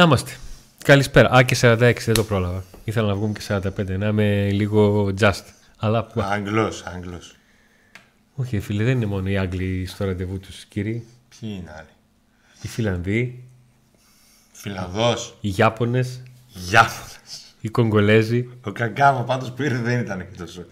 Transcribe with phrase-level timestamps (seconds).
[0.00, 0.30] Να είμαστε.
[0.84, 1.30] Καλησπέρα.
[1.36, 2.64] Α, και 46 δεν το πρόλαβα.
[2.84, 5.42] Ήθελα να βγούμε και 45, να είμαι λίγο just.
[5.78, 6.06] Αλλά.
[6.14, 7.36] Άγγλος, Άγγλος.
[8.34, 11.06] Όχι, φίλε, δεν είναι μόνο οι Άγγλοι στο ραντεβού τους, κύριοι.
[11.28, 11.88] Ποιοι είναι άλλοι;
[12.62, 13.44] Οι Φιλανδοί,
[14.52, 15.36] Φιλανδός.
[15.40, 17.10] οι Ιάπωνες, Γιάφωνα.
[17.60, 18.48] οι Κογκολέζοι.
[18.64, 20.64] Ο Καγκάβο πάντως που ήρθε δεν ήταν και τόσο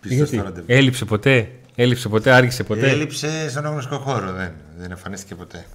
[0.00, 0.66] πιστός Γιατί; στο ραντεβού.
[0.68, 5.66] έλειψε ποτέ, έλειψε ποτέ, άργησε ποτέ; Έλειψε στον αγνωστικό χώρο, δεν, δεν εμφανίστηκε ποτέ.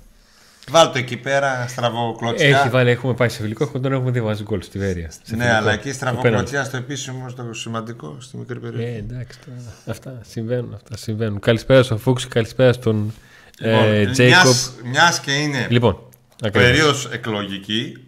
[0.71, 2.47] Βάλ το εκεί πέρα, στραβοκλωτσιά.
[2.59, 5.09] Έχει βάλει, έχουμε πάει σε φιλικό, έχουμε τον έχουμε δει βάζει γκολ στη Βέρεια.
[5.11, 5.57] Σε Ναι, φιλικό.
[5.57, 8.77] αλλά εκεί Το στραβοκλωτσιά στο επίσημο, στο σημαντικό, στη μικρή πέναλτι.
[8.81, 8.97] περιοχή.
[8.97, 9.57] Ε, εντάξει, τώρα,
[9.87, 11.39] αυτά συμβαίνουν, αυτά συμβαίνουν.
[11.39, 13.13] Καλησπέρα στον Φούξ, καλησπέρα στον
[13.59, 14.43] ε, Λοιπόν, Τζέικοπ.
[14.43, 15.99] μιας, μιας και είναι Λοιπόν,
[16.43, 16.69] ακριβώς.
[16.69, 18.07] περίοδος εκλογική,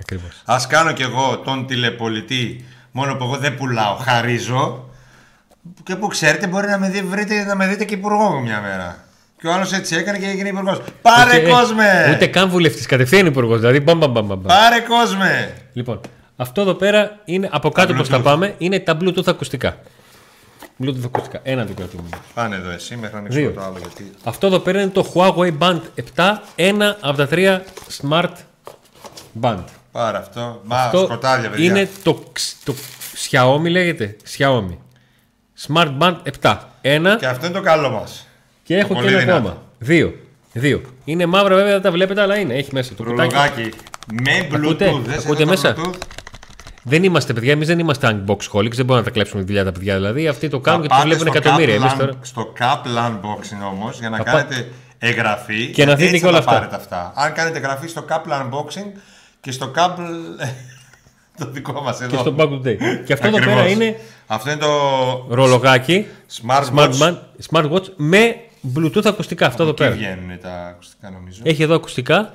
[0.00, 0.42] ακριβώς.
[0.44, 4.88] ας κάνω κι εγώ τον τηλεπολιτή, μόνο που εγώ δεν πουλάω, χαρίζω.
[5.82, 9.04] Και που ξέρετε, μπορεί να με, δει, βρείτε, να με δείτε και υπουργό μια μέρα.
[9.40, 10.80] Και ο άλλος έτσι έκανε και έγινε υπουργός.
[11.02, 12.10] Πάρε Ούτε- κόσμε!
[12.14, 13.58] Ούτε καν βουλευτής, κατευθείαν υπουργός.
[13.60, 14.40] Δηλαδή, μπαμ, μπαμ, μπαμ, μπαμ.
[14.42, 15.54] Πάρε κόσμε!
[15.72, 16.00] Λοιπόν,
[16.36, 18.22] αυτό εδώ πέρα είναι από κάτω προς τα Bluetooth.
[18.22, 19.76] πάμε, είναι τα Bluetooth ακουστικά.
[20.84, 21.40] Bluetooth ακουστικά.
[21.42, 22.08] Ένα το κρατούμε.
[22.34, 23.38] Πάνε εδώ εσύ μέχρι να Δύο.
[23.44, 24.10] ανοίξω το άλλο γιατί.
[24.24, 25.80] Αυτό εδώ πέρα είναι το Huawei Band
[26.16, 27.64] 7, ένα από τα τρία
[28.02, 28.30] Smart
[29.40, 29.64] Band.
[29.92, 30.60] Πάρε αυτό.
[30.64, 31.64] Μα Αυτό σκοτάδια, παιδιά.
[31.64, 32.74] είναι το, ξ- το
[33.30, 34.16] Xiaomi λέγεται.
[34.38, 34.76] Xiaomi.
[35.66, 36.56] Smart Band 7.
[36.80, 38.24] Ένα Και αυτό είναι το καλό μας.
[38.70, 39.38] Και έχω πολύ και ένα δυνατό.
[39.38, 39.62] ακόμα.
[39.78, 40.14] Δύο.
[40.52, 40.80] Δύο.
[41.04, 42.54] Είναι μαύρα βέβαια, δεν τα βλέπετε, αλλά είναι.
[42.54, 43.34] Έχει μέσα το κουτάκι.
[43.34, 43.70] Ρολογάκι
[44.22, 44.64] με Bluetooth.
[44.64, 45.94] Ακούτε; Δες Ακούτε εδώ το μέσα; Bluetooth.
[46.82, 49.64] Δεν είμαστε παιδιά, εμείς δεν είμαστε unbox holics, δεν μπορούμε να τα κλέψουμε τη δουλειά
[49.64, 49.94] τα παιδιά.
[49.94, 51.74] Δηλαδή αυτοί το κάνουν Θα και το πάτε βλέπουν στο εκατομμύρια.
[51.76, 52.12] Kaplan- Εμείς τώρα.
[52.22, 55.70] Στο Kaplan Unboxing όμως για να Θα πά- κάνετε εγγραφή.
[55.70, 56.52] Και να γιατί δείτε έτσι και όλα θα τα αυτά.
[56.52, 57.12] πάρετε αυτά.
[57.16, 59.00] Αν κάνετε εγγραφή στο Kaplan Unboxing
[59.40, 60.46] και στο Kaplan.
[61.38, 62.18] το δικό μας Και εδώ.
[62.18, 62.76] στο Back to Day.
[63.04, 63.58] και αυτό εδώ Ακριβώς.
[63.60, 64.70] πέρα είναι Αυτό είναι το
[65.30, 66.06] ρολογάκι
[66.42, 66.64] Smartwatch.
[66.74, 67.16] Smartman-
[67.50, 68.36] smartwatch με
[68.76, 69.46] Bluetooth ακουστικά.
[69.46, 69.94] Αυτό εδώ Εκεί πέρα.
[69.94, 71.40] βγαίνουν τα ακουστικά νομίζω.
[71.44, 72.34] Έχει εδώ ακουστικά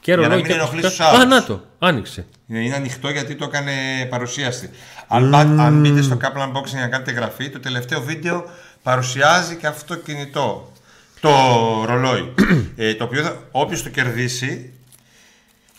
[0.00, 1.08] και να ρολόι μην και ενοχλείς ακουστικά.
[1.10, 1.34] τους Α, άλλους.
[1.34, 1.60] να το.
[1.78, 2.26] Άνοιξε.
[2.46, 3.72] Είναι ανοιχτό γιατί το έκανε
[4.10, 4.70] παρουσίαση.
[5.08, 8.44] Αν, πά- αν μπείτε στο Kaplan Unboxing για να κάνετε εγγραφή, το τελευταίο βίντεο
[8.82, 10.72] παρουσιάζει και αυτό το κινητό.
[11.20, 11.30] Το
[11.86, 12.34] ρολόι.
[12.76, 14.72] ε, το οποίο θα- όποιος το κερδίσει,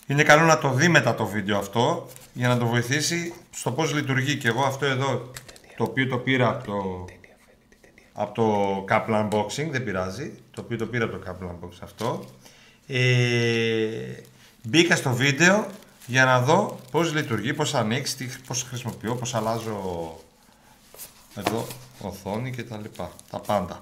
[0.06, 3.94] είναι καλό να το δει μετά το βίντεο αυτό για να το βοηθήσει στο πώς
[3.94, 4.36] λειτουργεί.
[4.36, 5.30] Και εγώ αυτό εδώ,
[5.76, 7.04] το οποίο το πήρα από το,
[8.18, 12.24] από το Kaplan Unboxing, δεν πειράζει, το οποίο το πήρα από το Kaplan Unboxing αυτό,
[12.86, 12.98] ε,
[14.62, 15.66] μπήκα στο βίντεο
[16.06, 19.80] για να δω πώς λειτουργεί, πώς ανοίξει, τι- πώς χρησιμοποιώ, πώς αλλάζω
[21.34, 21.66] εδώ
[22.00, 23.80] οθόνη και τα λοιπά, τα πάντα.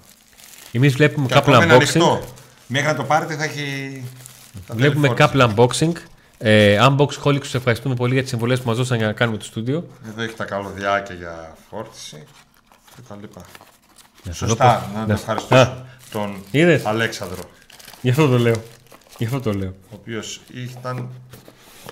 [0.73, 1.79] Εμείς βλέπουμε Και ακόμα Couple είναι Unboxing.
[1.79, 2.23] ανοιχτό.
[2.67, 4.03] Μέχρι να το πάρετε θα έχει...
[4.67, 5.37] θα Βλέπουμε τηλεφόρηση.
[5.37, 5.93] Couple Unboxing.
[6.39, 9.39] Ε, Unbox Holics, τους ευχαριστούμε πολύ για τις συμβολές που μας δώσαν για να κάνουμε
[9.39, 9.87] το στούντιο.
[10.09, 12.25] Εδώ έχει τα καλωδιάκια για φόρτιση
[12.97, 13.41] και τα λοιπά.
[14.25, 15.73] Να σου δω Σωστά, πώς- να να- το ευχαριστήσω Α,
[16.13, 17.39] τον Είδες; Αλέξανδρο,
[18.01, 18.63] Γι' αυτό το λέω.
[19.19, 19.69] Γι' αυτό το λέω.
[19.91, 21.09] ο οποίος ήταν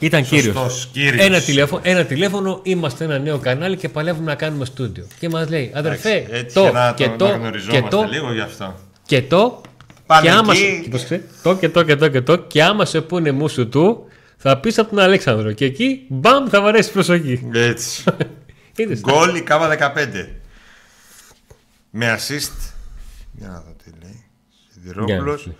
[0.00, 0.52] Ήταν κύριο.
[0.52, 1.26] σωστός κύριος.
[1.26, 5.06] Ένα τηλέφωνο, ένα τηλέφωνο, είμαστε ένα νέο κανάλι και παλεύουμε να κάνουμε στούντιο.
[5.18, 7.88] Και μας λέει, αδερφέ, Εντάξει, έτσι το για να και το, το να και γνωριζόμαστε
[7.88, 8.74] το λίγο γι' αυτό.
[9.06, 9.60] και το.
[10.06, 10.80] Πάνε και άμα, εκεί.
[10.82, 13.48] σου- πώς ξέρεις, το και το και το και το και άμα σε πούνε μου
[13.48, 14.04] σου του,
[14.36, 17.48] θα πεις από τον Αλέξανδρο και εκεί μπαμ θα βαρέσεις προσοχή.
[17.54, 18.04] Έτσι.
[18.76, 20.28] Είδες, Γκολ η Κάβα 15.
[21.94, 22.72] Με assist.
[23.32, 24.24] Για να δω τι λέει.
[24.72, 25.42] Σιδηρόπουλος.
[25.42, 25.54] Για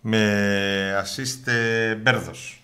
[0.00, 2.62] Με assist ε, Μπέρδος.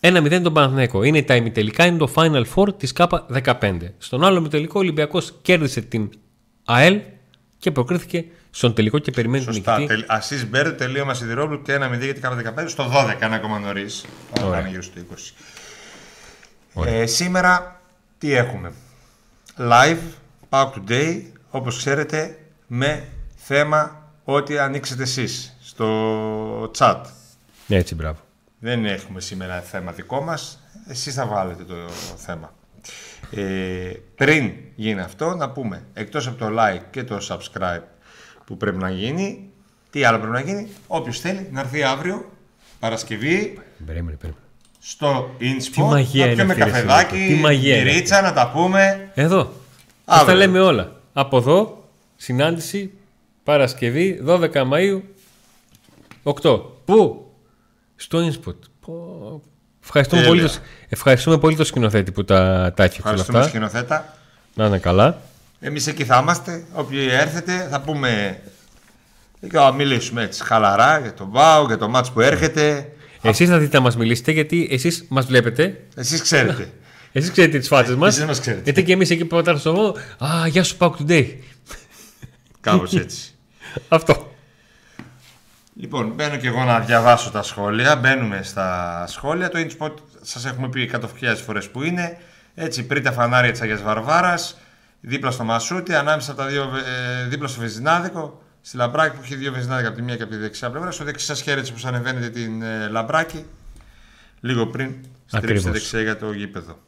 [0.00, 1.02] 1-0 τον Παναθηναϊκό.
[1.02, 3.78] Είναι τα ημιτελικά, είναι το Final Four της ΚΑΠΑ 15.
[3.98, 6.10] Στον άλλο ημιτελικό ο Ολυμπιακός κέρδισε την
[6.64, 7.00] ΑΕΛ
[7.58, 9.78] και προκρίθηκε στον τελικό και περιμένει τον Σωστά.
[9.78, 9.94] νικητή.
[9.94, 12.68] Τελ, assist Μπέρδο, τελείωμα Σιδηρόπουλου και ένα 0 για την Κάβα 15.
[12.68, 14.04] Στο 12 είναι ακόμα νωρίς.
[14.34, 14.58] Θα Ωραία.
[14.58, 15.34] πάνε γύρω στο 20.
[16.86, 17.80] Ε, σήμερα
[18.18, 18.72] τι έχουμε;
[19.58, 19.98] Live,
[20.48, 21.22] Pack Today,
[21.56, 23.04] όπως ξέρετε, με
[23.36, 27.00] θέμα ό,τι ανοίξετε εσείς στο chat.
[27.68, 28.18] Έτσι, μπράβο.
[28.58, 30.60] Δεν έχουμε σήμερα θέμα δικό μας.
[30.88, 31.74] Εσείς θα βάλετε το
[32.16, 32.54] θέμα.
[33.30, 37.82] Ε, πριν γίνει αυτό, να πούμε, εκτός από το like και το subscribe
[38.44, 39.50] που πρέπει να γίνει,
[39.90, 42.30] τι άλλο πρέπει να γίνει, όποιος θέλει να έρθει αύριο,
[42.80, 44.44] Παρασκευή, Περίμενε, περίμενε.
[44.78, 47.34] στο InSpot, Τι μαγεία να είναι πιούμε αυτή, ρε, καφεδάκι, Σιλίκο.
[47.34, 49.10] Τι μαγεία είναι μυρίτσα, να τα πούμε.
[49.14, 49.38] Εδώ.
[49.38, 49.52] Αύριο.
[50.04, 50.95] Αυτά λέμε όλα.
[51.18, 52.90] Από εδώ, συνάντηση,
[53.44, 55.00] Παρασκευή, 12 Μαΐου,
[56.22, 56.60] 8.
[56.84, 57.26] Πού;
[57.96, 58.54] Στο InSpot.
[58.80, 59.42] Πω.
[59.82, 60.36] Ευχαριστούμε Τέλεια.
[60.36, 60.58] πολύ, το,
[60.88, 62.36] ευχαριστούμε πολύ το σκηνοθέτη που τα,
[62.76, 63.50] τα έφτιαξε όλα Ευχαριστούμε αυτά.
[63.50, 64.16] σκηνοθέτα.
[64.54, 65.20] Να είναι καλά.
[65.60, 66.64] Εμείς εκεί θα είμαστε.
[66.72, 68.40] Όποιοι έρθετε θα πούμε
[69.40, 72.92] και θα μιλήσουμε έτσι χαλαρά για το ΒΑΟ, για το μάτς που έρχεται.
[73.22, 75.80] Εσείς θα δείτε να μας μιλήσετε γιατί εσείς μας βλέπετε.
[75.94, 76.72] Εσείς ξέρετε.
[77.18, 78.14] Εσείς ξέρετε τις φάτσες μας.
[78.14, 78.62] Εσείς μας ξέρετε.
[78.62, 79.96] Γιατί και εμείς εκεί που πατάμε στο βόλο.
[80.24, 81.26] Α, γεια σου Pack Today.
[82.60, 83.34] Κάπως έτσι.
[83.88, 84.34] Αυτό.
[85.74, 87.96] Λοιπόν, μπαίνω και εγώ να διαβάσω τα σχόλια.
[87.96, 89.48] Μπαίνουμε στα σχόλια.
[89.48, 89.92] Το InSpot
[90.22, 91.06] σας έχουμε πει 100.000
[91.44, 92.18] φορές που είναι.
[92.54, 94.56] Έτσι, πριν τα φανάρια της Αγίας Βαρβάρας,
[95.00, 99.34] δίπλα στο Μασούτι, ανάμεσα από τα δύο, ε, δίπλα στο Βεζινάδικο, στη Λαμπράκη που έχει
[99.34, 100.90] δύο Βεζινάδικα από τη μία και από τη δεξιά πλευρά.
[100.90, 103.44] Στο δεξί σας χαίρετε που ανεβαίνετε την ε, Λαμπράκη,
[104.40, 104.94] λίγο πριν
[105.26, 105.72] στρίψετε Ακριβώς.
[105.72, 106.84] δεξιά για το γήπεδο.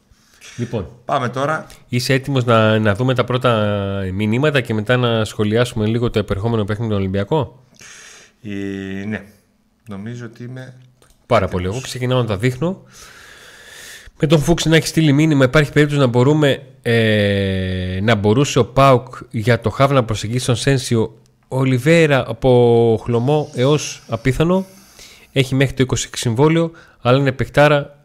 [0.57, 1.67] Λοιπόν, Πάμε τώρα.
[1.87, 6.63] είσαι έτοιμος να, να δούμε τα πρώτα μηνύματα και μετά να σχολιάσουμε λίγο το επερχόμενο
[6.63, 7.63] παιχνίδι τον Ολυμπιακό;
[8.43, 9.23] Ε, ναι,
[9.87, 10.73] νομίζω ότι είμαι.
[11.25, 11.65] Πάρα πολύ.
[11.65, 12.83] Εγώ ξεκινάω να τα δείχνω.
[14.21, 18.65] Με τον Φούξ να έχει στείλει μήνυμα, υπάρχει περίπτωση να, μπορούμε, ε, να μπορούσε ο
[18.65, 24.65] Πάουκ για το Χαβ να προσεγγίσει τον Σένσιο Ολιβέρα από χλωμό έως απίθανο.
[25.31, 26.71] Έχει μέχρι το 20 συμβόλαιο,
[27.01, 27.98] αλλά είναι παιχτάρα.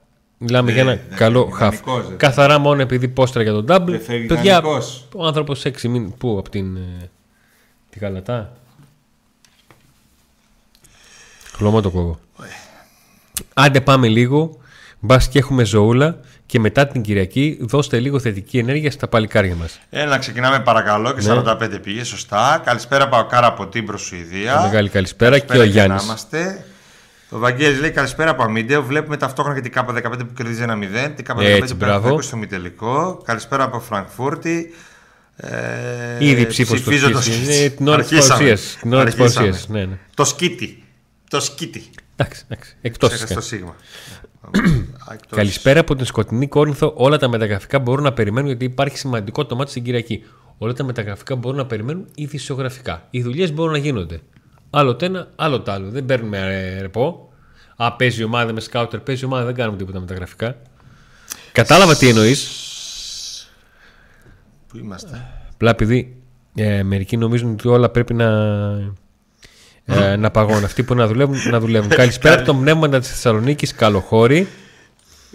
[0.44, 1.74] Μιλάμε Ε, για ένα ε, καλό ε, χαφ.
[1.74, 2.14] ιδανικός, ε.
[2.16, 3.92] Καθαρά μόνο επειδή πόστρα για τον double.
[3.92, 5.08] Ε, φεύγει Παιδιά, ιδανικός.
[5.14, 6.10] ο άνθρωπος 6 μήνες.
[6.18, 6.76] Πού, από την.
[6.76, 7.10] Ε,
[7.90, 8.52] τη Γαλατά;
[11.56, 12.18] Χλωμό το κόβω.
[13.54, 14.58] Άντε πάμε λίγο.
[15.00, 16.18] Μπας και έχουμε ζωούλα.
[16.46, 19.80] Και μετά την Κυριακή δώστε λίγο θετική ενέργεια στα παλικάρια μας.
[19.90, 22.62] Έλα, ξεκινάμε παρακαλώ και 45 πήγε, σωστά.
[22.64, 24.60] Καλησπέρα Παοκάρα από Τίμπρο, Σουηδία.
[24.60, 26.02] Μεγάλη καλησπέρα και ο Καλησπέρα Γιάννης.
[26.02, 26.64] να είμαστε.
[27.34, 28.82] Ο Βαγγέλης λέει καλησπέρα από Αμίντεο.
[28.82, 31.12] Βλέπουμε ταυτόχρονα και την K15 που κερδίζει ένα 0.
[31.16, 32.08] Την K15 Έτσι, που μπράβο.
[32.08, 33.22] έχει στο ημιτελικό.
[33.24, 34.74] Καλησπέρα από Φραγκφούρτη.
[35.36, 35.48] Ε,
[36.18, 37.36] Ήδη ψήφος στο ψηφίζω το σκίτι.
[37.44, 37.62] σκίτι.
[37.62, 38.38] Ε, την ώρα της Αρχίσαμε.
[38.44, 38.78] παρουσίαση.
[38.78, 39.44] Την ώρα της Αρχίσαμε.
[39.46, 39.98] παρουσίασης, Ναι, ναι.
[40.14, 40.82] Το σκίτι.
[41.30, 41.82] Το σκίτι.
[42.16, 42.76] Εντάξει, εντάξει.
[42.80, 43.74] Εκτός Ξέχασε το σίγμα.
[45.12, 45.36] Εκτός.
[45.36, 46.92] Καλησπέρα από την σκοτεινή Κόρινθο.
[46.96, 50.24] Όλα τα μεταγραφικά μπορούν να περιμένουν γιατί υπάρχει σημαντικό το μάτι στην Κυριακή.
[50.58, 53.06] Όλα τα μεταγραφικά μπορούν να περιμένουν ειδησιογραφικά.
[53.10, 54.20] Οι δουλειές μπορούν να γίνονται.
[54.76, 55.90] Άλλο το ένα, άλλο το άλλο.
[55.90, 57.32] Δεν παίρνουμε ε, ρεπό.
[57.76, 60.56] Α, παίζει η ομάδα με σκάουτερ, παίζει η ομάδα, δεν κάνουμε τίποτα μεταγραφικά.
[61.52, 62.48] Κατάλαβα τι εννοείς.
[64.68, 66.16] Πού είμαστε; Απλά επειδή
[66.54, 68.28] ε, μερικοί νομίζουν ότι όλα πρέπει να,
[69.84, 70.64] ε, να παγώνουν.
[70.64, 71.88] Αυτοί που να δουλεύουν, να δουλεύουν.
[71.96, 74.48] Καλησπέρα από το πνεύμα της Θεσσαλονίκης, καλοχώρη.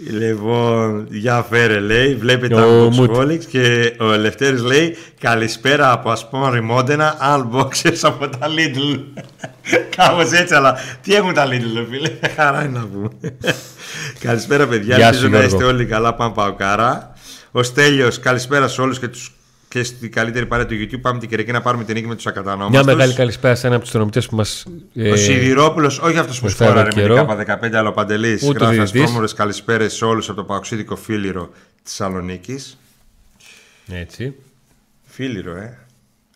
[0.08, 3.10] Λοιπόν, για φέρε λέει, βλέπετε Ο τα Μουτ.
[3.10, 9.00] Boxholics και ο Ελευθέρης λέει καλησπέρα από Ασπόν Μόντενα, unboxers από τα Lidl.
[9.96, 13.08] Κάπως έτσι, αλλά τι έχουν τα Lidl, ρε φίλε, χαρά είναι να πούμε.
[14.24, 15.56] καλησπέρα παιδιά, Γεια ελπίζω σου, να Γιώργο.
[15.56, 17.12] είστε όλοι καλά, πάμε πάω κάρα.
[17.50, 19.32] Ο Στέλιος, καλησπέρα σε όλους και τους
[19.70, 21.00] και στην καλύτερη παρέα του YouTube.
[21.00, 22.84] Πάμε την Κυριακή να πάρουμε την νίκη με τους ακατανόμαστους.
[22.84, 24.66] Μια μεγάλη καλησπέρα σε ένα από τους τρομητέ που μας.
[25.12, 27.14] Ο Σιδηρόπουλος, όχι αυτός που με σκόραρε με καιρό.
[27.14, 28.42] την K15, αλλά ο Παντελής.
[28.42, 29.02] Ούτε ο Γράφει διαιτητής.
[29.02, 32.78] ασπρόμορε καλησπέρες σε όλους από το Παοξίδικο Φίλιρο τη Θεσσαλονίκης.
[33.92, 34.34] Έτσι.
[35.06, 35.78] Φίλιρο, ε.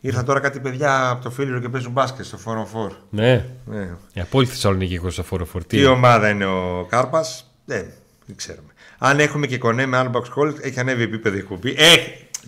[0.01, 3.45] Ήρθαν τώρα κάτι παιδιά από το Φίλιρο και παίζουν μπάσκετ στο 4 4 Ναι.
[3.67, 3.89] Ναι.
[4.13, 5.91] Η απόλυτη Θεσσαλονίκη έχω στο φόρο Τι φορτίο.
[5.91, 7.85] ομάδα είναι ο Κάρπας, δεν,
[8.27, 8.69] δεν ξέρουμε.
[8.99, 11.71] Αν έχουμε και κονέ με Unbox Call, έχει ανέβει επίπεδο η κουπί.
[11.79, 11.95] Ε,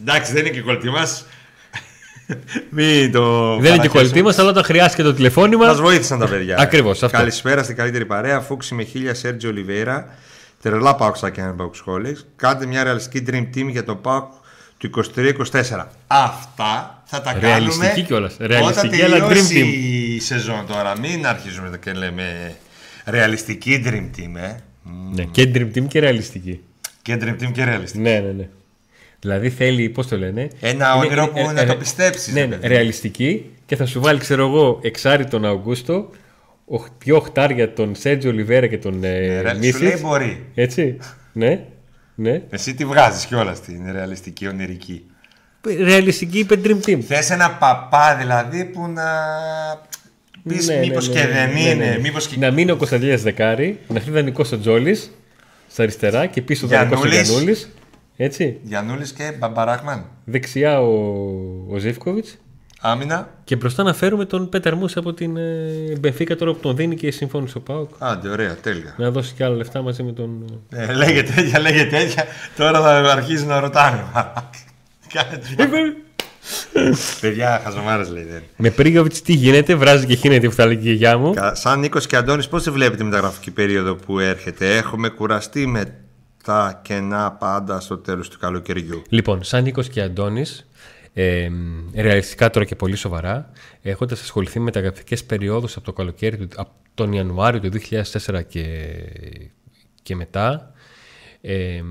[0.00, 1.26] εντάξει, δεν είναι και κολλητή μας.
[2.70, 3.56] Μην το.
[3.58, 5.66] Δεν είναι και κολλητή μας, αλλά όταν χρειάστηκε το τηλεφώνημα.
[5.66, 6.56] Μας βοήθησαν τα παιδιά.
[6.58, 7.16] Ακριβώς, αυτό.
[7.16, 8.40] Καλησπέρα στην καλύτερη παρέα.
[8.40, 10.14] Φούξη με χίλια Σέρτζι Ολιβέρα.
[10.62, 12.26] Τρελά πάουξα και αν σχόλες.
[12.36, 14.24] Κάντε μια ρεαλιστική dream team για το πάουκ
[14.78, 15.32] του 23-24.
[16.06, 18.04] Αυτά θα τα Ρεαλιστική κάνουμε.
[18.06, 18.36] κιόλας.
[18.40, 20.14] Ρεαλιστική, όταν αλλά dream τελειώσει team.
[20.16, 20.98] η σεζόν τώρα.
[20.98, 22.56] Μην αρχίζουμε και λέμε
[23.04, 24.56] ρεαλιστική dream team, ε.
[25.14, 26.60] Ναι, και dream team και ρεαλιστική.
[27.02, 28.02] Και dream team και ρεαλιστική.
[28.02, 28.48] Ναι, ναι, ναι.
[29.20, 30.48] Δηλαδή θέλει, πώς το λένε.
[30.60, 32.74] Ένα είναι- όνειρο που ε, να ε, το πιστέψεις, Ναι, ρε ναι, παιδί.
[32.74, 36.10] ρεαλιστική και θα σου βάλει, ξέρω εγώ, εξάρι τον Αυγούστο,
[36.64, 39.80] οχ- δύο οχτάρια τον Σέτζο Ολιβέρα και τον ε, Ρε, Σου Μίσιτς.
[39.80, 40.44] λέει μπορεί.
[40.54, 40.96] Έτσι.
[41.32, 41.60] ναι,
[42.14, 42.42] ναι.
[42.50, 45.04] Εσύ τη βγάζεις κιόλας την ρεαλιστική ονειρική;
[45.84, 46.98] Ρεαλιστική είπε dream team.
[47.00, 49.04] Θες ένα παπά δηλαδή που να
[50.48, 51.74] πεις Ναι, ναι, μήπως ναι, και ναι, δεν ναι, είναι.
[51.84, 51.98] ναι.
[52.02, 52.36] Μήπως και...
[52.38, 54.96] Να μείνει ο Κωνσταντίνας δεκάρι, να έρθει δανεικό ο Τζόλη
[55.70, 57.70] στα αριστερά και πίσω ο δανεικό ο Γιαννούλης.
[58.16, 58.24] Γιαννούλη.
[58.26, 58.58] Έτσι.
[58.62, 60.04] Γιαννούλης και Μπαμπαράκμαν.
[60.24, 60.92] Δεξιά ο,
[61.70, 62.26] ο Ζήφκοβιτ.
[62.80, 63.28] Άμυνα.
[63.44, 66.96] Και μπροστά να φέρουμε τον Πέτερ Μούσα από την ε, Μπεφίκα τώρα που τον δίνει
[66.96, 67.90] και συμφώνησε ο Πάουκ.
[67.98, 68.94] Άντε, ωραία, τέλεια.
[68.98, 70.60] Να δώσει και άλλα λεφτά μαζί με τον.
[70.70, 72.24] Ε, λέγε τέτοια, λέγε τέτοια.
[72.56, 74.04] Τώρα θα αρχίσει να ρωτάνε.
[75.12, 75.54] Κάνε τους-
[77.20, 78.42] Παιδιά, χαζομάρες λέει δεν.
[78.56, 81.32] με Πρίγκοβιτ τι γίνεται, βράζει και χύνεται που θα λέει και η γιαγιά μου.
[81.34, 85.66] Κα- Σαν Νίκος και Αντώνης, πώς τη βλέπετε τη μεταγραφική περίοδο που έρχεται; Έχουμε κουραστεί
[85.66, 85.94] με
[86.46, 89.02] τα κενά πάντα στο τέλος του καλοκαιριού.
[89.08, 90.68] Λοιπόν, σαν Νίκος και Αντώνης,
[91.12, 91.48] ε,
[91.94, 93.50] ρεαλιστικά τώρα και πολύ σοβαρά,
[93.82, 98.64] έχοντας ασχοληθεί με μεταγραφικές περιόδους από το καλοκαίρι, του- από τον Ιανουάριο του 2004 και,
[100.02, 100.72] και μετά,
[101.40, 101.82] ε,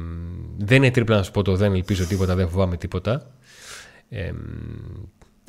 [0.58, 3.32] δεν είναι τρίπλα να σου πω το δεν ελπίζω τίποτα, δεν φοβάμαι τίποτα.
[4.10, 4.32] Ε,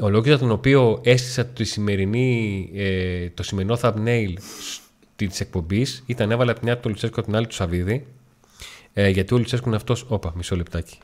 [0.00, 4.32] ο λόγος για τον οποίο έστησα τη σημερινή, ε, το σημερινό thumbnail
[5.16, 8.06] της εκπομπής ήταν έβαλα από την μια του Λουτσέσκου από την άλλη του Σαββίδη.
[8.98, 10.04] Ε, γιατί ο Λουτσέσκου είναι αυτός.
[10.08, 10.98] Όπα, μισό λεπτάκι.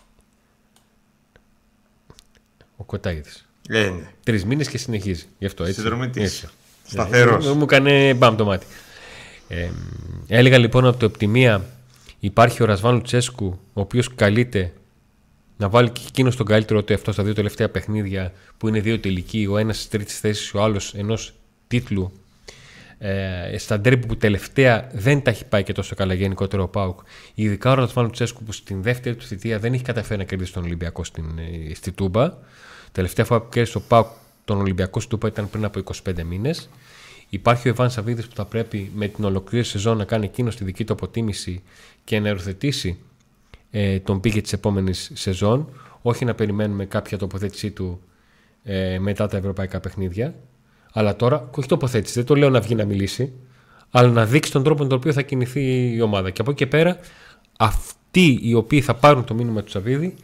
[2.76, 3.30] Ο Κοτάιδη.
[3.68, 4.10] Ε, ναι.
[4.24, 5.26] Τρεις μήνες και συνεχίζει.
[5.38, 5.74] Γι' αυτό έτσι.
[5.74, 6.22] Συνδρομητής.
[6.22, 6.48] έτσι.
[6.84, 7.46] Σταθερός.
[7.46, 8.66] Ε, μου έκανε μπαμ το μάτι.
[9.48, 9.70] Ε,
[10.28, 11.64] έλεγα λοιπόν από το Επτιμία
[12.20, 14.72] υπάρχει ο Ρασβάν Λουτσέσκου, ο οποίος καλείται
[15.56, 18.98] να βάλει και εκείνος τον καλύτερο του εαυτό στα δύο τελευταία παιχνίδια που είναι δύο
[18.98, 21.34] τελικοί, ο ένας τη τρίτης θέση, ο άλλος ενός
[21.68, 22.12] τίτλου.
[23.04, 27.00] Ε, στα ντέρμπι που τελευταία δεν τα έχει πάει και τόσο καλά γενικότερο ο Πάουκ.
[27.34, 30.62] Ειδικά ο Ρασβάν Λουτσέσκου που στην δεύτερη του θητεία δεν έχει καταφέρει να κερδίσει τον
[30.64, 31.24] Ολυμπιακό στην,
[31.70, 32.32] ε, στη Τούμπα.
[32.92, 34.06] Τελευταία φορά που κέρδισε ο Πάουκ
[34.44, 36.68] τον Ολυμπιακό στη Τούμπα ήταν πριν από 25 μήνες.
[37.28, 40.64] Υπάρχει ο Ιβάν Σαββίδης που θα πρέπει με την ολοκλήρωση σεζόν να κάνει εκείνο τη
[40.64, 41.62] δική του αποτίμηση
[42.04, 42.98] και να ερωθετήσει
[43.70, 45.68] ε, τον πήγε της επόμενης σεζόν.
[46.02, 48.00] Όχι να περιμένουμε κάποια τοποθέτησή του
[48.64, 50.34] ε, μετά τα ευρωπαϊκά παιχνίδια.
[50.92, 53.32] Αλλά τώρα, όχι τοποθέτηση, δεν το λέω να βγει να μιλήσει,
[53.90, 56.30] αλλά να δείξει τον τρόπο με τον οποίο θα κινηθεί η ομάδα.
[56.30, 56.98] Και από εκεί και πέρα,
[57.58, 60.14] αυτοί οι οποίοι θα πάρουν το μήνυμα του Σαββίδη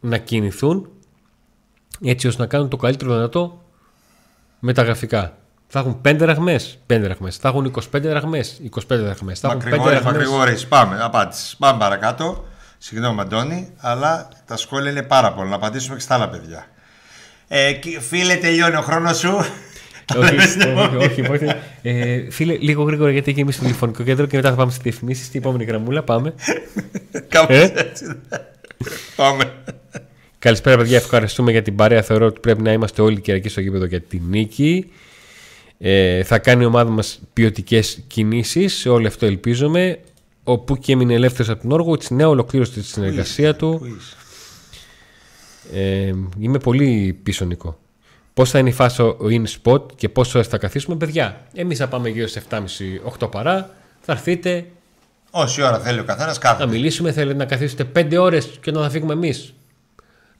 [0.00, 0.88] να κινηθούν
[2.04, 3.62] έτσι ώστε να κάνουν το καλύτερο δυνατό
[4.58, 5.36] με τα γραφικά.
[5.66, 7.30] Θα έχουν 5 ραχμέ, 5 ραχμέ.
[7.30, 8.44] Θα έχουν 25 ραχμέ,
[8.74, 9.34] 25 ραχμέ.
[9.34, 10.56] Θα έχουν 5 ραχμέ.
[10.68, 11.56] Πάμε, απάντηση.
[11.56, 12.44] Πάμε παρακάτω.
[12.78, 15.48] Συγγνώμη, Αντώνη, αλλά τα σχόλια είναι πάρα πολλά.
[15.48, 16.66] Να απαντήσουμε και στα άλλα παιδιά.
[17.48, 19.44] Ε, φίλε, τελειώνει ο χρόνος σου.
[20.18, 21.44] Όχι, όχι, όχι,
[21.82, 24.80] ε, φίλε, λίγο γρήγορα γιατί έχει εμείς στο τηλεφωνικό κέντρο και μετά θα πάμε στι
[24.82, 25.24] διαφημίσει.
[25.24, 26.34] Στην επόμενη γραμμούλα πάμε.
[27.28, 28.04] Κάπως ε; έτσι.
[29.16, 29.52] πάμε.
[30.38, 30.96] Καλησπέρα, παιδιά.
[30.96, 32.02] Ευχαριστούμε για την παρέα.
[32.02, 34.90] Θεωρώ ότι πρέπει να είμαστε όλοι κυριακοί στο γήπεδο για τη νίκη.
[35.78, 38.74] Ε, θα κάνει η ομάδα μας ποιοτικές κινήσεις.
[38.74, 39.98] Σε όλο αυτό ελπίζουμε.
[40.44, 41.96] Ο Πούκι έμεινε ελεύθερος από την Όργο.
[41.96, 43.80] Τη νέα ολοκλήρωση της συνεργασία του.
[45.72, 47.81] Ε, είμαι πολύ πίσω, Νικό.
[48.34, 51.40] Πώς θα είναι η φάση ο in spot και πόσο θα καθίσουμε, παιδιά.
[51.54, 52.42] Εμείς θα πάμε γύρω σε
[53.20, 53.70] 7.30-8 παρά.
[54.00, 54.66] Θα έρθετε.
[55.30, 56.64] Όση ώρα θέλει ο καθένας, κάθεται.
[56.64, 59.54] Να μιλήσουμε, θέλετε να καθίσετε 5 ώρες και να θα φύγουμε εμείς.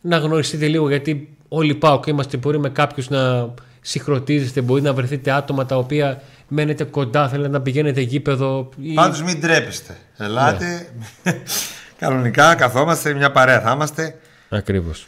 [0.00, 2.36] Να γνωριστείτε λίγο γιατί όλοι πάω και είμαστε.
[2.36, 7.60] Μπορεί με κάποιους να συγχρονίζεστε, μπορεί να βρεθείτε άτομα τα οποία μένετε κοντά, θέλετε να
[7.60, 8.68] πηγαίνετε γήπεδο.
[8.80, 8.94] Ή...
[8.94, 9.96] Πάντως μην τρέπεστε.
[10.16, 10.88] Ελάτε.
[11.22, 11.32] Ναι.
[11.98, 14.18] Κανονικά καθόμαστε, μια παρέα θα είμαστε.
[14.48, 15.06] Ακριβώς.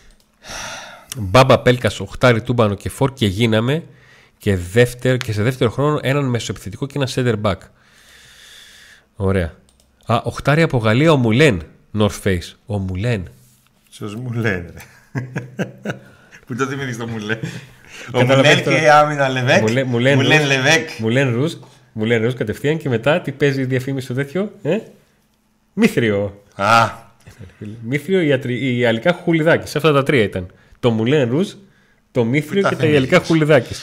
[1.17, 3.85] Μπάμπα Πέλκας, οχτάρι τούμπανο και φόρ και γίναμε
[4.39, 7.59] και, δεύτερο, και σε δεύτερο χρόνο έναν μεσοεπιθετικό και ένα center back.
[9.17, 9.55] Ωραία.
[10.07, 11.63] Α, οχτάρι από Γαλλία ο Μουλέν.
[11.99, 12.53] North Face.
[12.67, 13.29] Ο Μουλέν.
[13.91, 14.73] Ποιος Μουλέν,
[16.47, 17.39] Πού το θυμίζει το Μουλέν.
[18.13, 19.63] Ο Μουλέν και η άμυνα Λεβέκ.
[19.63, 20.89] Μουλέν, Μουλέν Λεβέκ.
[20.99, 21.55] Μουλέν Ρουζ.
[21.93, 24.53] Μουλέν Ρουζ κατευθείαν και μετά τι παίζει η διαφήμιση στο τέτοιο.
[24.63, 24.79] Ε;
[25.73, 26.43] Μύθριο.
[26.55, 26.91] Α.
[27.83, 29.69] Μύθριο η, η αλικά χουλιδάκι.
[29.69, 30.51] Σε αυτά τα τρία ήταν.
[30.85, 31.53] Το Μουλέν Ρουζ,
[32.11, 33.75] το Μύθριο και τα ιαλικά χουλιδάκι.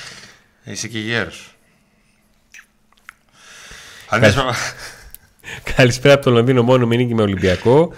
[0.63, 1.55] Είσαι και γέρος.
[5.75, 7.93] Καλησπέρα από το Λονδίνο μόνο με νίκη με Ολυμπιακό.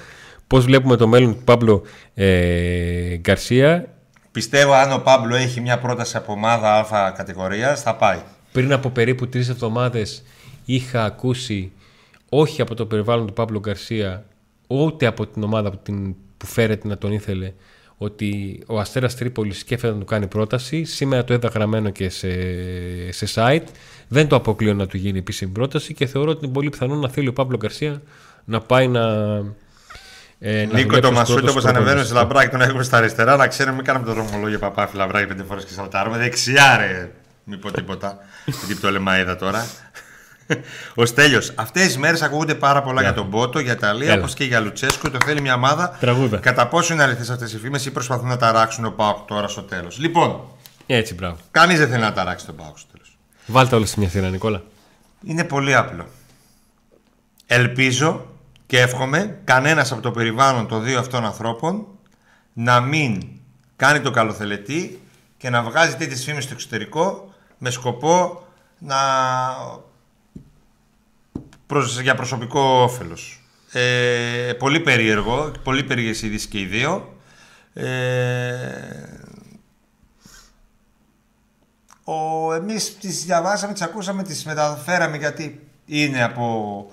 [0.48, 1.84] Πώς βλέπουμε το μέλλον του Παύλο
[2.14, 3.88] ε, Γκαρσία;
[4.32, 8.20] Πιστεύω αν ο Πάμπλο έχει μια πρόταση από ομάδα Α κατηγορίας, θα πάει.
[8.52, 10.24] Πριν από περίπου τρεις εβδομάδες
[10.66, 11.72] είχα ακούσει
[12.30, 14.26] όχι από το περιβάλλον του Παύλο Γκαρσία,
[14.68, 17.54] ούτε από την ομάδα που, την, που φέρεται να τον ήθελε,
[18.04, 20.84] ότι ο Αστέρας Τρίπολης σκέφτεται να του κάνει πρόταση.
[20.84, 22.32] Σήμερα το είδα γραμμένο και σε,
[23.12, 23.68] σε site.
[24.08, 27.10] Δεν το αποκλείω να του γίνει επίσημη πρόταση και θεωρώ ότι είναι πολύ πιθανό να
[27.10, 28.02] θέλει ο Παύλο Γκαρσία
[28.46, 29.02] να πάει να,
[30.46, 33.36] ε, Νίκο το Μασούτο, όπω ανεβαίνω σε λαμπράκι, τον έχουμε στα αριστερά.
[33.36, 36.18] Να ξέρουμε, μην κάνουμε το δρομολόγιο παπάφι λαμπράκι πέντε φορές και σαλτάρουμε.
[36.18, 37.12] Δεξιά, ρε.
[37.44, 38.18] Μην πω τίποτα.
[38.66, 39.66] Γιατί το λεμαίδα τώρα.
[40.96, 41.52] Ο Στέλιος.
[41.56, 43.04] Αυτές τις μέρες ακούγονται πάρα πολλά yeah.
[43.04, 45.10] για τον Πότο, για τα Αλία, όπως και για Λουτσέσκο.
[45.10, 45.98] Το θέλει μια ομάδα.
[46.00, 46.38] Τραγούδα.
[46.38, 49.62] Κατά πόσο είναι αληθές αυτές οι φήμες ή προσπαθούν να ταράξουν ο Πάοκ τώρα στο
[49.62, 49.98] τέλος.
[49.98, 50.42] Λοιπόν.
[50.86, 51.38] Έτσι, μπράβο.
[51.52, 53.18] Κανείς δεν θέλει να ταράξει τον Πάοκ στο τέλος.
[53.46, 54.64] Βάλτε όλα σε μια θύρα, Νικόλα.
[55.26, 56.06] Είναι πολύ απλό.
[57.46, 58.26] Ελπίζω
[58.66, 61.86] και εύχομαι κανένας από το περιβάλλον των δύο αυτών ανθρώπων
[62.54, 63.24] να μην
[63.76, 65.02] κάνει το καλοθελετή
[65.38, 68.44] και να βγάζει τέτοιες φήμες στο εξωτερικό με σκοπό
[68.78, 68.98] να...
[71.82, 73.44] για προσωπικό όφελος.
[73.72, 77.18] Ε, πολύ περίεργο, πολύ περίεργες ειδήσεις και οι δύο.
[77.74, 77.88] Ε,
[82.03, 86.88] ο, εμείς τις διαβάσαμε, τις ακούσαμε, τις μεταφέραμε γιατί είναι από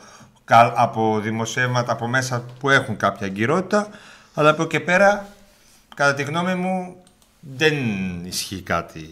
[0.55, 3.89] από δημοσιεύματα από μέσα που έχουν κάποια αγκυρότητα,
[4.35, 5.27] αλλά από και πέρα,
[5.95, 6.97] κατά τη γνώμη μου,
[7.41, 7.75] δεν
[8.25, 9.09] ισχύει κάτι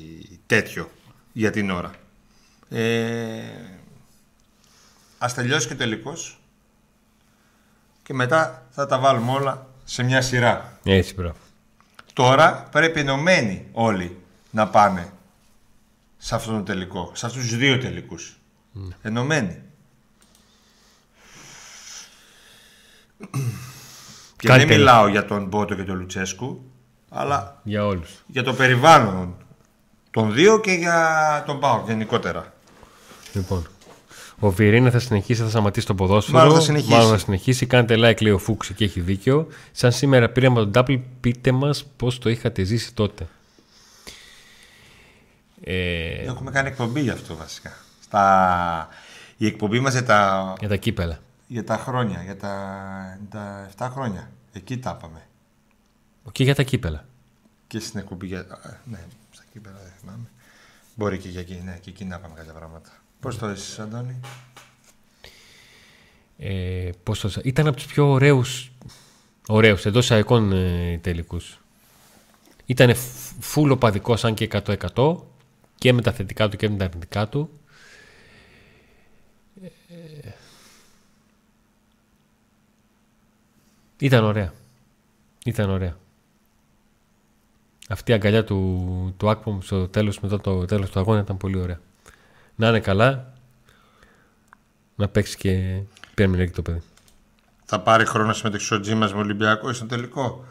[0.46, 0.90] τέτοιο
[1.32, 1.90] για την ώρα.
[2.70, 3.40] Ε,
[5.18, 6.40] ας τελειώσει και ο τελικός
[8.02, 10.78] και μετά θα τα βάλουμε όλα σε μια σειρά.
[10.84, 11.34] Έτσι, bro.
[12.12, 14.18] Τώρα πρέπει ενωμένοι όλοι
[14.50, 15.12] να πάνε
[16.16, 18.38] σε αυτόν τον τελικό, σε αυτούς τους δύο τελικούς.
[18.74, 18.78] Mm.
[19.02, 19.62] Ενωμένοι.
[24.36, 26.70] Και δεν μιλάω για τον Μπότο και τον Λουτσέσκου,
[27.08, 28.10] αλλά για όλους.
[28.26, 29.36] Για το περιβάλλον
[30.10, 32.52] Τον δύο και για τον Πάο γενικότερα.
[33.32, 33.66] Λοιπόν.
[34.40, 36.38] Ο Βιερίνα θα συνεχίσει, θα σταματήσει το ποδόσφαιρο.
[36.38, 36.92] Μάλλον θα συνεχίσει.
[36.92, 37.66] Μάλλον θα συνεχίσει.
[37.66, 39.46] Κάντε like, λέει ο Φούξη και έχει δίκιο.
[39.72, 43.26] Σαν σήμερα πήραμε τον Double, πείτε μας πώς το είχατε ζήσει τότε.
[45.62, 47.72] Ε, Έχουμε κάνει εκπομπή γι' αυτό βασικά.
[48.00, 48.88] Στα...
[49.36, 51.18] Η εκπομπή μας για τα, για τα κύπελα.
[51.46, 54.30] για τα χρόνια, για τα, τα 7 χρόνια.
[54.52, 55.22] Εκεί τα είπαμε.
[56.32, 57.04] Και για τα κύπελα.
[57.66, 58.38] Και στην εκπομπή για...
[58.38, 58.44] α,
[58.84, 58.98] Ναι,
[59.30, 60.28] στα κύπελα δεν θυμάμαι.
[60.94, 62.90] Μπορεί και για εκεί, ναι, και εκεί να πάμε κάποια πράγματα.
[63.20, 64.20] Πώς το έζησες, Αντώνη;
[66.38, 67.30] Ε, πώς το...
[67.44, 68.70] Ήταν από τους πιο ωραίους,
[69.46, 71.60] ωραίους εντός εισαγωγικών ε, τελικούς.
[72.66, 72.94] Ήταν
[73.40, 75.16] φούλο παδικός αν και 100%
[75.74, 77.50] και με τα θετικά του και με τα αρνητικά του.
[79.62, 80.30] Ε,
[83.98, 84.52] ήταν ωραία.
[85.44, 85.96] Ήταν ωραία.
[87.88, 91.58] Αυτή η αγκαλιά του, του Άκπομ στο τέλος, μετά το τέλος του αγώνα ήταν πολύ
[91.58, 91.80] ωραία.
[92.60, 93.32] Να είναι καλά,
[94.94, 95.80] να παίξει και
[96.18, 96.82] Premier League το παιδί.
[97.64, 100.44] Θα πάρει χρόνο συμμετοχή ο Τζίμας με Ολυμπιακό στο τελικό;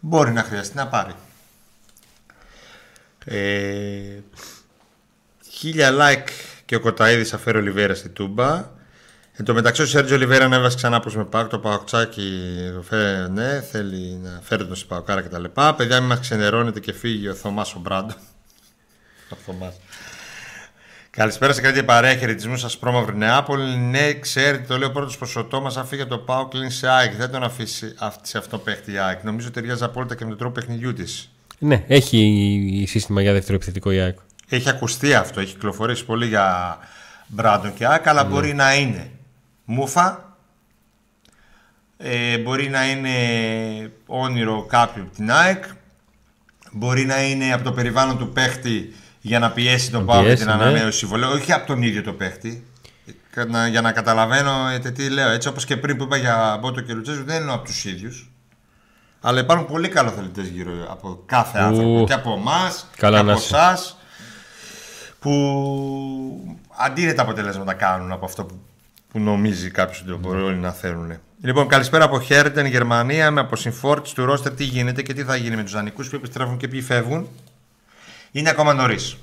[0.00, 1.12] Μπορεί να χρειαστεί να πάρει.
[3.24, 4.20] Ε,
[5.50, 6.28] χίλια like
[6.64, 8.74] και ο Κοταίδης θα φέρει ο Ολιβέρα στη Τούμπα.
[9.32, 11.48] Εν τω μεταξύ ο Σέρτζο Ολιβέρα ανέβασε ξανά πως με πάκ.
[11.48, 15.44] Το παοκτσάκι το φέρει, ναι, θέλει να φέρει τον στην παοκάρα κτλ.
[15.76, 18.14] Παιδιά, μην μας ξενερώνετε και φύγει ο Θωμάς ο Μπράντο.
[19.30, 19.74] ο Θωμάς.
[21.16, 23.76] Καλησπέρα σε κάτι παρέα χαιρετισμού σας πρόμαυρη Νεάπολη.
[23.76, 25.72] Ναι, ξέρετε, το λέω πρώτος ποσοτό μα.
[25.76, 27.14] Αν φύγει από το Πάο, κλείνει σε ΑΕΚ.
[27.14, 29.22] Δεν τον αφήσει αυτή- σε αυτό παίχτη η ΑΕΚ.
[29.22, 31.30] Νομίζω ταιριάζει απόλυτα και με τον τρόπο παιχνιδιού της.
[31.58, 34.18] Ναι, έχει σύστημα για δεύτερο επιθετικό η ΑΕΚ.
[34.48, 36.78] Έχει ακουστεί αυτό, έχει κυκλοφορήσει πολύ για
[37.26, 39.10] Μπράντον και ΑΕΚ, αλλά μπορεί να είναι
[39.64, 40.36] μούφα.
[41.96, 43.12] Ε, μπορεί να είναι
[44.06, 45.64] όνειρο κάποιου από την ΑΕΚ.
[46.72, 48.94] Μπορεί να είναι από το περιβάλλον του παίχτη
[49.26, 50.62] για να πιέσει τον Να Πάο για πιέσει, την ναι.
[50.62, 51.30] ανανέωση συμβολέου.
[51.30, 52.66] Όχι από τον ίδιο το παίχτη.
[53.48, 55.28] Να- Για να καταλαβαίνω ε, τι λέω.
[55.28, 58.30] Έτσι όπως και πριν που είπα για Μπότο και Λουτσέζου δεν εννοώ από τους ίδιους.
[59.20, 61.62] Αλλά υπάρχουν πολύ καλοθελητέ γύρω από κάθε Ου.
[61.62, 62.04] άνθρωπο.
[62.06, 63.56] Και από εμάς και Καλά από να είσαι.
[63.56, 63.98] εσάς
[65.18, 65.30] που
[66.78, 68.60] αντίθετα αποτελέσματα κάνουν από αυτό που,
[69.12, 71.12] που νομίζει κάποιος ότι μπορεί όλοι να θέλουν.
[71.42, 74.52] Λοιπόν, καλησπέρα από Χέρτεν, Γερμανία, με αποσυμφόρτηση του ρόστερ.
[74.54, 77.28] Τι γίνεται και τι θα γίνει με τους δανεικούς που επιστρέφουν και ποιοι φεύγουν.
[78.36, 79.16] Είναι ακόμα νωρίς.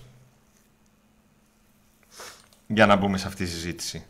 [2.67, 4.05] Για να μπούμε σε αυτή τη συζήτηση.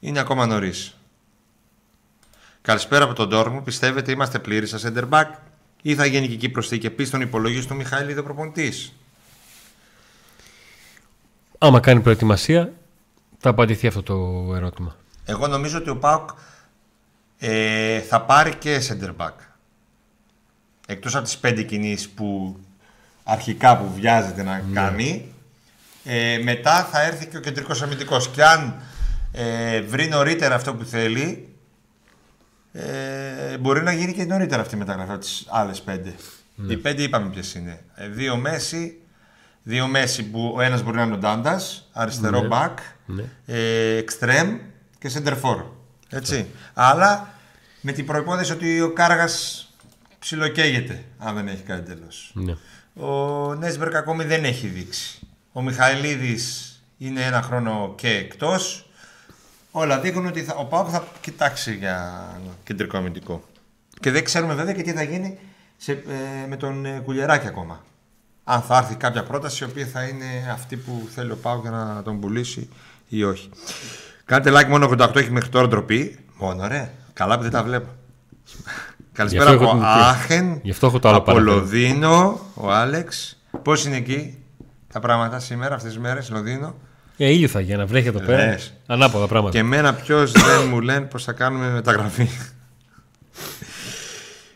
[0.00, 0.96] Είναι ακόμα νωρίς.
[2.62, 3.62] Καλησπέρα από τον Τόρμου.
[3.62, 5.24] Πιστεύετε είμαστε πλήρη σα center back
[5.82, 8.72] ή θα γίνει και εκεί προσθήκη επίσης στον υπολογιστή του Μιχαήλ προπονητή.
[11.58, 12.72] Άμα κάνει προετοιμασία,
[13.38, 14.14] θα απαντηθεί αυτό το
[14.54, 14.96] ερώτημα.
[15.24, 16.30] Εγώ νομίζω ότι ο Πάουκ
[17.38, 19.34] ε, θα πάρει και center back.
[20.86, 22.56] Εκτός από τις πέντε κινήσεις που
[23.24, 25.32] αρχικά που βιάζεται να κάνει,
[26.04, 28.28] ε, μετά θα έρθει και ο κεντρικός αμυντικός.
[28.28, 28.82] Και αν
[29.32, 31.48] ε, βρει νωρίτερα αυτό που θέλει,
[32.72, 36.14] ε, μπορεί να γίνει και νωρίτερα αυτή η μεταγραφή από τις άλλες πέντε.
[36.68, 37.80] Οι πέντε είπαμε ποιες είναι.
[37.94, 39.00] Ε, δύο Μέση,
[39.62, 42.48] δύο Μέση που ο ένας μπορεί να είναι ο Ντάντας, αριστερό Ναι.
[42.50, 42.74] back,
[43.06, 43.22] Ναι.
[43.46, 44.56] ε, extreme
[44.98, 45.64] και center for.
[46.10, 46.46] Έτσι.
[46.74, 47.28] Αλλά
[47.80, 49.65] με την προϋπόθεση ότι ο Κάργας
[50.26, 52.32] ψιλοκαίγεται αν δεν έχει κάνει τέλος.
[52.34, 52.54] Ναι.
[53.06, 55.20] Ο Νέσμπερκ ακόμη δεν έχει δείξει.
[55.52, 58.90] Ο Μιχαηλίδης είναι ένα χρόνο και εκτός.
[59.70, 62.26] Όλα δείχνουν ότι θα, ο Πάουκ θα κοιτάξει για
[62.64, 63.44] κεντρικό αμυντικό.
[64.00, 65.38] Και δεν ξέρουμε βέβαια και τι θα γίνει
[65.76, 67.84] σε, ε, με τον ε, Κουλιεράκη ακόμα.
[68.44, 71.70] Αν θα έρθει κάποια πρόταση η οποία θα είναι αυτή που θέλει ο Πάουκ για
[71.70, 72.68] να τον πουλήσει
[73.08, 73.50] ή όχι.
[74.24, 76.18] Κάντε like μόνο 88 έχει μέχρι τώρα ντροπή.
[76.36, 76.92] Μόνο ρε.
[77.12, 77.88] Καλά που δεν τα βλέπω.
[79.16, 80.60] Καλησπέρα αυτό έχω από την- Άχεν.
[80.62, 81.54] Γι' αυτό έχω το άλλο Από παραπέρα.
[81.56, 83.38] Λονδίνο, ο Άλεξ.
[83.62, 84.38] Πώς είναι εκεί
[84.92, 86.74] τα πράγματα σήμερα, αυτές τις μέρες, Λονδίνο;
[87.16, 88.46] Ε, ήλιο θα γίνει, να βρέχει εδώ πέρα.
[88.46, 88.72] Λες.
[88.86, 89.52] Ανάποδα πράγματα.
[89.54, 92.28] Και εμένα ποιος δεν μου λένε πώς θα κάνουμε μεταγραφή.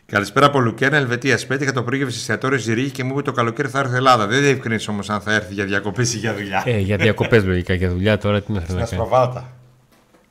[0.05, 1.37] Καλησπέρα από Λουκέρνα, Ελβετία.
[1.37, 4.27] Σπέτη είχα το πρόγευση εστιατόριο Ζηρίγη και μου είπε το καλοκαίρι θα έρθει Ελλάδα.
[4.27, 6.63] Δεν διευκρίνησε όμως αν θα έρθει για διακοπές ή για δουλειά.
[6.65, 9.01] Ε, για διακοπές λογικά, για δουλειά τώρα τι να θέλει Στα να κάνει.
[9.03, 9.51] σπροβάτα.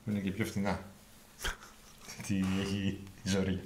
[0.08, 0.78] Είναι και πιο φθηνά.
[2.26, 3.60] Τι έχει η ζωή.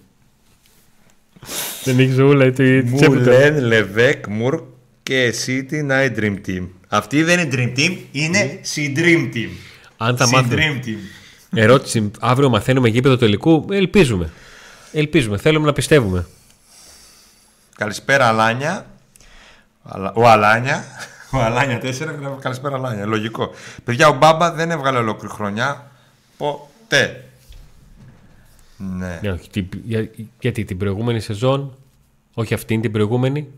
[1.85, 3.39] Δεν έχει ζούλα, τι Μου τσέπη τώρα.
[3.39, 4.63] λένε Λεβέκ, Μουρ
[5.03, 6.67] και City Night Dream Team.
[6.89, 9.49] Αυτή δεν είναι Dream Team, είναι Dream Team.
[9.97, 10.55] Αν τα μάθουμε.
[10.57, 10.97] Dream Team.
[11.59, 13.67] Ερώτηση, αύριο μαθαίνουμε γήπεδο τελικού.
[13.71, 14.31] Ελπίζουμε.
[14.93, 16.27] Ελπίζουμε, θέλουμε να πιστεύουμε.
[17.77, 18.87] Καλησπέρα Αλάνια.
[19.83, 20.85] Αλα- Ο Αλάνια.
[21.37, 21.83] Ο Αλάνια 4.
[22.17, 23.07] μιλάμε, Καλησπέρα Αλάνια.
[23.07, 23.51] Λογικό.
[23.85, 25.91] Παιδιά, ο Μπάμπα δεν έβγαλε ολόκληρη χρονιά.
[26.37, 27.25] Ποτέ.
[28.99, 29.18] Ναι.
[29.23, 29.31] ναι.
[29.31, 31.77] όχι, για, γιατί την προηγούμενη σεζόν,
[32.35, 33.49] όχι αυτήν την προηγούμενη.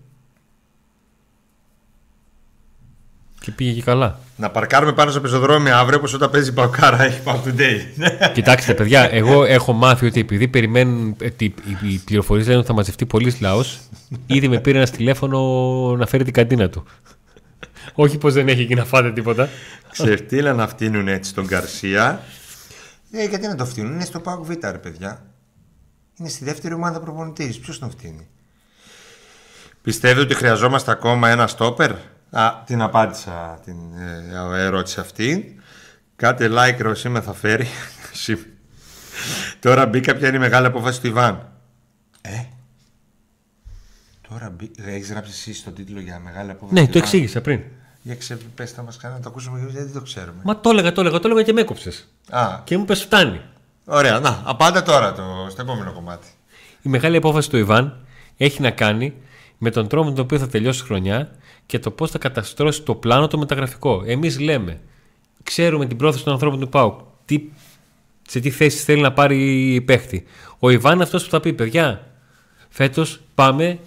[3.40, 4.18] Και πήγε και καλά.
[4.36, 7.54] Να παρκάρουμε πάνω στο πεζοδρόμιο αύριο όπως όταν παίζει μπακάρα έχει πάνω του.
[8.34, 11.16] Κοιτάξτε, παιδιά, εγώ έχω μάθει ότι επειδή περιμένουν.
[11.20, 11.54] Ε, ότι
[11.88, 13.80] οι πληροφορίες λένε ότι θα μαζευτεί πολλή λαός,
[14.26, 15.38] ήδη με πήρε ένα τηλέφωνο
[15.98, 16.84] να φέρει την καντίνα του.
[17.94, 19.48] Όχι πως δεν έχει εκεί να φάτε τίποτα.
[19.92, 22.22] Ξεφτύλα να φτύνουν έτσι τον Καρσία.
[23.18, 25.26] Ε, γιατί να το φτύνουν, είναι στο Πάοκ Β, ρε παιδιά.
[26.18, 27.58] Είναι στη δεύτερη ομάδα προπονητής.
[27.58, 28.28] Ποιος τον φτύνει;
[29.82, 31.90] Πιστεύετε ότι χρειαζόμαστε ακόμα ένα στόπερ;
[32.30, 33.76] Α, την απάντησα την
[34.54, 35.56] ε, ερώτηση αυτή.
[36.16, 37.66] Κάτε like ρε σήμερα θα φέρει.
[39.60, 41.52] Τώρα μπήκα ποια είναι η μεγάλη απόφαση του Ιβάν.
[42.20, 42.44] Ε,
[44.28, 44.88] τώρα μπήκα.
[44.88, 47.02] Έχεις γράψει εσύ στον τίτλο για μεγάλη απόφαση Ναι, του το Ιβάν.
[47.02, 47.60] εξήγησα πριν.
[48.06, 48.38] Για ξε...
[48.54, 50.40] πες τα μας κανένα, να το ακούσουμε γιατί δεν το ξέρουμε.
[50.44, 52.08] Μα το έλεγα, το έλεγα, το έλεγα και με έκοψες.
[52.30, 53.40] Α, Και μου πες φτάνει.
[53.84, 56.26] ωραία, να, απάντα τώρα το, στο επόμενο κομμάτι.
[56.82, 59.14] Η μεγάλη απόφαση του Ιβάν έχει να κάνει
[59.58, 61.30] με τον τρόπο με τον οποίο θα τελειώσει η χρονιά
[61.66, 64.02] και το πώς θα καταστρώσει το πλάνο το μεταγραφικό.
[64.06, 64.80] Εμείς λέμε,
[65.42, 67.40] ξέρουμε την πρόθεση των ανθρώπων του ΠΑΟΚ, τι,
[68.28, 70.24] σε τι θέση θέλει να πάρει παίχτη.
[70.58, 72.06] Ο Ιβάν είναι αυτός που θα πει, παιδιά,
[72.68, 73.78] φέτος πάμε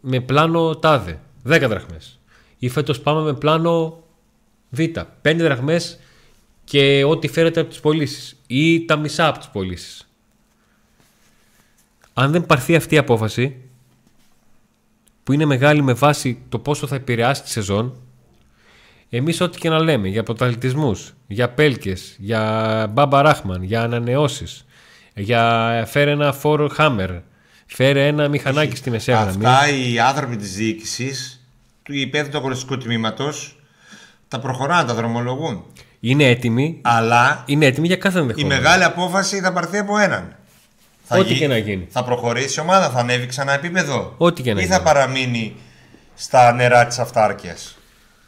[0.00, 1.18] με πλάνο τάδε,
[1.48, 2.17] 10 δραχμές.
[2.58, 4.02] Ή φέτος πάμε με πλάνο
[4.70, 4.80] Β,
[5.22, 5.98] 5 δραχμές
[6.64, 10.08] και ό,τι φέρεται από τις πωλήσεις ή τα μισά από τις πωλήσεις.
[12.14, 13.56] Αν δεν πάρθει αυτή η απόφαση,
[15.24, 17.96] που είναι μεγάλη με βάση το πόσο θα επηρεάσει τη σεζόν,
[19.10, 24.66] εμείς ό,τι και να λέμε για πρωταθλητισμούς, για πέλκες, για μπάμπα ράχμαν, για ανανεώσεις,
[25.14, 27.10] για φέρε ένα φόρο χάμερ,
[27.66, 29.46] φέρε ένα μηχανάκι στη μεσαία γραμμή.
[29.46, 31.37] Αυτά οι άνθρωποι της διοίκησης,
[31.88, 33.56] του υπεύθυνου του αγωνιστικού τμήματος,
[34.28, 35.64] τα προχωράνε, τα δρομολογούν.
[36.00, 38.54] Είναι έτοιμοι, Αλλά είναι έτοιμοι για κάθε η ενδεχόμενο.
[38.60, 40.36] μεγάλη απόφαση θα πάρθει από έναν.
[41.04, 41.86] Θα Ό,τι γι- και να γίνει.
[41.90, 44.14] Θα προχωρήσει η ομάδα, θα ανέβει ξανά επίπεδο.
[44.18, 44.74] Ό,τι και να ή γίνει.
[44.76, 45.56] θα παραμείνει
[46.14, 47.76] στα νερά της αυτάρκειας.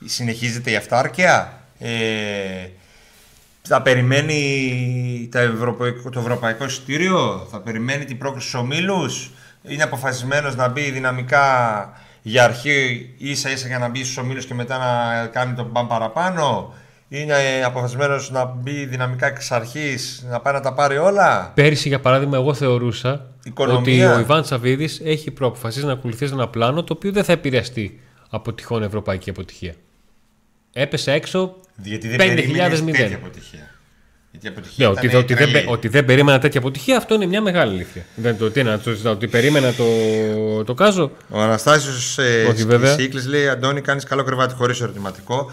[0.05, 1.61] Συνεχίζεται η αυτάρκεια.
[1.79, 1.90] Ε,
[3.62, 9.31] θα περιμένει τα ευρωπαϊκό, το ευρωπαϊκό εισιτήριο, θα περιμένει την πρόκληση στους ομίλους,
[9.62, 11.44] είναι αποφασισμένος να μπει δυναμικά
[12.22, 15.87] για αρχή ίσα ίσα για να μπει στους ομίλους και μετά να κάνει τον παν
[15.87, 16.74] παραπάνω,
[17.09, 21.52] είναι αποφασισμένος να μπει δυναμικά εξ αρχής, να πάει να τα πάρει όλα.
[21.54, 24.09] Πέρυσι, για παράδειγμα, εγώ θεωρούσα Οικονομία.
[24.09, 28.00] ότι ο Ιβάν Σαββίδης έχει προαποφασίσει να ακολουθήσει ένα πλάνο το οποίο δεν θα επηρεαστεί
[28.30, 29.74] από τυχόν ευρωπαϊκή αποτυχία.
[30.72, 31.56] Έπεσε έξω.
[31.76, 33.18] Γιατί δεν 5.000 περίμενες μηδέν.
[34.32, 34.86] Τέτοια αποτυχία.
[34.86, 35.52] Γιατί η αποτυχία Ναι, ότι, ήταν ότι, δεν, τρελή.
[35.64, 38.04] πε- ότι δεν περίμενα τέτοια αποτυχία, αυτό είναι μια μεγάλη αλήθεια.
[38.14, 39.84] Δεν το τι να το συζητάω, ότι περίμενα το,
[40.64, 41.10] το κάζο.
[41.28, 42.94] Ο Αναστάσιος ε, Όχι, βέβαια.
[42.94, 45.50] Σίκλης λέει: Αντώνη, κάνεις καλό κρεβάτι χωρίς ερωτηματικό.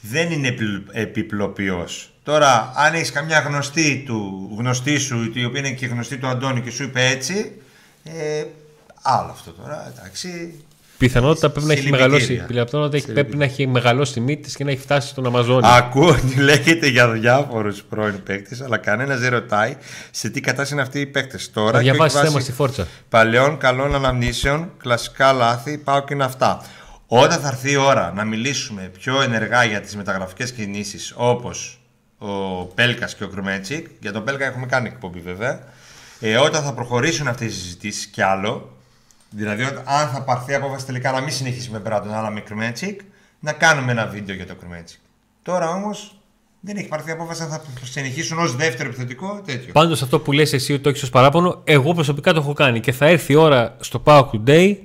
[0.00, 2.08] Δεν είναι επι- επιπλοποιός.
[2.22, 6.60] Τώρα, αν έχεις καμιά γνωστή του, γνωστή σου, η οποία είναι και γνωστή του Αντώνη
[6.60, 7.52] και σου είπε έτσι.
[8.04, 8.44] Ε,
[9.02, 10.54] άλλο αυτό τώρα, εντάξει.
[10.98, 12.16] Πιθανότητα πρέπει να έχει Συλληπιτήρια.
[12.18, 12.54] μεγαλώσει.
[12.64, 15.68] Πιθανότητα έχει- πρέπει να έχει μεγαλώσει τη μύτη της και να έχει φτάσει στον Αμαζόνιο.
[15.68, 19.76] Ακούω ότι λέγεται για διάφορους πρώην παίκτες, αλλά κανένας δεν ρωτάει
[20.10, 21.66] σε τι κατάσταση είναι αυτοί οι παίκτες τώρα.
[21.70, 22.86] Θα και όχι διαβάσει βάσει θέμα στη φόρτσα.
[23.08, 26.62] Παλαιών καλών αναμνήσεων, κλασικά λάθη, πάω και είναι αυτά.
[27.06, 31.78] Όταν θα έρθει η ώρα να μιλήσουμε πιο ενεργά για τις μεταγραφικές κινήσεις όπως
[32.18, 35.60] ο Πέλκας και ο Κρουμέτσικ, για τον Πέλκα έχουμε κάνει εκπομπή βέβαια,
[36.20, 38.73] ε, όταν θα προχωρήσουν αυτές οι συζητήσεις κι άλλο,
[39.34, 43.00] δηλαδή όταν- αν θα πάρθει απόφαση τελικά να μην συνεχίσει με Μπράντον αλλά με Κρουμέτσικ,
[43.40, 44.98] να κάνουμε ένα βίντεο για το Κρουμέτσικ.
[45.42, 46.18] Τώρα όμως
[46.60, 49.72] δεν έχει πάρθει απόφαση αν θα συνεχίσουν ως δεύτερο επιθετικό τέτοιο.
[49.72, 52.80] Πάντως αυτό που λες εσύ ότι το έχεις ως παράπονο, εγώ προσωπικά το έχω κάνει
[52.80, 54.76] και θα έρθει η ώρα στο Power Today,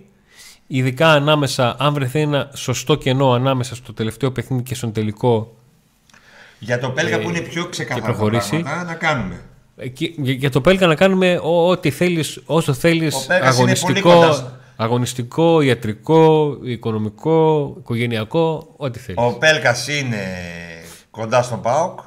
[0.68, 5.56] ειδικά ανάμεσα, αν βρεθεί ένα σωστό κενό ανάμεσα στο τελευταίο παιχνίδι και στον τελικό.
[6.60, 8.50] Για το Πέλκα Ε, που είναι πιο ξεκαθαρά τα προχωρήσει.
[8.60, 9.42] πράγματα, να κάνουμε.
[9.80, 13.76] Εκεί- για, για το Πέλκα να κάνουμε ό- ό,τι θέλεις, όσο θέλεις, Ο Πέλκας είναι
[13.76, 19.22] πολύ αγωνιστικό, κοντά στο- αγωνιστικό, ιατρικό, οικονομικό, οικογενειακό, ό,τι θέλεις.
[19.24, 20.24] Ο Πέλκας είναι
[21.12, 22.00] κοντά στον ΠΑΟΚ,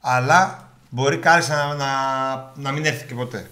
[0.00, 1.86] αλλά μπορεί κάλλιστα να, να,
[2.56, 3.50] να μην έρθει και ποτέ.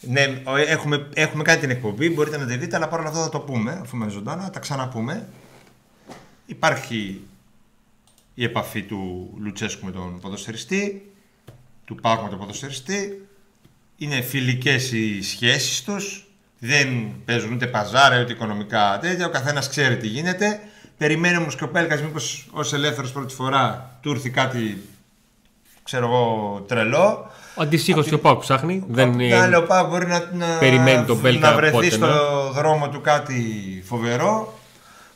[0.00, 3.28] Ναι, ο- έχουμε, έχουμε κάνει την εκπομπή, μπορείτε να τη δείτε, αλλά παρόλα αυτά θα
[3.28, 5.28] το πούμε, αφού είμαι ζωντάνα, θα τα ξαναπούμε.
[6.46, 7.20] Υπάρχει
[8.38, 11.12] η επαφή του Λουτσέσκου με τον ποδοσφαιριστή,
[11.84, 13.26] του Πάκου με τον ποδοσφαιριστή.
[13.96, 16.26] Είναι φιλικές οι σχέσεις τους.
[16.58, 19.26] Δεν παίζουν ούτε παζάρα ούτε οικονομικά τέτοια.
[19.26, 20.60] Ο καθένας ξέρει τι γίνεται.
[20.96, 24.82] Περιμένει όμως και ο Πέλκας μήπως ως ελεύθερος πρώτη φορά του έρθει κάτι
[25.82, 27.30] ξέρω εγώ τρελό.
[27.56, 28.84] Αντιστοίχως και ο Πάου ψάχνει.
[28.88, 29.36] Δεν Απ' την είναι...
[29.36, 32.60] άλλη, ο Πάου μπορεί να, να, Περιμένει τον Πέλκα να βρεθεί πότε, στο ναι.
[32.60, 33.42] δρόμο του κάτι
[33.86, 34.55] φοβερό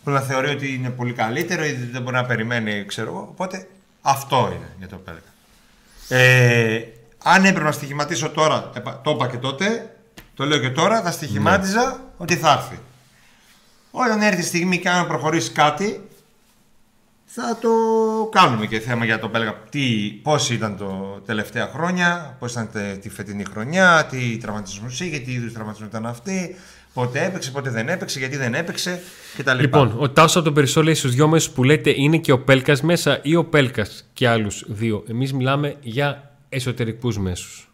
[0.04, 3.26] που να θεωρεί ότι είναι πολύ καλύτερο ή δεν μπορεί να περιμένει, ξέρω εγώ.
[3.30, 3.68] Οπότε
[4.02, 5.22] αυτό είναι για τον Πέλκα.
[6.08, 6.80] Ε,
[7.24, 9.96] αν έπρεπε να στοιχηματίσω τώρα, επα- το είπα και τότε,
[10.34, 11.94] το λέω και τώρα, θα στοιχημάτιζα Ναι.
[12.16, 12.78] ότι θα έρθει.
[13.90, 16.08] Όταν έρθει η στιγμή και αν προχωρήσει κάτι,
[17.24, 17.70] θα το
[18.32, 19.54] κάνουμε και θέμα για το Πέλγα.
[19.70, 25.32] Τι, πώς ήταν το τελευταία χρόνια, πώς ήταν τη φετινή χρονιά, τι τραυματισμούς είχε, τι
[25.32, 26.56] είδους τραυματισμού ήταν αυτή,
[26.92, 29.02] πότε έπαιξε, πότε δεν έπαιξε, γιατί δεν έπαιξε
[29.36, 29.58] κτλ.
[29.58, 32.40] Λοιπόν, ο Τάσο από τον Περισσό λέει στους δυο μέσου που λέτε είναι και ο
[32.40, 35.04] Πέλκας μέσα ή ο Πέλκας και άλλους δύο.
[35.08, 37.70] Εμείς μιλάμε για εσωτερικούς μέσους.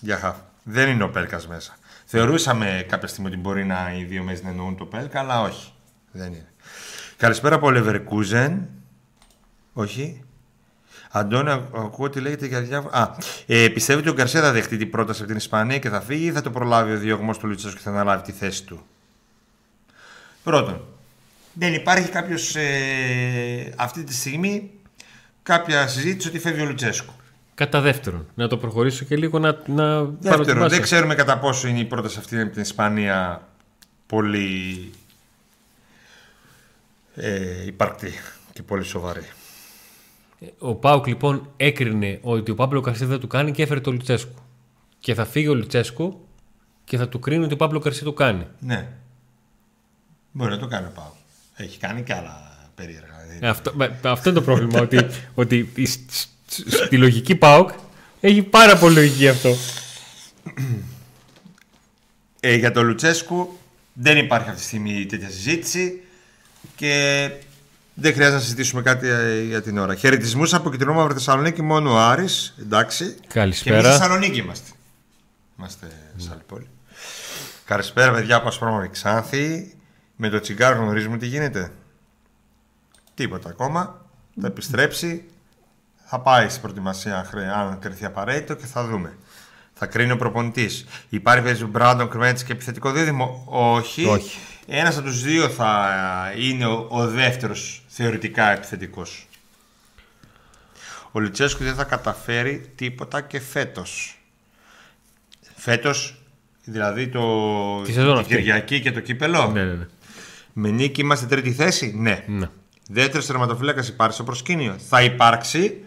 [0.00, 0.36] Για χαφ.
[0.62, 1.76] Δεν είναι ο Πέλκας μέσα.
[2.04, 5.72] Θεωρούσαμε κάποια στιγμή ότι μπορεί να οι δύο μέση να εννοούν το Πέλκα, αλλά όχι.
[6.12, 6.52] Δεν είναι.
[7.16, 8.58] Καλησπέρα από Leverkusen.
[9.72, 10.24] Όχι.
[11.14, 12.96] Αντώνη, ακούω ότι λέγεται για διάφορα.
[12.96, 16.00] Α, ε, πιστεύετε ότι ο Γκαρσία θα δεχτεί την πρόταση από την Ισπανία και θα
[16.00, 18.80] φύγει ή θα το προλάβει ο διωγμός του Λουτσέσκου και θα αναλάβει τη θέση του;
[20.42, 20.84] Πρώτον,
[21.52, 24.70] δεν υπάρχει κάποιος ε, αυτή τη στιγμή
[25.42, 27.12] κάποια συζήτηση ότι φεύγει ο Λουτσέσκου.
[27.54, 31.80] Κατά δεύτερον, να το προχωρήσω και λίγο να, να Δεύτερον, δεν ξέρουμε κατά πόσο είναι
[31.80, 33.48] η πρόταση αυτή από την Ισπανία
[34.06, 34.90] πολύ
[37.14, 38.12] ε, υπαρκτή
[38.52, 39.28] και πολύ σοβαρή.
[40.58, 44.34] Ο Πάουκ λοιπόν έκρινε ότι ο Παύλο Καρσία δεν του κάνει και έφερε το Λουτσέσκου.
[44.98, 46.26] Και θα φύγει ο Λουτσέσκου
[46.84, 48.46] και θα του κρίνει ότι ο Παύλο Καρσία του κάνει.
[48.58, 48.88] Ναι.
[50.32, 51.14] Μπορεί να το κάνει ο Πάουκ.
[51.56, 53.12] Έχει κάνει και άλλα περίεργα.
[53.40, 54.80] Ε, αυτό, αυτό είναι το πρόβλημα.
[54.80, 55.72] ότι, ότι
[56.46, 57.70] στη λογική Πάουκ
[58.20, 59.54] έχει πάρα πολύ λογική αυτό.
[62.40, 63.58] Ε, για τον Λουτσέσκου
[63.92, 66.02] δεν υπάρχει αυτή τη στιγμή τέτοια συζήτηση
[66.76, 67.30] και
[67.94, 69.94] δεν χρειάζεται να συζητήσουμε κάτι ε, για την ώρα.
[69.94, 73.16] Χαιρετισμούς από Κιτρινό Μαύρο Θεσσαλονίκη, μόνο ο Άρης, εντάξει.
[73.28, 73.80] Καλησπέρα.
[73.80, 74.70] Και εμείς Θεσσαλονίκη είμαστε.
[75.58, 76.68] Είμαστε σε άλλη πόλη.
[77.64, 79.74] Καλησπέρα, παιδιά από Ασπρόμονη Ξάνθη.
[80.16, 81.72] Με το τσιγκάρο γνωρίζουμε τι γίνεται.
[83.14, 84.06] Τίποτα ακόμα.
[84.40, 85.24] Θα επιστρέψει.
[86.04, 89.16] Θα πάει στην προετοιμασία αν κρυθεί απαραίτητο και θα δούμε.
[89.74, 90.84] Θα κρίνει ο προπονητής.
[91.08, 93.44] Υπάρχει παίζει Μπράντον Κρμέτ και επιθετικό δίδυμο.
[93.48, 94.06] Όχι.
[94.06, 94.38] Όχι.
[94.66, 95.90] Ένας από τους δύο θα
[96.36, 99.26] είναι ο, ο δεύτερος θεωρητικά επιθετικός.
[101.12, 104.18] Ο Λουτσέσκου δεν θα καταφέρει τίποτα και φέτος.
[105.56, 106.22] Φέτος,
[106.64, 107.92] δηλαδή το Τη
[108.26, 109.50] Κυριακή και το κύπελο.
[109.50, 109.86] Ναι, ναι, ναι.
[110.52, 112.24] Με νίκη είμαστε τρίτη θέση; Ναι.
[112.26, 112.48] ναι.
[112.88, 115.84] Δεύτερος τερματοφύλακας υπάρχει στο προσκήνιο; Θα υπάρξει.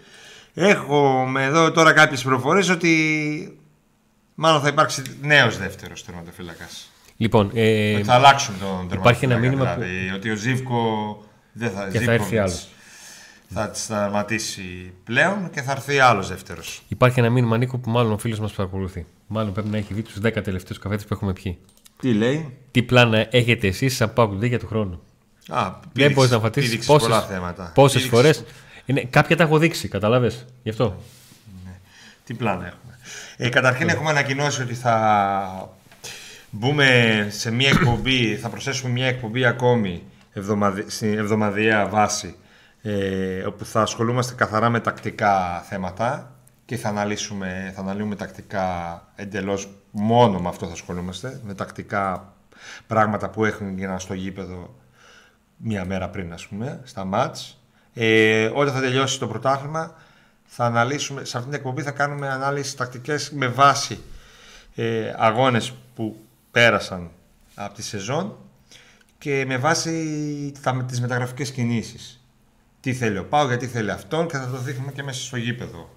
[0.54, 3.60] Έχουμε εδώ τώρα κάποιες πληροφορίες ότι
[4.36, 6.90] μάλλον θα υπάρξει νέος δεύτερος τερματοφύλακας.
[7.18, 12.00] Λοιπόν, ε, θα αλλάξουν τον Υπάρχει ένα μήνυμα δηλαδή, ότι ο Ζήβκο δεν θα, και
[12.00, 12.68] θα έρθει άλλος.
[13.50, 16.82] Θα σταματήσει πλέον και θα έρθει άλλος δεύτερος.
[16.88, 19.06] Υπάρχει ένα μήνυμα Νίκο που μάλλον ο φίλος μας παρακολουθεί.
[19.28, 21.58] Μάλλον πρέπει να έχει δει τους 10 τελευταίους καφέτε που έχουμε πιει.
[22.00, 25.02] Τι λέει, Τι πλάνα έχετε εσείς σαν Πάουκ για του χρόνου.
[25.50, 26.80] Α, Δεν μπορείς να φατήσει
[27.74, 28.44] πόσε φορές.
[29.10, 30.32] Κάποια τα έχω δείξει, καταλάβει.
[30.64, 30.96] Γι' αυτό.
[31.66, 31.72] Ναι.
[32.24, 33.00] Τι πλάνα έχουμε;
[33.38, 35.76] Ε, καταρχήν έχουμε ανακοινώσει ότι θα
[36.58, 40.90] μπούμε σε μια εκπομπή, θα προσθέσουμε μια εκπομπή ακόμη εβδομαδι...
[40.90, 42.36] στην εβδομαδιαία βάση
[42.82, 49.70] ε, όπου θα ασχολούμαστε καθαρά με τακτικά θέματα και θα αναλύσουμε, θα αναλύουμε τακτικά εντελώς
[49.92, 52.34] μόνο με αυτό θα ασχολούμαστε, με τακτικά
[52.88, 54.76] πράγματα που έχουν γίνει στο γήπεδο
[55.58, 57.62] μία μέρα πριν ας πούμε, στα μάτς.
[57.94, 59.96] Ε, όταν θα τελειώσει το πρωτάθλημα
[60.46, 64.00] θα αναλύσουμε, σε αυτήν την εκπομπή θα κάνουμε ανάλυση τακτικές με βάση
[64.76, 66.25] ε, αγώνες που
[66.56, 67.12] πέρασαν
[67.56, 68.38] από τη σεζόν
[69.18, 72.24] και με βάση τα, τις μεταγραφικές κινήσεις.
[72.80, 75.90] Τι θέλει ο Πάο, γιατί θέλει αυτόν και θα το δείχνουμε και μέσα στο γήπεδο.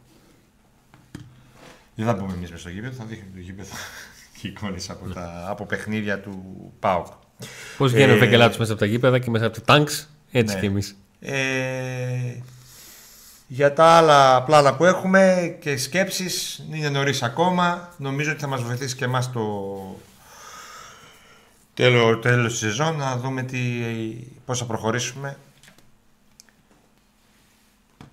[1.94, 3.74] Δεν θα πούμε εμείς μέσα στο γήπεδο, θα δείχνουμε το γήπεδο
[4.40, 6.42] και εικόνες από, τα, από παιχνίδια του
[6.78, 7.06] Πάου.
[7.76, 10.54] Πώς βγαίνει ε, ο Βεγγελάτο μέσα από τα γήπεδα και μέσα από τα τάγκς, έτσι
[10.54, 10.60] ναι.
[10.60, 10.96] και εμείς.
[11.20, 12.42] Ε,
[13.46, 17.94] για τα άλλα πλάνα που έχουμε και σκέψεις είναι νωρίς ακόμα.
[17.96, 19.40] Νομίζω ότι θα μας βοηθήσει και εμάς το
[21.82, 23.58] τέλος, τέλος της σεζόν να δούμε τι,
[24.44, 25.36] πώς θα προχωρήσουμε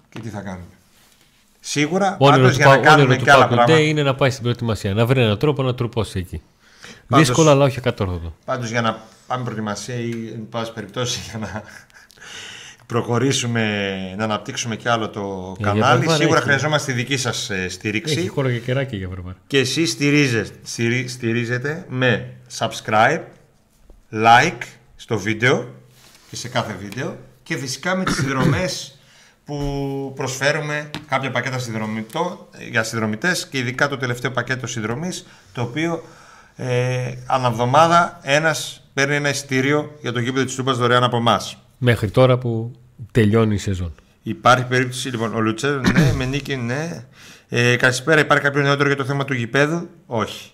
[0.10, 0.66] και τι θα κάνουμε.
[1.60, 3.80] Σίγουρα, όνειρο για να κάνουμε και άλλα πράγματα.
[3.80, 6.42] είναι να πάει στην προετοιμασία, να βρει έναν τρόπο να τρουπώσει εκεί.
[7.08, 8.34] Πάντως, Δύσκολο, αλλά όχι ακατόρθωτο.
[8.46, 11.64] Πάντως για να πάμε προετοιμασία ή εν πάση περιπτώσει για να
[12.86, 16.06] προχωρήσουμε, να αναπτύξουμε κι άλλο το για κανάλι.
[16.06, 16.46] Για Σίγουρα έχει.
[16.46, 18.20] χρειαζόμαστε τη δική σας ε, στήριξη.
[18.20, 19.36] Έχει χώρο και κεράκι για βραβά.
[19.48, 23.22] Και εσείς στηρίζετε, στηρίζετε με subscribe,
[24.12, 24.64] like
[24.96, 25.74] στο βίντεο
[26.30, 29.00] και σε κάθε βίντεο και φυσικά με τις συνδρομές
[29.46, 31.58] που προσφέρουμε κάποια πακέτα
[32.70, 36.04] για συνδρομητές και ειδικά το τελευταίο πακέτο συνδρομής το οποίο
[36.56, 41.58] ε, αναβδομάδα ένας παίρνει ένα εισιτήριο για το γήπεδο της Τούμπας δωρεάν από εμάς.
[41.78, 42.72] Μέχρι τώρα που
[43.12, 43.94] τελειώνει η σεζόν.
[44.24, 47.06] Υπάρχει περίπτωση, λοιπόν, ο Λουτσέρο, ναι, με νίκη, ναι.
[47.50, 50.52] Ε, καλησπέρα, υπάρχει κάποιο νεότερο για το θέμα του γηπέδου; Όχι.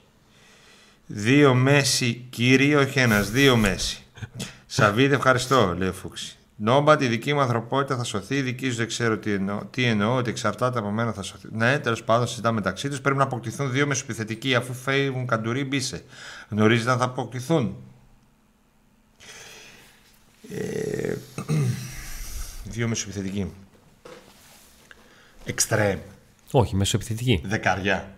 [1.13, 4.03] Δύο μέση, κύριε, όχι ένας, δύο μέση.
[4.65, 6.37] Σαββίδη, ευχαριστώ, λέει ο Φούξης.
[6.55, 8.35] Νόμπα, τη δική μου ανθρωπότητα θα σωθεί.
[8.35, 11.47] Η δική σου δεν ξέρω τι εννοώ, τι εννοώ ότι εξαρτάται από μένα θα σωθεί.
[11.51, 13.01] Ναι, τέλος πάντων, συζητάμε μεταξύ τους.
[13.01, 16.03] Πρέπει να αποκτηθούν δύο μεσοπιθετικοί αφού φεύγουν καντουρί μπίσε.
[16.49, 17.75] Γνωρίζετε αν θα αποκτηθούν.
[20.49, 21.15] Ε,
[22.63, 23.53] δύο μεσοπιθετικοί.
[25.45, 25.99] Εξτρέμ.
[26.51, 27.41] Όχι, μεσοεπιθετική.
[27.43, 28.15] Δεκαριά.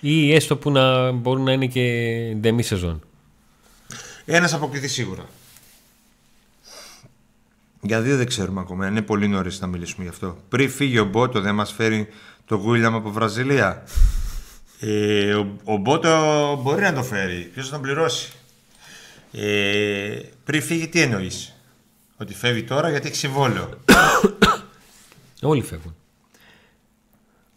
[0.00, 0.10] Ναι.
[0.10, 1.82] Ή έστω που να μπορούν να είναι και
[2.36, 3.02] ντεμή σεζόν.
[4.24, 5.26] Ένας αποκτηθεί σίγουρα.
[7.80, 8.86] Για δύο δεν ξέρουμε ακόμα.
[8.86, 10.36] Είναι πολύ νωρίς να μιλήσουμε γι' αυτό.
[10.48, 12.08] Πριν φύγει ο Μπότο, δεν μας φέρει
[12.46, 13.84] το Γουίλιαμ από Βραζιλία.
[14.80, 17.50] Ε, ο, ο Μπότο μπορεί να το φέρει.
[17.54, 18.32] Ποιος θα τον πληρώσει;
[19.32, 21.54] Ε, πριν φύγει, τι εννοείς;
[22.16, 23.68] Ότι φεύγει τώρα γιατί έχει συμβόλαιο.
[25.42, 25.94] Όλοι φεύγουν.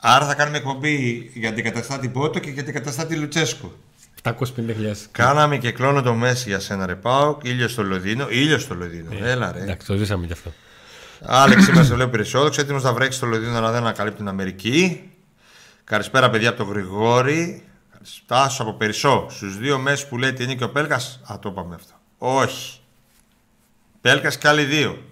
[0.06, 3.72] Άρα θα κάνουμε εκπομπή για την καταστάτη Μπότο και για την καταστάτη Λουτσέσκου.
[4.24, 4.34] 750.000.
[5.12, 7.44] Κάναμε και κλώνω το Μέση για σένα, ρε Πάοκ.
[7.44, 8.28] ήλιος στο Λονδίνο.
[8.30, 9.10] Ήλιος στο Λονδίνο.
[9.22, 9.62] Έλα, ρε.
[9.62, 10.52] Εντάξει, το ζήσαμε κι αυτό.
[11.22, 12.54] Άλεξ, είμαστε λέω περισσότερο.
[12.62, 15.10] Έτοιμος να βρέξει στο Λονδίνο, αλλά δεν ανακαλύπτει την Αμερική.
[15.84, 17.64] Καλησπέρα, παιδιά, από τον Γρηγόρη.
[18.02, 19.28] Στάσο από Περισσό.
[19.30, 21.20] Στους δύο μέσου που λέει τι είναι και ο Πέλκας.
[21.32, 21.94] Α, το είπαμε αυτό.
[22.18, 22.80] Όχι.
[24.02, 25.04] Πέλκας και άλλοι δύο.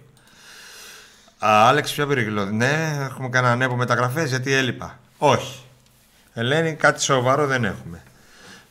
[1.46, 2.44] Α, Άλεξ, ποια περιγλώ.
[2.44, 4.98] Ναι, έχουμε κανένα νέο μεταγραφές γιατί έλειπα.
[5.18, 5.62] Όχι.
[6.34, 8.02] Ελένη, κάτι σοβαρό δεν έχουμε.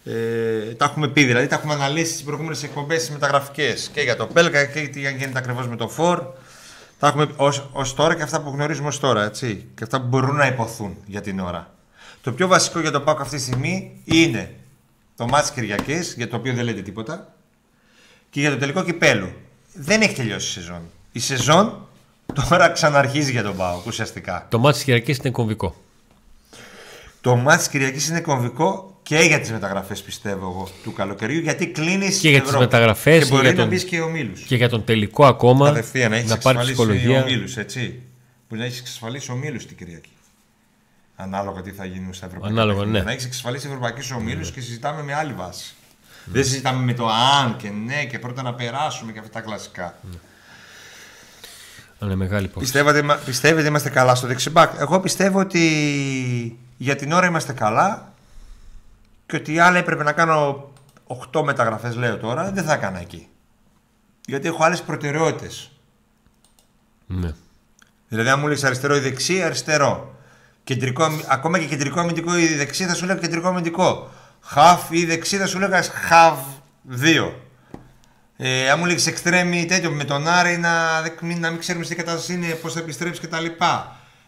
[0.04, 4.16] Ε, τα έχουμε πει, δηλαδή τα έχουμε αναλύσει στις προηγούμενες εκπομπές τις μεταγραφικές και για
[4.16, 6.24] το Πέλκα και τι γίνεται ακριβώς με το Φορ.
[7.00, 7.28] Τα έχουμε
[7.72, 9.68] ως τώρα και αυτά που γνωρίζουμε ως τώρα, έτσι.
[9.76, 11.74] Και αυτά που μπορούν να υποθούν για την ώρα.
[12.22, 14.56] Το πιο βασικό για το ΠΑΟΚ αυτή τη στιγμή είναι
[15.16, 17.34] το μάτι Κυριακής, για το οποίο δεν λέτε τίποτα,
[18.30, 19.34] και για το τελικό κυπέλου.
[19.74, 20.82] Δεν έχει τελειώσει η σεζόν.
[21.12, 21.88] Η σεζόν
[22.50, 24.46] τώρα ξαναρχίζει για τον ΠΑΟΚ ουσιαστικά.
[24.50, 25.76] Το μάτι Κυριακής είναι κομβικό.
[27.22, 32.20] Το μάτι Κυριακής είναι κομβικό και για τις μεταγραφές, πιστεύω εγώ, του καλοκαιριού, γιατί κλείνεις
[32.20, 33.68] και για τις μεταγραφές και μπορεί για να τον...
[33.68, 34.34] μπεις και ομίλου.
[34.48, 37.24] και για τον τελικό ακόμα Κατευθείαν να έχεις να πάρεις εξασφαλίσει ψυχολογία.
[37.24, 38.02] ομίλου, έτσι.
[38.48, 40.10] Που να έχεις εξασφαλίσει ομίλου την Κυριακή.
[41.16, 42.56] Ανάλογα τι θα γίνει στα ευρωπαϊκά.
[42.56, 43.00] Ανάλογα, παιχνίδια.
[43.00, 43.06] ναι.
[43.06, 45.74] Να έχεις εξασφαλίσει ευρωπαϊκού ομίλου και συζητάμε με άλλη βάση.
[46.26, 49.98] Δεν συζητάμε με το αν και ναι και πρώτα να περάσουμε και αυτά τα κλασικά.
[52.02, 52.72] Είναι μεγάλη υπόθεση.
[52.72, 54.72] Πιστεύετε, μα- πιστεύετε είμαστε καλά στο δεξιμπάκ.
[54.80, 58.14] Εγώ πιστεύω ότι για την ώρα είμαστε καλά
[59.26, 60.72] και ότι άλλα έπρεπε να κάνω
[61.34, 63.28] 8 μεταγραφές λέω τώρα, δεν θα έκανα εκεί.
[64.26, 65.72] Γιατί έχω άλλες προτεραιότητες.
[67.08, 67.32] Ναι.
[68.08, 70.16] Δηλαδή, αν μου λες αριστερό ή δεξί, αριστερό.
[70.64, 74.10] Κεντρικό, αμυ- ακόμα και κεντρικό αμυντικό ή δεξί θα σου λέγα κεντρικό αμυντικό.
[74.42, 76.38] Χαφ ή δεξί θα σου λέγα χαβ
[76.90, 77.34] 2.
[78.44, 81.84] Ε, αν μου λέγεις εξτρέμι τέτοιο με τον Άρη να, δεν- μην- να μην ξέρουμε
[81.86, 83.46] σε τι κατάσταση είναι, πώς θα επιστρέψεις κτλ.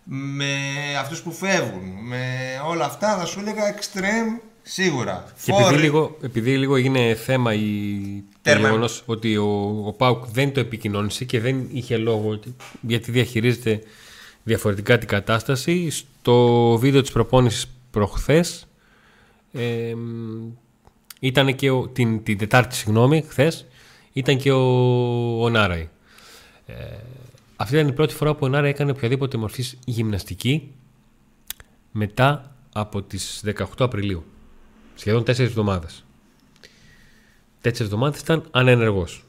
[0.04, 0.56] Με
[1.00, 2.26] αυτούς που φεύγουν, με
[2.68, 4.28] όλα αυτά θα σου έλεγα εξτρέμ
[4.62, 5.26] σίγουρα.
[5.44, 5.78] Και επειδή Φόρη.
[5.78, 7.60] λίγο, επειδή λίγο έγινε θέμα η...
[8.32, 8.68] το Τέρμα.
[8.68, 13.82] γεγονός ότι ο, ο Πάουκ δεν το επικοινώνησε και δεν είχε λόγο ότι- γιατί διαχειρίζεται
[14.44, 15.90] διαφορετικά την κατάσταση.
[15.90, 18.68] Στο βίντεο της προπόνησης προχθές
[19.54, 19.94] ε,
[21.20, 23.66] ήταν και ο, την, την Τετάρτη, συγγνώμη, χθες,
[24.14, 25.90] ήταν και ο, ο Νάραη.
[26.66, 26.74] Ε,
[27.56, 30.72] αυτή ήταν η πρώτη φορά που ο Νάραη έκανε οποιαδήποτε μορφή γυμναστική
[31.92, 34.24] μετά από τις 18 Απριλίου.
[34.96, 36.04] Σχεδόν τέσσερις εβδομάδες.
[37.62, 39.24] Τέσσερις εβδομάδες ήταν ανενεργός.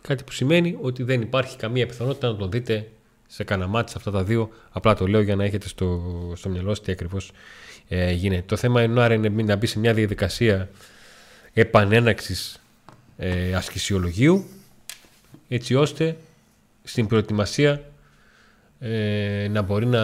[0.00, 2.90] Κάτι που σημαίνει ότι δεν υπάρχει καμία πιθανότητα να τον δείτε
[3.26, 4.50] σε κανένα μάτι σε αυτά τα δύο.
[4.70, 6.02] Απλά το λέω για να έχετε στο,
[6.36, 7.30] στο μυαλό σας τι ακριβώς
[7.88, 8.42] ε, γίνεται.
[8.46, 10.70] Το θέμα είναι άρα είναι να μπει σε μια διαδικασία
[11.52, 12.60] επανέναξης
[13.20, 14.44] ε, ασκησιολογίου
[15.48, 16.16] έτσι ώστε
[16.84, 17.82] στην προετοιμασία
[18.78, 20.02] ε, να μπορεί να,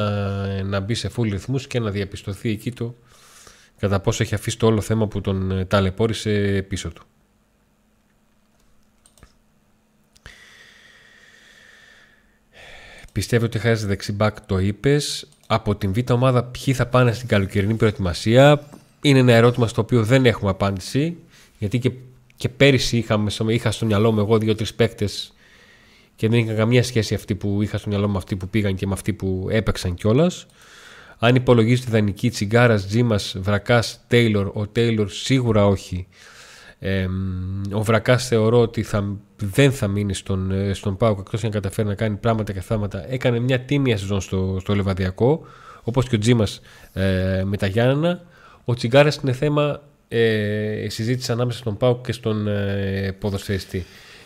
[0.62, 2.94] να μπει σε full ρυθμούς και να διαπιστωθεί εκεί το
[3.78, 7.02] κατά πόσο έχει αφήσει το όλο θέμα που τον ε, ταλαιπώρησε πίσω του.
[13.12, 15.28] Πιστεύω ότι χρειάζεται δεξί μπακ, το είπες.
[15.46, 18.68] Από την β' ομάδα, ποιοι θα πάνε στην καλοκαιρινή προετοιμασία;
[19.00, 21.16] Είναι ένα ερώτημα στο οποίο δεν έχουμε απάντηση.
[21.58, 21.92] Γιατί και,
[22.44, 25.32] και πέρυσι είχαμε, στο- είχα στο μυαλό μου εγώ δύο-τρεις παίκτες
[26.16, 28.86] και δεν είχαν καμία σχέση αυτοί που είχα στο μυαλό μου αυτοί που πήγαν και
[28.86, 30.46] με αυτοί που έπαιξαν κιόλας.
[31.18, 36.06] Αν υπολογίζει τη δανεική τσιγκάρας, Τζίμας, Βρακάς, Τέιλορ, ο Τέιλορ σίγουρα όχι.
[36.78, 37.06] Ε,
[37.72, 41.88] ο Βρακάς θεωρώ ότι θα, δεν θα μείνει στον, ε, στον Πάοκ εκτός αν καταφέρει
[41.88, 43.12] να κάνει πράγματα και θάματα.
[43.12, 45.46] Έκανε μια τίμια σεζόν στο, στο Λεβαδιακό,
[45.82, 46.60] όπως και ο Τζίμας
[46.92, 48.22] ε, με τα Γιάννενα.
[48.64, 53.84] Ο Τσιγκάρας είναι θέμα ε, συζήτηση ανάμεσα στον Πάοκ και στον ε, ποδοσφαιριστή.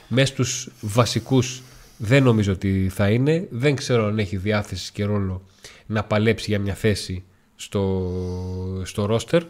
[0.09, 1.63] Μέσα στου βασικούς
[1.97, 3.47] δεν νομίζω ότι θα είναι.
[3.51, 5.43] Δεν ξέρω αν έχει διάθεση και ρόλο
[5.87, 7.25] να παλέψει για μια θέση
[7.57, 9.43] στο, στο ρόστερ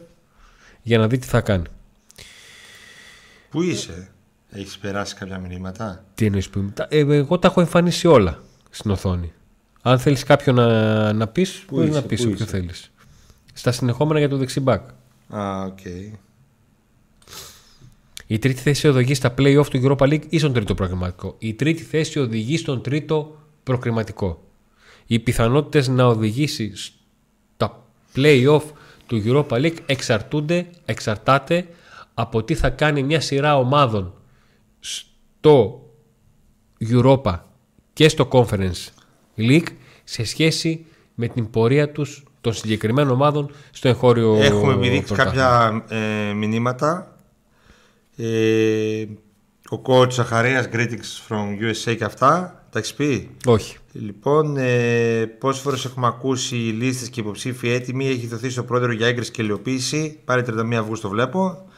[0.82, 1.66] για να δει τι θα κάνει.
[3.50, 4.08] Πού είσαι,
[4.50, 6.72] Έχεις περάσει κάποια μηνύματα; Τι εννοείς που.
[6.88, 9.32] Ε, εγώ τα έχω εμφανίσει όλα στην οθόνη.
[9.82, 12.90] Αν θέλεις κάποιον να, να πεις, μπορεί να πεις όποιο θέλεις.
[13.52, 14.88] Στα συνεχόμενα για το δεξί μπακ.
[15.28, 15.78] Α, OK.
[15.84, 16.12] Okay.
[18.30, 21.34] Η τρίτη θέση οδηγεί στα play-off του Europa League ή στον τρίτο προκριματικό.
[21.38, 24.42] Η τρίτη θέση οδηγεί στον τρίτο προκριματικό.
[25.06, 26.72] Οι πιθανότητες να οδηγήσει
[27.54, 28.62] στα play-off
[29.06, 31.66] του Europa League εξαρτούνται, εξαρτάται
[32.14, 34.14] από τι θα κάνει μια σειρά ομάδων
[34.80, 35.82] στο
[36.90, 37.38] Europa
[37.92, 38.86] και στο Conference
[39.36, 39.68] League
[40.04, 46.32] σε σχέση με την πορεία τους των συγκεκριμένων ομάδων στο εγχώριο Έχουμε επιδείξει κάποια ε,
[46.32, 47.16] μηνύματα.
[48.16, 49.04] Ε,
[49.70, 52.62] ο coach Ζαχαρίας greetings from USA και αυτά.
[52.70, 53.76] Τα έχεις πει; Όχι.
[53.92, 58.08] Λοιπόν, ε, πόσες φορές έχουμε ακούσει οι λίστες και υποψήφοι έτοιμοι.
[58.08, 60.18] Έχει δοθεί στο πρόεδρο για έγκριση και υλοποίηση.
[60.24, 61.68] Πάρε 31 Αυγούστου, βλέπω.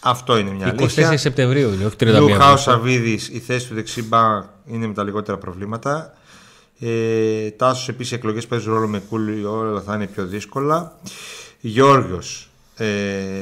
[0.00, 1.16] Αυτό είναι μια 24 αλήθεια.
[1.16, 2.70] Σεπτεμβρίου είναι, όχι 31 Λου Χάου Αυγούστου.
[2.70, 6.14] Σαββίδης, η θέση του δεξί μπα είναι με τα λιγότερα προβλήματα.
[6.80, 10.92] Ε, Τάσος επίσης οι εκλογές παίζουν ρόλο με κούλι, όλα θα είναι πιο δύσκολα.
[11.60, 12.18] Γιώργο
[12.76, 12.86] ε,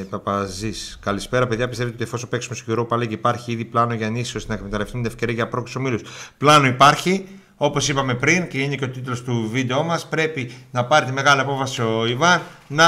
[0.09, 1.69] Παπαζής, καλησπέρα παιδιά.
[1.69, 5.01] Πιστεύετε ότι εφόσον παίξουμε στο Europa League υπάρχει ήδη πλάνο για νήσι ώστε να εκμεταλλευτούν
[5.01, 6.01] την ευκαιρία για πρόκληση ομίλους;
[6.37, 7.27] Πλάνο υπάρχει.
[7.61, 11.11] Όπως είπαμε πριν και είναι και ο τίτλος του βίντεο μας, πρέπει να πάρει τη
[11.11, 12.87] μεγάλη απόφαση ο Ιβάν να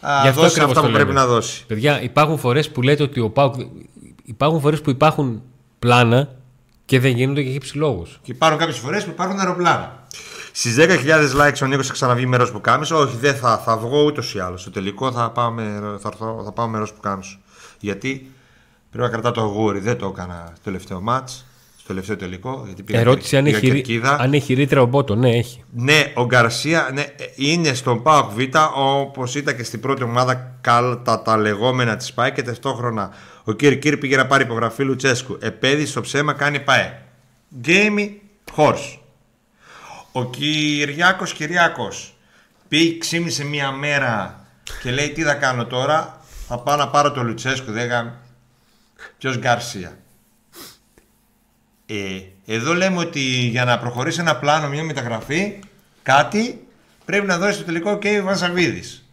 [0.00, 1.20] α, Γι' αυτό δώσει ακριβώς αυτά το που πρέπει λέμε.
[1.20, 1.66] να δώσει.
[1.66, 3.54] Παιδιά, υπάρχουν φορές που λέτε ότι ο Πάουκ.
[4.24, 5.42] Υπάρχουν φορές που υπάρχουν
[5.78, 6.28] πλάνα
[6.86, 8.18] και δεν γίνονται για χύψη λόγους.
[8.22, 10.04] Και υπάρχουν κάποιες φορές που υπάρχουν αεροπλάνα.
[10.52, 10.86] Στις 10.000
[11.40, 12.96] likes ο Νίκος θα ξαναβγεί μέρο που κάμισο.
[12.98, 14.60] Όχι, δεν θα, θα βγω ούτως ή άλλως.
[14.60, 15.62] Στο τελικό θα πάω, με,
[16.00, 17.38] θα, έρθω- θα πάω μέρο που κάμισο.
[17.80, 18.30] Γιατί
[18.90, 19.78] πρέπει να κρατάω το αγούρι.
[19.78, 21.28] Δεν το έκανα στο τελευταίο μάτ.
[21.78, 22.62] Στο τελευταίο τελικό.
[22.66, 24.16] Γιατί πήγα, Ερώτηση αν πήγα έχει, ρί- κερκίδα.
[24.20, 25.14] αν έχει ρήτρα ο Μπότο.
[25.14, 25.64] Ναι, έχει.
[25.72, 27.04] Ναι, ο Γκαρσία ναι,
[27.36, 28.38] είναι στον ΠΑΟΚ Β
[28.74, 33.10] όπως ήταν και στην πρώτη ομάδα κατά τα λεγόμενα της ΠΑΕ και ταυτόχρονα
[33.48, 35.38] ο Κύρ Κύρ πήγε να πάρει υπογραφή Λουτσέσκου.
[35.40, 37.02] Επέδει στο ψέμα κάνει ΠΑΕ.
[37.58, 38.22] Γκέιμι
[38.56, 38.98] horse.
[40.12, 42.16] Ο Κυριάκος Κυριάκος
[42.68, 44.44] πήγε ξύμισε μία μέρα
[44.82, 48.20] και λέει τι θα κάνω τώρα; Θα πάω να πάρω το Λουτσέσκου δεν γα...
[49.18, 49.96] Ποιος Γκαρσία
[51.86, 55.58] ε, εδώ λέμε ότι για να προχωρήσει ένα πλάνο, μια μεταγραφή,
[56.02, 56.66] κάτι
[57.04, 59.08] πρέπει να δώσει το τελικό και ο Ιβάν Σαββίδης.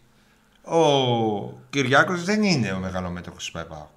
[0.62, 0.82] Ο
[1.70, 3.90] Κυριάκος δεν είναι ο μεγαλομέτωχος της ΠΑΕΠΑ.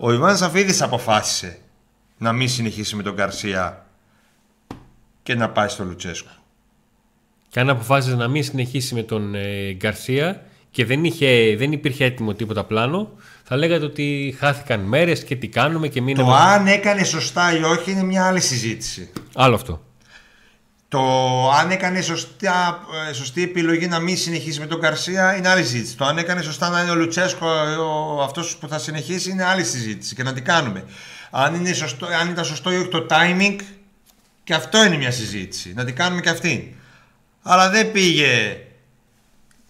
[0.00, 1.58] Ο Ιβάν Σαββίδης αποφάσισε
[2.18, 3.86] να μην συνεχίσει με τον Γκαρσία
[5.22, 6.30] και να πάει στο Λουτσέσκου.
[7.48, 12.04] Και αν αποφάσισε να μην συνεχίσει με τον ε, Γκαρσία και δεν, είχε, δεν υπήρχε
[12.04, 13.10] έτοιμο τίποτα πλάνο,
[13.44, 16.34] θα λέγατε ότι χάθηκαν μέρες και τι κάνουμε και Το μείναμε.
[16.34, 19.10] αν έκανε σωστά ή όχι είναι μια άλλη συζήτηση.
[19.34, 19.82] Άλλο αυτό.
[20.88, 21.02] Το
[21.50, 25.96] αν έκανε σωστά, ε, σωστή επιλογή να μην συνεχίσει με τον Καρσία είναι άλλη συζήτηση.
[25.96, 27.46] Το αν έκανε σωστά να είναι ο Λουτσέσκο
[28.22, 30.84] αυτός που θα συνεχίσει είναι άλλη συζήτηση και να τι κάνουμε.
[31.30, 33.56] Αν, είναι σωστό, αν ήταν σωστό ή όχι το timing,
[34.48, 35.72] και αυτό είναι μια συζήτηση.
[35.74, 36.76] Να την κάνουμε και αυτή.
[37.42, 38.60] Αλλά δεν πήγε.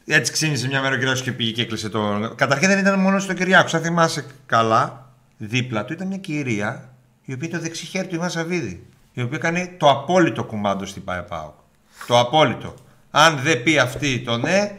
[0.07, 2.33] Έτσι ξύνησε μια μέρα ο Κυριάκος και πήγε και έκλεισε το.
[2.37, 3.77] Καταρχήν δεν ήταν μόνο στο Κυριάκο.
[3.77, 6.95] Αν θυμάσαι καλά, δίπλα του ήταν μια κυρία
[7.25, 8.87] η οποία ήταν το δεξί χέρι του Ιβάν Σαββίδη.
[9.19, 11.53] Η οποία έκανε το απόλυτο κουμάντο στην ΠΑΕΠΑΟ.
[12.07, 12.75] Το απόλυτο.
[13.11, 14.79] Αν δεν πει αυτή το ναι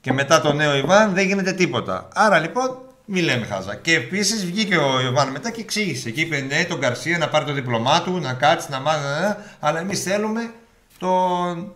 [0.00, 2.08] και μετά το νέο Ιβάν δεν γίνεται τίποτα.
[2.14, 3.74] Άρα λοιπόν μη λέμε χάζα.
[3.74, 6.10] Και επίσης βγήκε ο Ιβάν μετά και εξήγησε.
[6.10, 9.02] Και είπε ναι, τον Γκαρσία να πάρει το διπλωμά του, να κάτσει, να μάθει.
[9.04, 10.52] να- να- αλλά εμείς θέλουμε
[10.98, 11.72] τον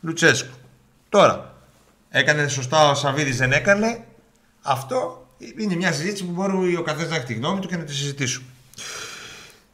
[0.00, 0.54] Λουτσέσκου.
[1.08, 1.54] Τώρα,
[2.10, 4.04] έκανε σωστά ο Σαββίδης, δεν έκανε.
[4.62, 5.26] Αυτό
[5.58, 7.94] είναι μια συζήτηση που μπορεί ο καθένας να έχει τη γνώμη του και να τη
[7.94, 8.46] συζητήσουμε.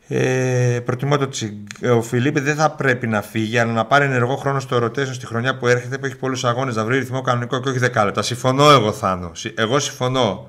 [0.08, 1.52] Ε, προτιμώ το Τσιγκ.
[1.96, 5.26] Ο Φιλίππ δεν θα πρέπει να φύγει, αλλά να πάρει ενεργό χρόνο στο rotation στη
[5.26, 8.22] χρονιά που έρχεται που έχει πολλούς αγώνες να βρει ρυθμό κανονικό και όχι δεκάλεπτα.
[8.22, 9.30] Συμφωνώ εγώ, Θάνο.
[9.34, 10.48] Συ- Εγώ συμφωνώ.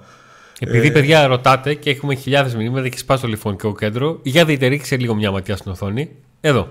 [0.59, 4.97] Επειδή παιδιά ρωτάτε και έχουμε χιλιάδες μηνύματα και σπάσει το τηλεφωνικό κέντρο, για δείτε, ρίξε
[4.97, 6.09] λίγο μια ματιά στην οθόνη.
[6.41, 6.69] Εδώ.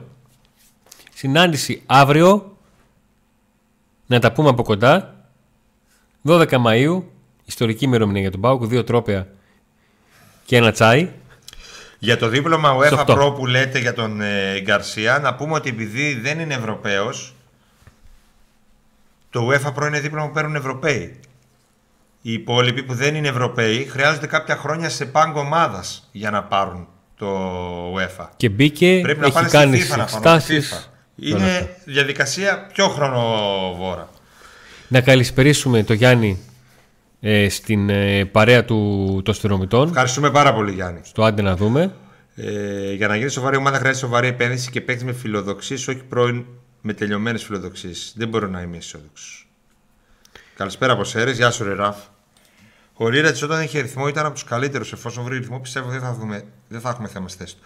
[1.15, 2.57] Συνάντηση αύριο.
[4.07, 5.15] Να τα πούμε από κοντά.
[6.25, 7.03] 12 Μαΐου.
[7.45, 8.65] Ιστορική ημερομηνία για τον Πάουκ.
[8.65, 9.29] Δύο τρόπια
[10.45, 11.09] και ένα τσάι.
[12.05, 13.15] Για το δίπλωμα UEFA Στο αυτό.
[13.15, 17.35] Pro που λέτε για τον ε, Γκαρσία, να πούμε ότι επειδή δεν είναι Ευρωπαίος,
[19.31, 21.21] το UEFA Pro είναι δίπλωμα που παίρνουν Ευρωπαίοι.
[22.23, 26.89] Οι υπόλοιποι που δεν είναι Ευρωπαίοι χρειάζονται κάποια χρόνια σε πάγκο ομάδας για να πάρουν
[27.17, 27.29] το
[27.95, 28.29] UEFA.
[28.37, 30.91] Και μπήκε, Πρέπει να έχει πάνε κάνει στη FIFA να πάρουν τη εξετάσεις.
[30.91, 31.25] FIFA.
[31.29, 34.09] Είναι διαδικασία πιο χρονοβόρα.
[34.89, 36.39] Να καλησπερίσουμε το Γιάννη
[37.27, 39.89] ε, στην ε, παρέα του των στυρομητών.
[39.89, 41.01] Ευχαριστούμε πάρα πολύ Γιάννη.
[41.03, 41.95] Στο άντε να δούμε.
[42.35, 46.45] Ε, για να γίνει σοβαρή ομάδα χρειάζεται σοβαρή επένδυση και παίκτη με φιλοδοξίες, όχι πρώην
[46.81, 48.13] με τελειωμένες φιλοδοξίες.
[48.17, 49.49] Δεν μπορώ να είμαι αισιόδοξος.
[50.57, 51.97] Καλησπέρα από Σέρες, γεια σου, ρε Ραφ.
[52.95, 54.93] Ο Λίρατζ όταν είχε ρυθμό ήταν από τους καλύτερους.
[54.93, 57.63] Εφόσον βρει ρυθμό, πιστεύω δεν θα, δούμε, δεν θα έχουμε θέμα στη θέση του.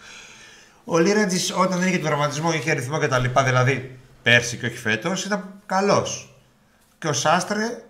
[0.83, 3.23] Ο Λίρατζ όταν είχε τον τραυματισμό, είχε ρυθμό κτλ.
[3.45, 6.33] Δηλαδή πέρσι και όχι φέτος, ήταν καλός.
[6.99, 7.83] Και ο Σάστρε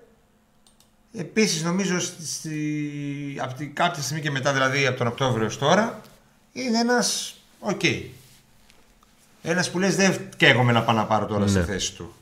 [1.13, 5.57] επίσης νομίζω στη, στη, από την, κάποια στιγμή και μετά, δηλαδή από τον Οκτώβριο ως
[5.57, 6.01] τώρα,
[6.51, 7.79] είναι ένας OK.
[7.83, 8.03] Okay.
[9.41, 11.65] Ένας που λες δεν καίγομαι να πάω να πάρω τώρα στη Ναι.
[11.65, 12.13] θέση του.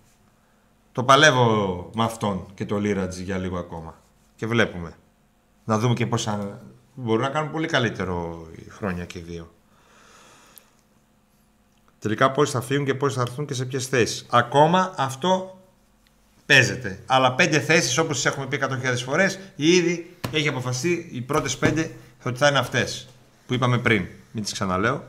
[0.91, 3.95] Το παλεύω με αυτόν και το Λίρατζ για λίγο ακόμα.
[4.35, 4.93] Και βλέπουμε.
[5.65, 6.61] Να δούμε και πόσα.
[6.93, 9.51] Μπορούν να κάνουν πολύ καλύτερο η χρόνια και οι δύο.
[11.99, 14.25] Τελικά πόσοι θα φύγουν και πόσοι θα έρθουν και σε ποιες θέσεις.
[14.29, 15.56] Ακόμα αυτό
[16.47, 16.99] παίζεται.
[17.05, 21.91] Αλλά πέντε θέσεις όπως τις έχουμε πει 100.000 φορές, ήδη έχει αποφασιστεί οι πρώτες πέντε
[22.23, 23.07] ότι θα είναι αυτές
[23.47, 24.05] που είπαμε πριν.
[24.31, 25.03] Μην τις ξαναλέω.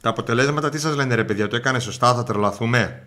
[0.00, 3.06] Τα αποτελέσματα τι σας λένε ρε παιδιά, το έκανε σωστά, θα τρελαθούμε;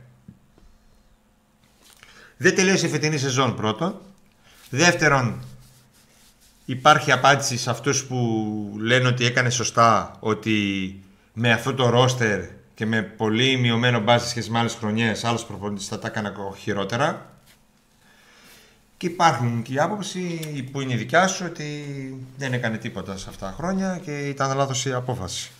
[2.37, 4.01] Δεν τελείωσε η φετινή σεζόν πρώτον.
[4.69, 5.43] Δεύτερον,
[6.65, 10.99] υπάρχει απάντηση σε αυτούς που λένε ότι έκανε σωστά ότι
[11.33, 15.87] με αυτό το ρόστερ και με πολύ μειωμένο μπάζι σχέση με άλλες χρονιές άλλος προπονητής
[15.87, 17.25] θα τα έκανε ακόμα χειρότερα.
[18.97, 20.39] Και υπάρχουν και η άποψη
[20.71, 21.83] που είναι η δικιά σου ότι
[22.37, 25.51] δεν έκανε τίποτα σε αυτά τα χρόνια και ήταν λάθος η απόφαση.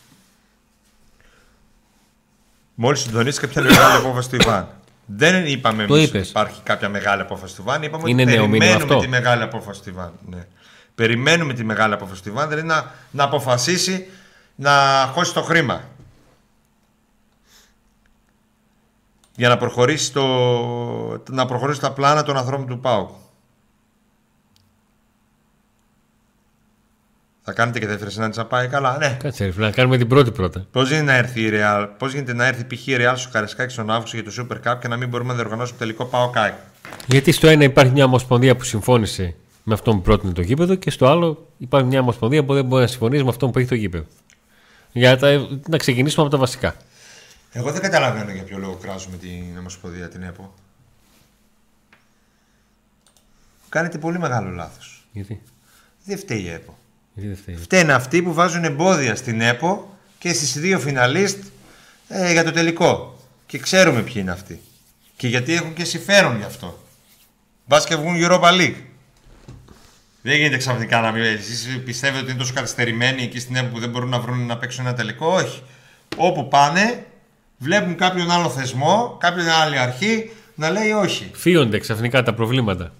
[2.76, 4.68] Μόλις συντονίστηκε ποια είναι η μεγάλη απόφαση του Ιβάν.
[5.06, 6.20] Δεν είπαμε Το εμείς είπες.
[6.22, 7.84] ότι υπάρχει κάποια μεγάλη απόφαση του Ιβάν.
[7.84, 9.00] Είπαμε Είναι ότι νέο μήνυμα περιμένουμε αυτό.
[9.00, 10.12] τη μεγάλη απόφαση του Ιβάν.
[10.30, 10.46] Ναι.
[10.96, 14.08] Περιμένουμε τη μεγάλη απόφαση του Ιβάν, δηλαδή να, να αποφασίσει
[14.56, 14.72] να
[15.14, 15.84] χώσει το χρήμα.
[19.42, 20.24] Για να προχωρήσει, το,
[21.30, 23.10] να προχωρήσει τα πλάνα των ανθρώπων του ΠΑΟΚ.
[27.42, 28.98] Θα κάνετε και δεύτερη συνάντηση να πάει καλά.
[28.98, 29.18] Ναι.
[29.24, 30.66] Κάτσε, ρε φίλε, να κάνουμε την πρώτη πρώτα.
[30.72, 32.88] Πώς γίνεται να έρθει η Real, πώς γίνεται να έρθει π.χ.
[32.88, 35.36] η Real στο Καρεσκάκι τον Αύγουστο για το Super Cup και να μην μπορούμε να
[35.36, 36.54] διοργανώσουμε τελικό ΠΑΟΚ ΑΕΚ;
[37.08, 40.92] Γιατί στο ένα υπάρχει μια ομοσπονδία που συμφώνησε με αυτόν που πρότεινε το γήπεδο και
[40.92, 43.76] στο άλλο υπάρχει μια ομοσπονδία που δεν μπορεί να συμφωνήσει με αυτόν που έχει το
[43.76, 44.06] γήπεδο.
[44.92, 46.76] Για τα, να ξεκινήσουμε από τα βασικά.
[47.52, 50.54] Εγώ δεν καταλαβαίνω για ποιο λόγο κράζουμε την Ομοσπονδία την ΕΠΟ.
[53.70, 55.06] Κάνετε πολύ μεγάλο λάθος.
[55.12, 55.42] Γιατί,
[56.06, 56.78] Δεν φταίει η ΕΠΟ.
[57.14, 61.44] γιατί δεν φταίει; Φταίνε αυτοί που βάζουν εμπόδια στην ΕΠΟ και στις δύο φιναλίστ
[62.08, 63.20] ε, για το τελικό.
[63.46, 64.62] Και ξέρουμε ποιοι είναι αυτοί.
[65.16, 66.84] Και γιατί έχουν και συμφέρον γι' αυτό.
[67.66, 68.82] Μπα και βγουν Europa League.
[70.22, 71.24] Δεν γίνεται ξαφνικά να μην.
[71.24, 74.58] Εσείς πιστεύετε ότι είναι τόσο καθυστερημένοι εκεί στην ΕΠΟ που δεν μπορούν να βρουν να
[74.58, 75.64] παίξουν ένα τελικό; Όχι.
[76.18, 77.06] Όπου πάνε,
[77.62, 81.32] βλέπουν κάποιον άλλο θεσμό, κάποιον άλλη αρχή να λέει όχι.
[81.34, 82.94] Φύονται ξαφνικά τα προβλήματα.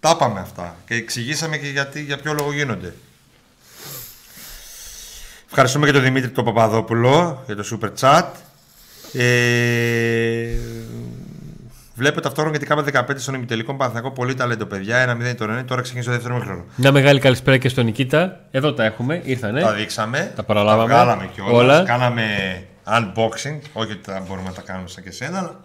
[0.00, 2.94] Τα είπαμε αυτά και εξηγήσαμε και γιατί, για ποιο λόγο γίνονται.
[5.46, 8.24] Ευχαριστούμε και τον Δημήτρη τον Παπαδόπουλο για το super chat.
[9.12, 10.56] Ε,
[11.98, 15.16] βλέπω ταυτόχρονα γιατί κάπου 15 στον ημιτελικό Παναθηναϊκό πολύ ταλέντο παιδιά.
[15.32, 16.64] 1-0 το Ρενέ, τώρα ξεκίνησε το δεύτερο μήχρονο.
[16.76, 18.40] Μια μεγάλη καλησπέρα και στον Νικήτα.
[18.50, 19.60] Εδώ τα έχουμε, ήρθανε.
[19.60, 20.32] Τα δείξαμε.
[20.36, 20.88] Τα παραλάβαμε.
[20.88, 21.52] Τα βγάλαμε κιόλας.
[21.54, 21.82] Όλα.
[21.84, 22.24] Κάναμε
[22.86, 23.58] unboxing.
[23.72, 25.60] Όχι ότι τα μπορούμε να τα κάνουμε σαν και εσένα, αλλά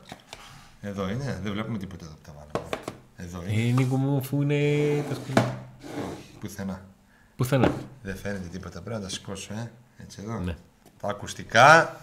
[0.81, 1.39] εδώ είναι.
[1.43, 2.69] Δεν βλέπουμε τίποτα εδώ που τα βάλαμε.
[3.17, 3.69] Εδώ είναι.
[3.69, 4.55] Ε, Νίκο μου, αφού είναι.
[5.09, 5.47] τα σκουλ-
[6.39, 6.81] Πουθενά.
[7.36, 7.71] Πουθενά.
[8.01, 8.81] Δεν φαίνεται τίποτα.
[8.81, 9.71] Πρέπει να τα σηκώσω, ε.
[10.03, 10.39] Έτσι εδώ.
[10.39, 10.55] Ναι.
[11.01, 11.97] Τα ακουστικά.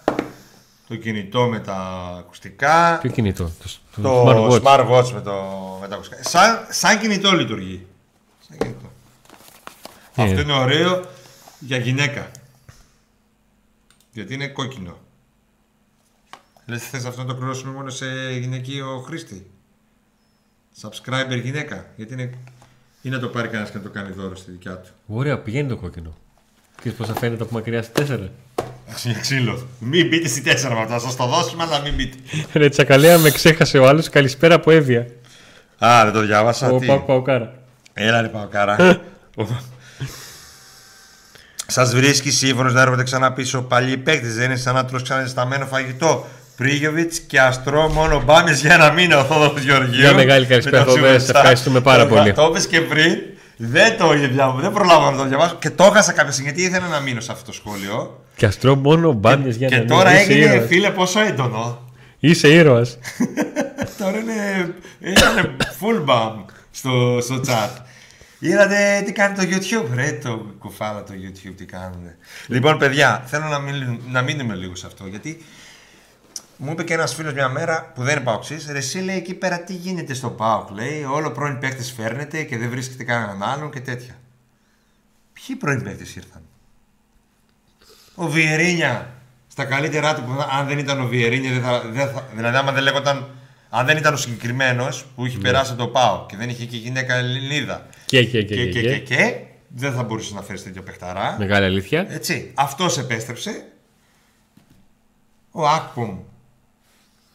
[0.91, 1.77] Το κινητό με τα
[2.19, 2.99] ακουστικά.
[2.99, 4.63] Ποιο κινητό, το, το, Το smartwatch.
[4.63, 5.33] smartwatch με, το,
[5.81, 6.23] με τα ακουστικά.
[6.23, 7.87] Σαν, σαν κινητό λειτουργεί.
[8.49, 8.93] Σαν κινητό.
[10.15, 10.23] Ε.
[10.23, 11.05] Αυτό είναι ωραίο
[11.59, 12.31] για γυναίκα.
[14.13, 14.99] Γιατί είναι κόκκινο.
[16.67, 18.07] Λες θες αυτό να το πληρώσουμε μόνο σε
[18.39, 19.51] γυναικείο χρήστη;
[20.81, 21.87] Subscriber γυναίκα.
[21.97, 22.35] Γιατί είναι...
[23.03, 24.91] Ή να το πάρει κανένας και να το κάνει δώρο στη δικιά του.
[25.07, 26.15] Ωραία, πηγαίνει το κόκκινο.
[26.77, 28.29] Ξέρεις πώς θα φαίνεται από μακριά στη 4.
[29.03, 29.69] Για ξύλο.
[29.79, 30.99] Μην μπείτε στη 4 με αυτά.
[30.99, 32.17] Σας το δώσουμε, αλλά μην μπείτε.
[32.53, 34.09] Ρε τσακαλέα με ξέχασε ο άλλος.
[34.09, 35.07] Καλησπέρα από Εύβοια.
[35.79, 36.69] Α, δεν το διάβασα.
[36.71, 37.53] Ο τι; Πάκου Παουκάρα.
[37.95, 39.01] Έλα ρε Παοκάρα.
[41.67, 44.35] Σας βρίσκει σύμφωνος να έρχονται ξανά πίσω παλιοί παίκτες.
[44.35, 46.27] Δεν είναι σαν να τρως ξανά ζεσταμένο φαγητό.
[46.57, 50.01] Πρίγιοβιτς και αστρό μόνο μπάμες για ένα μήνα ο Θόδωρος Γεωργίου.
[50.01, 51.21] Μια μεγάλη καλησπέρα, Με το Θόδωρε, Superstar.
[51.21, 52.33] σε ευχαριστούμε πάρα Το- πολύ.
[52.33, 53.19] Το είπες και πριν.
[53.63, 56.87] Δεν το είδα, δεν προλάβα να το διαβάσω και το έχασα κάποια στιγμή γιατί ήθελα
[56.89, 58.25] να μείνω σε αυτό το σχόλιο.
[58.37, 60.67] Και αστρό μόνο μπάμιες για και να τώρα μην- είσαι έγινε ήρωας.
[60.69, 61.85] φίλε πόσο έντονο.
[62.19, 62.99] Είσαι ήρωας.
[63.99, 66.33] Τώρα είναι, είναι full bam
[66.71, 67.71] στο, στο chat.
[68.39, 72.01] Είδατε τι κάνει το YouTube, ρε το κουφάλα το YouTube τι κάνουν.
[72.47, 75.45] Λοιπόν, παιδιά, θέλω να, μιλ, να μείνουμε λίγο σε αυτό γιατί
[76.63, 79.35] μου είπε και ένας φίλος μια μέρα που δεν είναι παοξή, ρε εσύ λέει εκεί
[79.35, 80.71] πέρα τι γίνεται στο ΠΑΟΚ.
[80.71, 84.15] Λέει, όλο πρώην παίκτε φέρνετε και δεν βρίσκεται κανέναν άλλον και τέτοια.
[85.33, 86.43] Ποιοι πρώην παίκτες ήρθαν;
[88.15, 89.15] Ο Βιερίνια
[89.49, 92.73] στα καλύτερά του, που αν δεν ήταν ο Βιερίνια, δεν θα, δεν θα, δηλαδή άμα
[92.73, 93.29] δεν λέγονταν
[93.71, 96.77] Αν δεν ήταν ο συγκεκριμένος που είχε περάσει από το ΠΑΟ και δεν είχε και
[96.77, 97.87] γυναίκα Ελληνίδα.
[98.07, 98.99] Και, και, και, Και, και, και, και.
[98.99, 99.37] και, και,
[99.69, 101.37] δεν θα μπορούσε να φέρεις τέτοιο παιχταρά.
[101.39, 102.07] Μεγάλη αλήθεια.
[102.09, 102.53] Έτσι.
[102.55, 103.65] Αυτός επέστρεψε.
[105.51, 106.19] Ο Ακπομ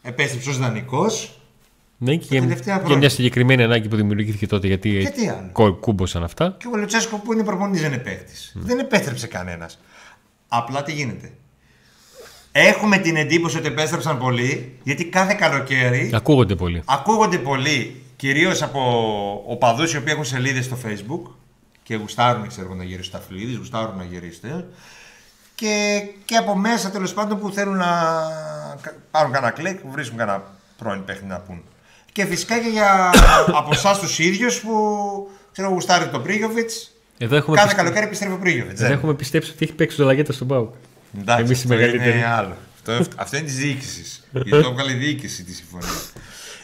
[0.05, 1.39] επέστρεψε ως δανεικός.
[1.97, 2.97] Ναι, και, τελευταία και χρόνια.
[2.97, 5.49] μια συγκεκριμένη ανάγκη που δημιουργήθηκε τότε γιατί Και τι άλλο.
[5.51, 6.55] κο- κούμποσαν αυτά.
[6.59, 8.33] Και ο Λουτσέσκο που είναι προπονητής δεν είναι παίχτη.
[8.53, 9.79] Δεν επέστρεψε κανένας.
[10.47, 11.31] Απλά τι γίνεται.
[12.51, 16.81] Έχουμε την εντύπωση ότι επέστρεψαν πολλοί, γιατί κάθε καλοκαίρι Ακούγονται πολύ.
[16.85, 18.81] ακούγονται πολλοί, κυρίως από
[19.47, 21.31] οπαδούς οι οποίοι έχουν σελίδες στο Facebook
[21.83, 24.65] και γουστάρουν ξέρω, εγώ, να γυρίσουν τα φλίδι, γουστάρουν να γυρίσουν.
[25.55, 28.64] Και, και από μέσα τέλος πάντων που θέλουν να κα-
[29.11, 30.43] πάρουν κανένα κλικ, βρίσκουν κανένα
[30.77, 31.63] πρώην παίχνη να πούν.
[32.11, 33.09] Και φυσικά και για
[33.59, 34.75] από εσάς τους ίδιους που
[35.51, 36.91] ξέρω, γουστάρετε τον Πρίγιοβιτς.
[37.17, 38.81] Εδώ έχουμε, Κάθε πιστε- καλοκαίρι επιστρέφει ο Πρίγιοβιτς.
[38.81, 40.73] εδώ έχουμε πιστέψει ότι έχει παίξει το Λαγέτα στον Πάουκ.
[41.19, 42.17] Εντάξει, Εμείς οι αυτό μεγαλύτεροι.
[42.17, 42.55] είναι άλλο.
[42.75, 44.27] Αυτό, αυτό είναι της διοίκησης.
[44.31, 45.89] γιατί το έβγαλε η διοίκηση τη συμφωνία.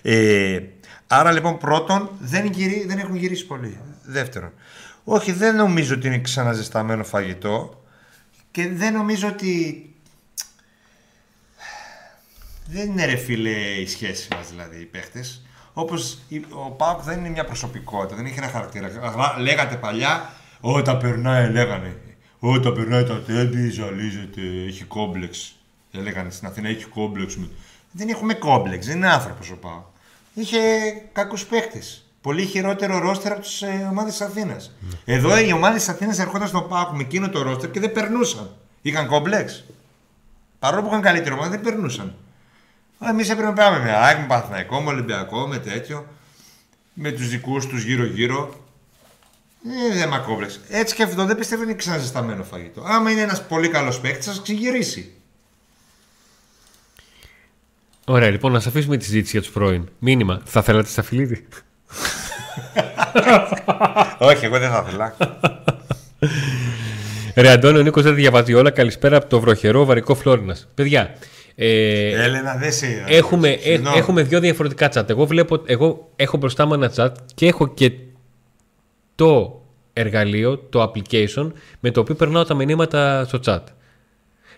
[0.01, 0.59] Ε,
[1.07, 3.79] άρα λοιπόν, πρώτον, δεν, γυρί, δεν έχουν γυρίσει πολύ.
[4.03, 4.51] Δεύτερον,
[5.03, 7.83] όχι, δεν νομίζω ότι είναι ξαναζεσταμένο φαγητό
[8.51, 9.85] και δεν νομίζω ότι.
[12.71, 15.41] Δεν είναι ρε φίλε η σχέση μας δηλαδή οι παίχτες.
[15.73, 18.87] Όπως η- ο Πάουκ δεν είναι μια προσωπικότητα, δεν έχει ένα χαρακτήρα.
[18.87, 21.95] Γρα- Λέγατε παλιά, ό, τα περνάει, λέγανε.
[22.39, 25.55] Ό, τα περνάει τα τέμπη, ζαλίζεται, έχει κόμπλεξ.
[25.91, 27.37] Έλεγαν στην Αθήνα, έχει κόμπλεξ.
[27.37, 27.49] με-
[27.91, 29.83] Δεν έχουμε κόμπλεξ, δεν είναι άνθρωπος ο Πάουκ.
[30.33, 30.59] Είχε
[31.11, 32.05] κακούς παίχτες.
[32.21, 34.71] Πολύ χειρότερο ρόστερ από τις ε, ομάδες της Αθήνας.
[35.05, 38.55] Εδώ οι ομάδες της Αθήνας ερχόταν στον Πάουκ με εκείνο το ρόστερ και δεν περνούσαν.
[38.81, 39.63] Είχαν κόμπλεξ.
[40.59, 42.15] Παρόλο που είχαν καλύτερη ομάδα, δεν περνούσαν.
[43.09, 46.07] Εμείς έπρεπε να πάμε με ΑΕΚ, με Παναθηναϊκό, με Ολυμπιακό, με τέτοιο.
[46.93, 48.55] Με τους δικούς τους γύρω-γύρω.
[49.91, 50.59] Ε, δεν με κόμπλεξ.
[50.69, 52.83] Έτσι και αυτό δεν πιστεύω είναι ξαναζεσταμένο φαγητό.
[52.85, 55.13] Άμα είναι ένας πολύ καλός παίκτης, θα σας ξεγυρίσει.
[58.05, 59.89] Ωραία, λοιπόν, να σα αφήσουμε τη συζήτηση για τους πρώην.
[59.99, 60.41] Μήνυμα.
[60.45, 61.39] Θα θέλατε στα φιλίδι.
[64.29, 65.15] Όχι, εγώ δεν θα ήθελα.
[67.35, 68.71] Ρε Αντώνη, ο Νίκος δεν διαβάζει όλα.
[68.71, 70.67] Καλησπέρα από το βροχερό βαρικό Φλόρινας.
[70.73, 71.15] Παιδιά,
[71.55, 73.03] ε, Έλενα, δεν σε.
[73.07, 73.97] έχουμε, ε, Συγγνώμη.
[73.97, 75.09] έχουμε δύο διαφορετικά chat.
[75.09, 77.91] Εγώ, βλέπω, εγώ έχω μπροστά μου ένα chat και έχω και
[79.15, 79.61] το
[79.93, 83.61] εργαλείο, το application, με το οποίο περνάω τα μηνύματα στο chat.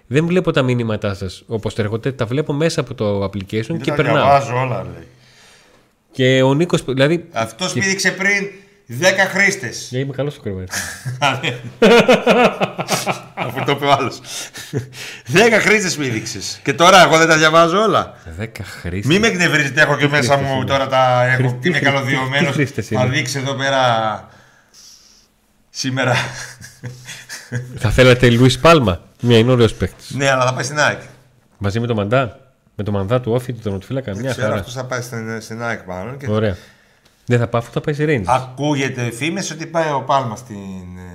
[0.08, 3.90] Δεν βλέπω τα μηνύματά σας όπως έρχονται, τα βλέπω μέσα από το application Δεν και
[3.90, 4.14] τα περνάω.
[4.16, 5.08] διαβάζω όλα, λέει.
[6.12, 7.26] Και ο Νίκος, δηλαδή.
[7.32, 8.50] Αυτός πήδηξε πριν
[9.02, 9.88] 10 χρήστες.
[9.90, 10.72] Για είμαι καλός στο κρεβάτι.
[13.36, 14.20] Αφού το είπε ο άλλος.
[15.34, 16.40] 10 χρήστες πήδηξε.
[16.64, 18.14] Και τώρα εγώ δεν τα διαβάζω όλα.
[18.40, 18.46] 10
[18.82, 19.06] χρήστες.
[19.12, 21.36] Μην με εκνευρίζετε, έχω και μέσα χρήστες μου είναι; τώρα τα έχω.
[21.36, 22.48] Χρήστες- Τι είμαι τι- καλωδιωμένος.
[22.48, 23.84] τι χρήστες Θα είναι; δείξει εδώ πέρα
[25.70, 26.14] σήμερα.
[27.78, 29.02] Θα θέλατε Λουίς Πάλμα.
[29.22, 30.10] Μια είναι ωραίο παίκτης.
[30.10, 31.00] ναι, αλλά θα πάει στην ΑΕΚ.
[31.58, 32.38] Μαζί με το μαντά.
[32.76, 34.12] Με το μανδά του όφη του τερματοφύλακα.
[34.12, 34.60] Δεν Μια ξέρω, χαρά.
[34.60, 36.16] αυτός θα πάει στην, στην ΑΕΚ πάνω.
[36.16, 36.26] Και...
[36.30, 36.58] Ωραία.
[37.26, 38.24] Δεν θα πάω, αφού θα πάει σε Rangers.
[38.26, 40.98] Ακούγεται φήμες ότι πάει ο Πάλμα στην.
[40.98, 41.12] ε,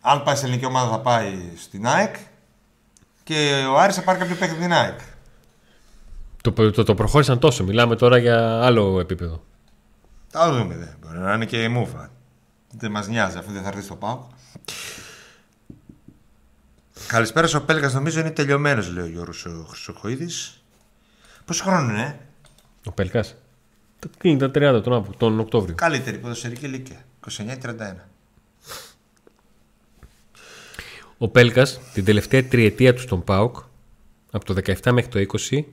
[0.00, 2.14] Αν πάει σε ελληνική ομάδα θα πάει στην ΑΕΚ.
[3.22, 4.98] Και ο Άρης θα πάρει κάποιο παίκτη από την ΑΕΚ.
[6.42, 7.64] Το, το, το προχώρησαν τόσο.
[7.64, 9.42] Μιλάμε τώρα για άλλο επίπεδο.
[10.28, 10.76] Θα δούμε.
[10.76, 10.86] Δε.
[11.00, 12.10] Μπορεί να είναι και μούφα.
[12.70, 14.22] Δεν μας νοιάζει αφού δεν θα έρθει στο ΠΑΟΚ.
[17.06, 17.90] Καλησπέρα ο Πέλγα.
[17.90, 20.62] Νομίζω είναι τελειωμένος, λέει ο Γιώργος ο Χρυσοχοίδης.
[21.44, 22.16] Πόσο χρόνο είναι, ε;
[22.84, 23.34] Ο Πέλκας.
[24.18, 25.74] Κλείνει τα 30 τον, Αύγουστο- τον Οκτώβριο.
[25.74, 27.04] Καλύτερη ποδοσφαιρική ηλικία.
[27.20, 28.08] 29-31.
[31.18, 33.56] Ο Πέλκας την τελευταία τριετία του στον ΠΑΟΚ,
[34.30, 35.64] από το 17 μέχρι το 20,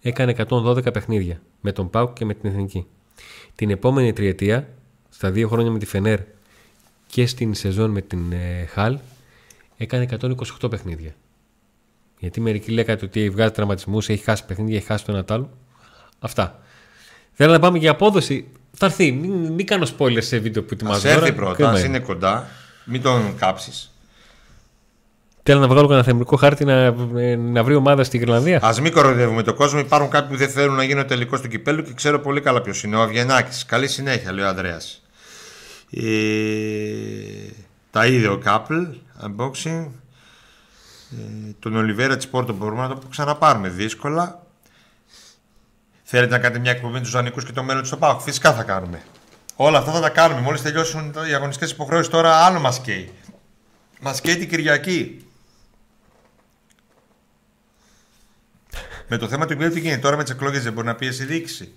[0.00, 2.86] έκανε 112 παιχνίδια με τον ΠΑΟΚ και με την Εθνική.
[3.54, 4.68] Την επόμενη τριετία,
[5.08, 6.20] στα δύο χρόνια με τη Φενέρ
[7.06, 8.98] και στην σεζόν με την ε, Χαλ,
[9.76, 10.06] έκανε
[10.60, 11.14] 128 παιχνίδια.
[12.18, 15.50] Γιατί μερικοί λέγατε ότι βγάζει τραυματισμούς, έχει χάσει παιχνίδια, έχει χάσει το ένα τ' άλλο.
[16.18, 16.62] Αυτά.
[17.42, 18.46] Θέλω να πάμε για απόδοση.
[18.72, 19.12] Θα έρθει.
[19.12, 21.08] Μην, μην κάνω spoilers σε βίντεο που Α ετοιμάζω.
[21.08, 21.32] έρθει τώρα.
[21.34, 21.88] πρώτα, Κρίμα ας είναι.
[21.88, 22.46] είναι κοντά.
[22.84, 23.92] Μην τον κάψεις.
[25.42, 26.72] Θέλω να βγάλω κανένα θεμικό χάρτη να,
[27.16, 28.60] ε, να βρει ομάδα στην Γρυλανδία.
[28.62, 29.78] Α μην κοροϊδεύουμε τον κόσμο.
[29.78, 32.60] Υπάρχουν κάποιοι που δεν θέλουν να γίνει ο τελικό του κυπέλου και ξέρω πολύ καλά
[32.60, 32.96] ποιος είναι.
[32.96, 33.64] Ο Αβγενάκης.
[33.64, 35.02] Καλή συνέχεια, λέει ο Ανδρέας.
[35.90, 36.02] Ε,
[37.90, 38.74] τα είδε ο Κάπλ,
[39.22, 39.86] unboxing.
[41.10, 44.42] Ε, τον Ολιβέρα Τσιπόρτο μπορούμε να το ξαναπάρουμε δύσκολα.
[46.12, 48.54] Θέλετε να κάνετε μια εκπομπή με τους Ζανικού και το μέλλον του στο ΠΑΟΚ; Φυσικά
[48.54, 49.02] θα κάνουμε.
[49.56, 50.40] Όλα αυτά θα τα κάνουμε.
[50.40, 53.12] Μόλις τελειώσουν οι αγωνιστικές υποχρεώσεις, τώρα άλλο μας καίει.
[54.00, 55.24] Μας καίει την Κυριακή.
[59.08, 61.22] με το θέμα του κυπέλου τι γίνεται τώρα με τις εκλογές, δεν μπορεί να πιέσει
[61.22, 61.72] η διοίκηση.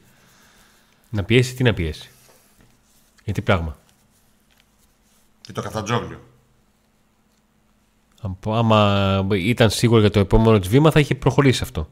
[1.09, 2.09] Να πιέσει, τι να πιέσει;
[3.23, 3.77] Για τι πράγμα;
[5.41, 6.19] Και το Καφτατζόγλιο.
[8.21, 11.89] Από- Άμα ήταν σίγουρο για το επόμενο της βήμα, θα είχε προχωρήσει αυτό.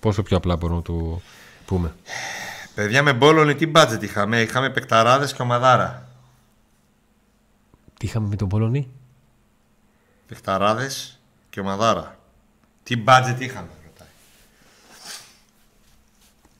[0.00, 1.20] Πόσο πιο απλά μπορούμε να το
[1.66, 1.94] πούμε;
[2.74, 4.40] Παιδιά με Μπόλωνη τι budget είχαμε.
[4.40, 6.08] Είχαμε πεκταράδες και ομαδάρα.
[7.98, 8.88] Τι είχαμε με τον Πολωνή.
[10.26, 11.20] Πεκταράδες
[11.50, 12.18] και ομαδάρα.
[12.82, 13.68] Τι budget είχαμε.
[13.84, 14.08] ρωτάει.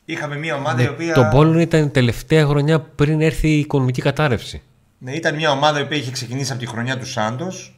[0.04, 1.14] Είχαμε μια ομάδα η οποία.
[1.14, 4.62] Το Πόλωνη ήταν η τελευταία χρονιά πριν έρθει η οικονομική κατάρρευση.
[4.98, 7.74] Ναι, ήταν μια ομάδα η οποία είχε ξεκινήσει από τη χρονιά του Σάντος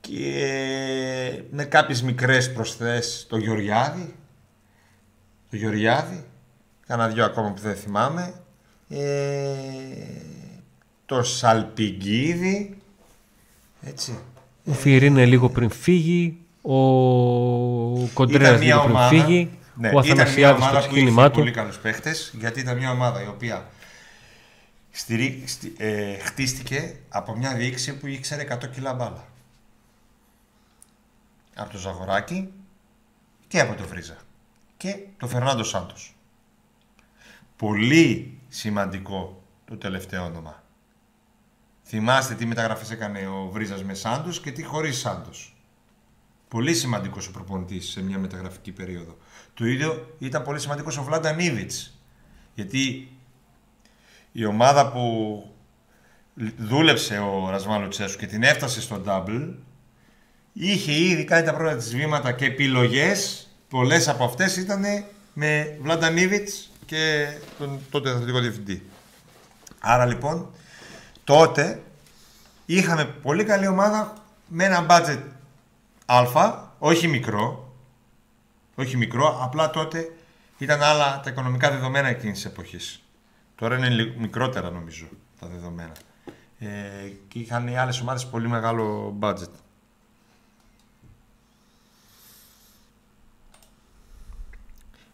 [0.00, 4.14] και με κάποιες μικρές προσθέσεις το Γεωργιάδη
[5.56, 6.24] το Γεωργιάδη
[6.86, 8.34] κάνα δυο ακόμα που δεν θυμάμαι
[8.88, 8.98] ε,
[11.06, 12.78] το Σαλπιγκίδη
[13.82, 14.18] έτσι
[14.64, 16.72] Ο Φιερίνα λίγο πριν φύγει, ο
[18.12, 20.88] Κοντρέρας μια λίγο πριν ομάδα- φύγει, ναι, ο ήταν μια Αθανασιάδης στο ομάδα που είχε
[20.88, 21.38] ξεκίνημά του.
[21.38, 23.66] πολύ καλούς παίχτες γιατί ήταν μια ομάδα η οποία
[24.90, 29.24] στηρί, στι- ε, χτίστηκε από μια διοίκηση που ήξερε 100 κιλά μπάλα.
[31.54, 32.48] Από το Ζαγοράκι
[33.48, 34.16] και από το Βρίζα.
[34.76, 36.16] Και το Φερνάντο Σάντος.
[37.56, 40.62] Πολύ σημαντικό το τελευταίο όνομα.
[41.84, 45.56] Θυμάστε τι μεταγραφές έκανε ο Βρίζας με Σάντος και τι χωρίς Σάντος.
[46.48, 49.16] Πολύ σημαντικός ο προπονητής σε μια μεταγραφική περίοδο.
[49.54, 52.00] Το ίδιο ήταν πολύ σημαντικός ο Βλάντα Νίβιτς.
[52.54, 53.08] Γιατί
[54.32, 55.44] η ομάδα που
[56.56, 59.54] δούλεψε ο Ρασμάλο Τσέσου και την έφτασε στο double
[60.52, 64.84] είχε ήδη κάνει τα πρώτα της βήματα και επιλογές πολλές από αυτές ήταν
[65.32, 67.26] με Βλάντα Νίβιτς και
[67.58, 68.90] τον τότε αθλητικό διευθυντή.
[69.80, 70.50] Άρα λοιπόν
[71.24, 71.82] τότε
[72.66, 74.14] είχαμε πολύ καλή ομάδα
[74.48, 75.18] με ένα budget
[76.06, 77.74] α, όχι μικρό,
[78.74, 80.12] όχι μικρό, απλά τότε
[80.58, 83.02] ήταν άλλα τα οικονομικά δεδομένα εκείνης της εποχής.
[83.54, 85.06] Τώρα είναι λι- μικρότερα νομίζω
[85.40, 85.92] τα δεδομένα.
[86.58, 86.68] Ε,
[87.28, 89.50] και είχαν οι άλλες ομάδες πολύ μεγάλο budget.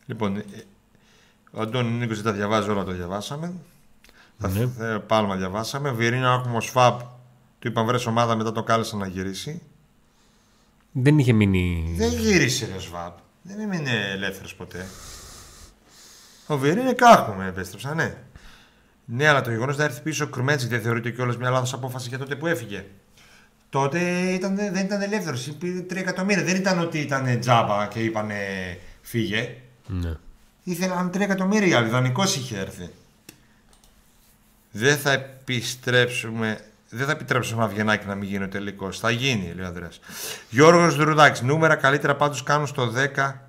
[0.06, 0.44] Λοιπόν, ε,
[1.50, 3.52] ο Αντώνη Νίκος δεν τα διαβάζει όλα, το διαβάσαμε.
[4.40, 4.66] Τα Ναι.
[4.78, 5.90] θε- Πάλμα διαβάσαμε.
[5.90, 7.00] Βιερίνο Άκουμο Σφάπ,
[7.58, 9.62] του είπαν βρες ομάδα, μετά το κάλεσαν να γυρίσει.
[10.92, 11.94] Δεν είχε μείνει.
[11.96, 13.16] Δεν γύρισε ρε Σβάπ.
[13.42, 14.86] Δεν έμεινε ελεύθερος ποτέ.
[16.46, 18.14] Ο Βιερίνο είναι κάχουμε, επέστρεψα, ναι.
[19.04, 22.08] Ναι, αλλά το γεγονός να έρθει πίσω ο Κρμέτσικ δεν θεωρείται κιόλας μια λάθος απόφαση
[22.08, 22.84] για τότε που έφυγε.
[23.70, 24.00] Τότε
[24.32, 25.50] ήταν, δεν ήταν ελεύθερος.
[25.58, 26.44] Πήρε 3 εκατομμύρια.
[26.44, 28.36] Δεν ήταν ότι ήταν τζάμπα και είπανε
[29.02, 29.56] φύγε.
[29.86, 30.14] Ναι.
[30.64, 31.86] Ήθελαν 3 εκατομμύρια.
[31.86, 32.90] Ιδανικό είχε έρθει.
[34.70, 36.60] Δεν θα επιστρέψουμε.
[36.90, 38.98] Δεν θα επιτρέψουμε ένα Αυγενάκη να μην γίνει ο τελικός.
[38.98, 40.00] Θα γίνει, λέει ο Ανδρέας.
[40.50, 41.44] Γιώργος Δουρουδάκη.
[41.44, 43.48] Νούμερα καλύτερα πάντως κάνουν στο 10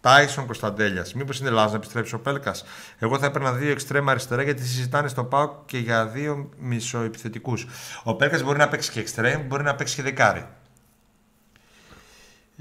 [0.00, 1.14] Τάισον Κωνσταντέλιας.
[1.14, 2.64] Μήπως είναι λάθος να επιστρέψει ο Πέλκας;
[2.98, 7.66] Εγώ θα έπαιρνα δύο εξτρέμα αριστερά γιατί συζητάνε στο ΠΑΟΚ και για δύο μισοεπιθετικούς.
[8.02, 10.46] Ο Πέλκας μπορεί να παίξει και εξτρέμ, μπορεί να παίξει και δεκάρι.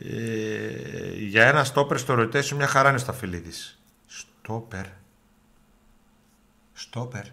[0.01, 3.79] Ε, για ένα στόπερ στο rotation μια χαρά είναι ο Σταφυλίδης.
[4.07, 4.85] Στόπερ.
[6.73, 7.23] Στόπερ.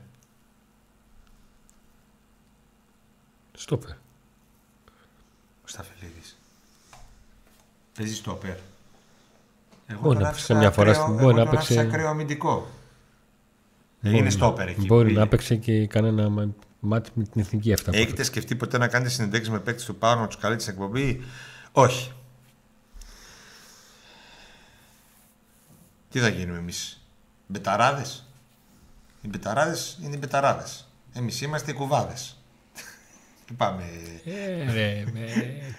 [3.52, 3.90] Στόπερ.
[3.90, 6.36] Ο Σταφυλίδης.
[7.96, 8.56] Παίζει στόπερ.
[9.86, 11.74] Εγώ Μπορεί τον να άφησα παίξει μια φορά ακραίο- στην- εγώ μπορεί να τον άφησα
[11.74, 12.70] παίξει- ακραίο αμυντικό.
[14.00, 14.86] Μπορεί είναι να- στόπερ εκεί.
[14.86, 15.18] Μπορεί πήγε.
[15.18, 17.90] να παίξει και κανένα μα- μάτι με την εθνική αυτά.
[17.90, 20.72] που Έχετε σκεφτεί ποτέ να κάνετε συνεντέξει με παίκτες του Πάου να τους καλείτε στην
[20.74, 21.22] εκπομπή;
[21.72, 22.12] Όχι.
[26.14, 27.00] Τι θα γίνουμε εμείς;
[27.46, 28.24] Μπεταράδες;
[29.22, 30.88] Οι μπεταράδες είναι οι μπεταράδες.
[31.12, 32.36] Εμείς είμαστε οι κουβάδες.
[33.46, 33.82] Τι πάμε.
[34.24, 35.20] Ε, ρε, με...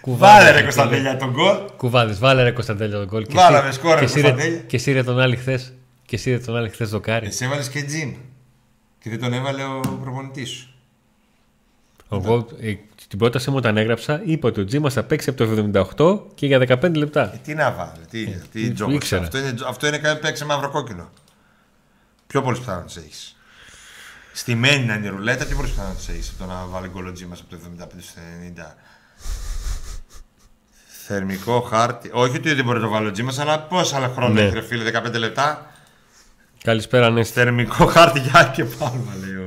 [0.17, 1.57] Βάλε ρε Κωνσταντέλια τον γκολ.
[1.77, 3.23] Κουβάδες, βάλε ρε Κωνσταντέλια τον κόλ.
[3.25, 4.61] Και Βάλαμε εσύ- σκόρ, ρε, και εσύ, ρε- Κωνσταντέλια.
[4.61, 5.73] Και εσύ ρε τον άλλη χθες.
[6.05, 7.27] Και εσύ ρε τον άλλη χθες δοκάρι.
[7.27, 8.15] Εσύ έβαλες και τζιν.
[8.99, 10.74] Και δεν τον έβαλε ο προπονητής σου.
[12.11, 12.73] Εγώ ε,
[13.07, 15.69] την πρόταση μου όταν έγραψα είπα ότι ο Τζίμας θα παίξει από το
[16.25, 17.33] 78 και για 15 λεπτά.
[17.33, 18.91] Ε, τι να βάλει, τι, τι το τζόγο.
[18.91, 19.21] ήξερα.
[19.21, 21.09] Αυτό είναι, αυτό είναι κάτι που παίξει μαύρο κόκκινο.
[22.27, 23.35] Πιο πολλέ πιθανότητες έχεις.
[24.33, 27.07] Στη μένη να είναι η ρουλέτα, πιο πολλέ πιθανότητες έχεις από το να βάλει γκολ
[27.07, 28.21] ο Τζίμας από το 75 στο
[28.57, 28.75] 90.
[31.07, 32.09] Θερμικό χάρτη.
[32.13, 34.47] Όχι ότι δεν μπορεί να το βάλει ο Τζίμας, αλλά πόσα άλλα χρόνια Ναι.
[34.47, 35.71] έχει, ρε φίλε, 15 λεπτά.
[36.63, 37.33] Καλησπέρα, Νέστη.
[37.33, 39.44] Θερμικό χάρτη για και πάλμα, λέει ο.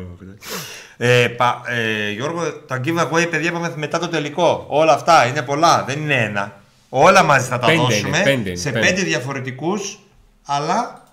[1.00, 4.64] Ε, πα, ε, Γιώργο, τα giveaway, παιδιά, είπαμε μετά το τελικό.
[4.68, 6.60] Όλα αυτά είναι πολλά, δεν είναι ένα.
[6.88, 8.86] Όλα μαζί θα τα Πέντε είναι, δώσουμε πέντε είναι, σε πέντε.
[8.86, 9.98] πέντε διαφορετικούς,
[10.46, 11.04] αλλά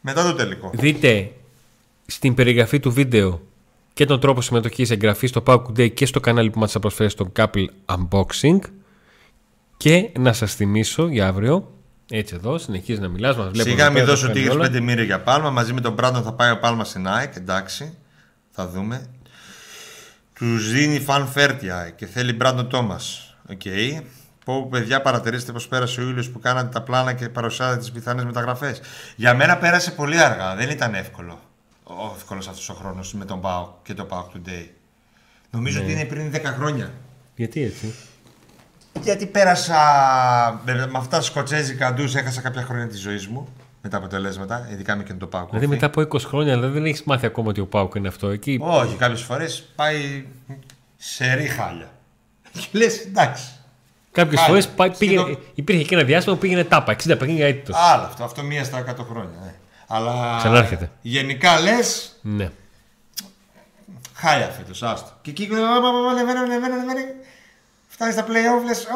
[0.00, 0.70] μετά το τελικό.
[0.74, 1.30] Δείτε
[2.06, 3.40] στην περιγραφή του βίντεο
[3.92, 7.10] και τον τρόπο συμμετοχής εγγραφής στο Pauk Day και στο κανάλι που μας θα προσφέρει
[7.10, 8.58] στο Couple Unboxing
[9.76, 11.68] και να σας θυμίσω για αύριο
[12.10, 14.78] έτσι εδώ συνεχίζει να μιλάς μας βλέπω Σιγά εδώ μην πέρα, δώσω τα τίγρης παίρνει
[14.78, 15.50] 5 μοίρια για πάλμα.
[15.50, 17.94] Μαζί με τον Μπράντον θα πάει ο Πάλμα στην ΑΕΚ, εντάξει.
[18.50, 19.06] Θα δούμε.
[20.34, 23.36] Τους δίνει φαν φέρτια και θέλει Μπράντον Τόμας.
[23.50, 23.60] Οκ.
[24.44, 28.24] Πω, παιδιά, παρατηρήστε πώ πέρασε ο ήλιο που κάνατε τα πλάνα και παρουσιάζατε τις πιθανές
[28.24, 28.80] μεταγραφές.
[29.16, 30.54] Για μένα πέρασε πολύ αργά.
[30.54, 31.40] Δεν ήταν εύκολο.
[31.84, 34.66] Ο εύκολος αυτός ο χρόνος με τον Πάο και το Πάο Today.
[35.50, 35.84] Νομίζω Ναι.
[35.84, 36.92] ότι είναι πριν 10 χρόνια.
[37.36, 37.94] Γιατί έτσι;
[39.02, 39.74] Γιατί πέρασα
[40.64, 43.48] με, με αυτά τα σκοτσέζικα ντους, έχασα κάποια χρόνια της ζωής μου
[43.86, 45.46] με τα αποτελέσματα, ειδικά με και το Πάο.
[45.46, 48.28] Δηλαδή μετά από 20 χρόνια δηλαδή, δεν έχεις μάθει ακόμα ότι ο Πάουκ είναι αυτό.
[48.28, 50.26] Εκεί; Όχι, κάποιες φορές πάει
[50.96, 51.90] σε ρίχαλια.
[52.52, 53.44] Και λες, εντάξει.
[54.12, 54.62] κάποιες Πάλι.
[54.62, 57.72] φορές πήγαινε, Σχεδόν- υπήρχε και ένα διάστημα που πήγαινε τάπα, 60 παιχνίδια έτητο.
[57.76, 59.38] Άλλο αυτό, αυτό μία στα 100 χρόνια.
[59.44, 59.54] Ναι.
[59.86, 60.90] Αλλά Ξανάρχεται.
[61.00, 62.50] γενικά λες, Ναι.
[64.14, 65.10] χάλια φέτος, άστο.
[65.22, 66.40] Και εκεί ανεβαίνω, ανεβαίνω,
[66.74, 67.00] ανεβαίνω.
[67.88, 68.86] Φτάνεις στα playoff, λες.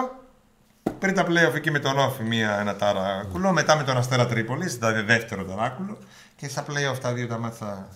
[0.99, 3.53] Πριν τα playoff εκεί με τον Όφη, μία, ένα ταράκουλο.
[3.53, 5.99] Μετά με τον Αστέρα Τρίπολης, δηλαδή δεύτερο ταράκουλο.
[6.37, 7.89] Και στα playoff τα δύο τα μάθα.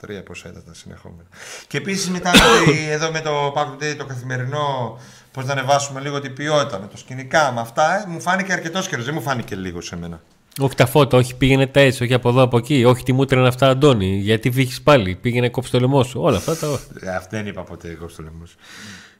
[0.00, 1.22] Τρία πόσα ήταν τα συνεχόμενα.
[1.66, 4.98] Και επίσης μετά με- εδώ με το Pack Day το καθημερινό,
[5.32, 8.88] πώς να ανεβάσουμε λίγο την ποιότητα, με το σκηνικά, με αυτά, ε, μου φάνηκε αρκετός
[8.88, 9.04] καιρός.
[9.04, 10.20] Δεν μου φάνηκε λίγο σε μένα.
[10.60, 13.22] Όχι τα φώτα, όχι πήγαινε τα έτσι, όχι από εδώ από εκεί, όχι τι μου
[13.22, 14.16] έτρενα αυτά, Αντώνη.
[14.16, 16.20] Γιατί βγήκε πάλι, πήγαινε κόψει το λαιμό σου.
[16.22, 16.66] Όλα αυτά τα.
[17.00, 18.46] Ε, Αυτό δεν είπα ποτέ εγώ στο λαιμό.
[18.46, 18.56] σου.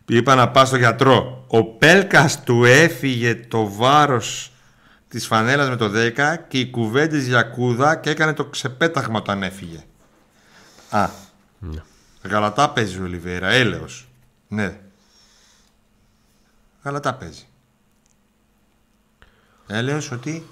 [0.09, 1.45] Είπα να πάω στο γιατρό.
[1.49, 4.53] Ο Πέλκας του έφυγε το βάρος
[5.09, 9.43] της φανέλας με το 10 και οι κουβέντε για κούδα και έκανε το ξεπέταγμα όταν
[9.43, 9.85] έφυγε.
[10.91, 11.09] Α.
[12.23, 14.09] Γαλατά παίζει ο Ολιβέρα, έλεος.
[14.49, 14.77] Ναι.
[16.85, 17.47] Γαλατά παίζει.
[19.67, 20.47] Έλεος ότι...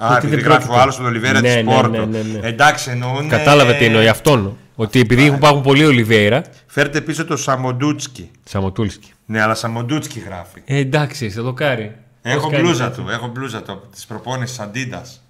[0.00, 0.80] Α, Ότι επειδή δεν γράφει ο πρόκειται.
[0.82, 1.88] άλλος τον Ολιβέρα Ναι, της ναι, Πόρτο.
[1.88, 2.46] ναι, ναι, ναι.
[2.48, 3.28] Εντάξει, εννοούν...
[3.28, 4.56] Κατάλαβε τι εννοεί αυτόν.
[4.74, 6.42] Ότι επειδή υπάρχουν πολλοί Ολιβέηρα.
[6.66, 8.30] Φέρτε πίσω το Σαμοντούτσκι.
[8.44, 9.12] Σαμοτούλσκι.
[9.26, 10.62] Ναι, αλλά Σαμοντούτσκι γράφει.
[10.64, 11.96] Ε, εντάξει, σε δοκάρι.
[12.22, 13.00] Έχω Πώς κάνει μπλούζα έτσι.
[13.00, 15.22] του, έχω μπλούζα του της προπόνησης Αντίντας.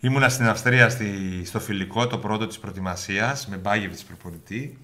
[0.00, 1.06] Ήμουνα στην Αυστρία στη,
[1.44, 4.78] στο φιλικό το πρώτο της προετοιμασίας με Μπάγεβιτς προπονητή.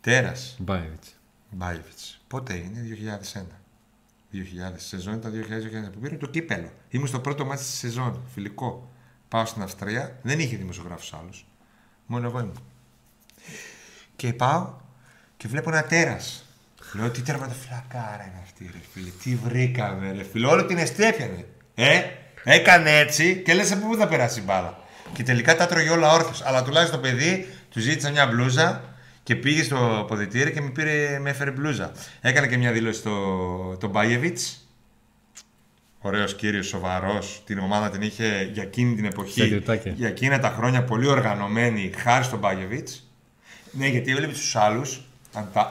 [0.00, 0.56] Τέρας.
[0.58, 1.08] Μπάιβιτς.
[1.50, 2.20] Μπάγεβιτς.
[2.28, 3.60] Πότε είναι, 2001.
[4.32, 6.70] 2000, σεζόν ήταν 2000-2001 που πήρε το κύπελο.
[6.88, 8.90] Ήμουν στο πρώτο μάτι της σεζόν, φιλικό.
[9.28, 11.44] Πάω στην Αυστρία, δεν είχε δημοσιογράφους άλλους.
[12.12, 12.62] Μόνο εγώ ήμουν.
[14.16, 14.72] Και πάω
[15.36, 16.44] και βλέπω ένα τέρας.
[16.92, 19.10] Λέω τι τερματοφυλακάρα είναι αυτή, ρε φίλε.
[19.22, 20.46] Τι βρήκαμε, ρε φίλε.
[20.46, 21.46] Όλο την εστέφιανε.
[21.74, 22.02] Ε,
[22.44, 24.78] έκανε έτσι και λες από πού θα περάσει η μπάλα.
[25.12, 26.42] Και τελικά τα τρώγε όλα όρθιος.
[26.42, 28.84] Αλλά τουλάχιστον το παιδί του ζήτησα μια μπλούζα
[29.22, 31.92] και πήγε στο ποδητήρι και με, πήρε, με έφερε μπλούζα.
[32.20, 34.38] Έκανε και μια δήλωση στο τον Μπάγεβιτ.
[36.02, 37.42] Ωραίος κύριος, σοβαρός.
[37.44, 39.32] Την ομάδα την είχε για εκείνη την εποχή.
[39.32, 39.92] Στρατιωτάκια.
[39.92, 42.88] Για εκείνα τα χρόνια πολύ οργανωμένη, χάρη στον Μπάγεβιτ.
[43.72, 45.00] Ναι, γιατί έβλεπε τους άλλους.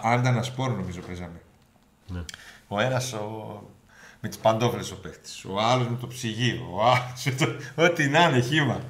[0.03, 1.41] Άντα να σπόρο νομίζω παίζαμε.
[2.07, 2.23] Ναι.
[2.67, 3.63] Ο ένας ο...
[4.19, 5.45] με τις παντόφλες ο παίχτης.
[5.45, 6.69] Ο άλλος με το ψυγείο.
[6.73, 7.47] Ο άλλος με το...
[7.83, 8.81] Ό,τι να είναι χήμα.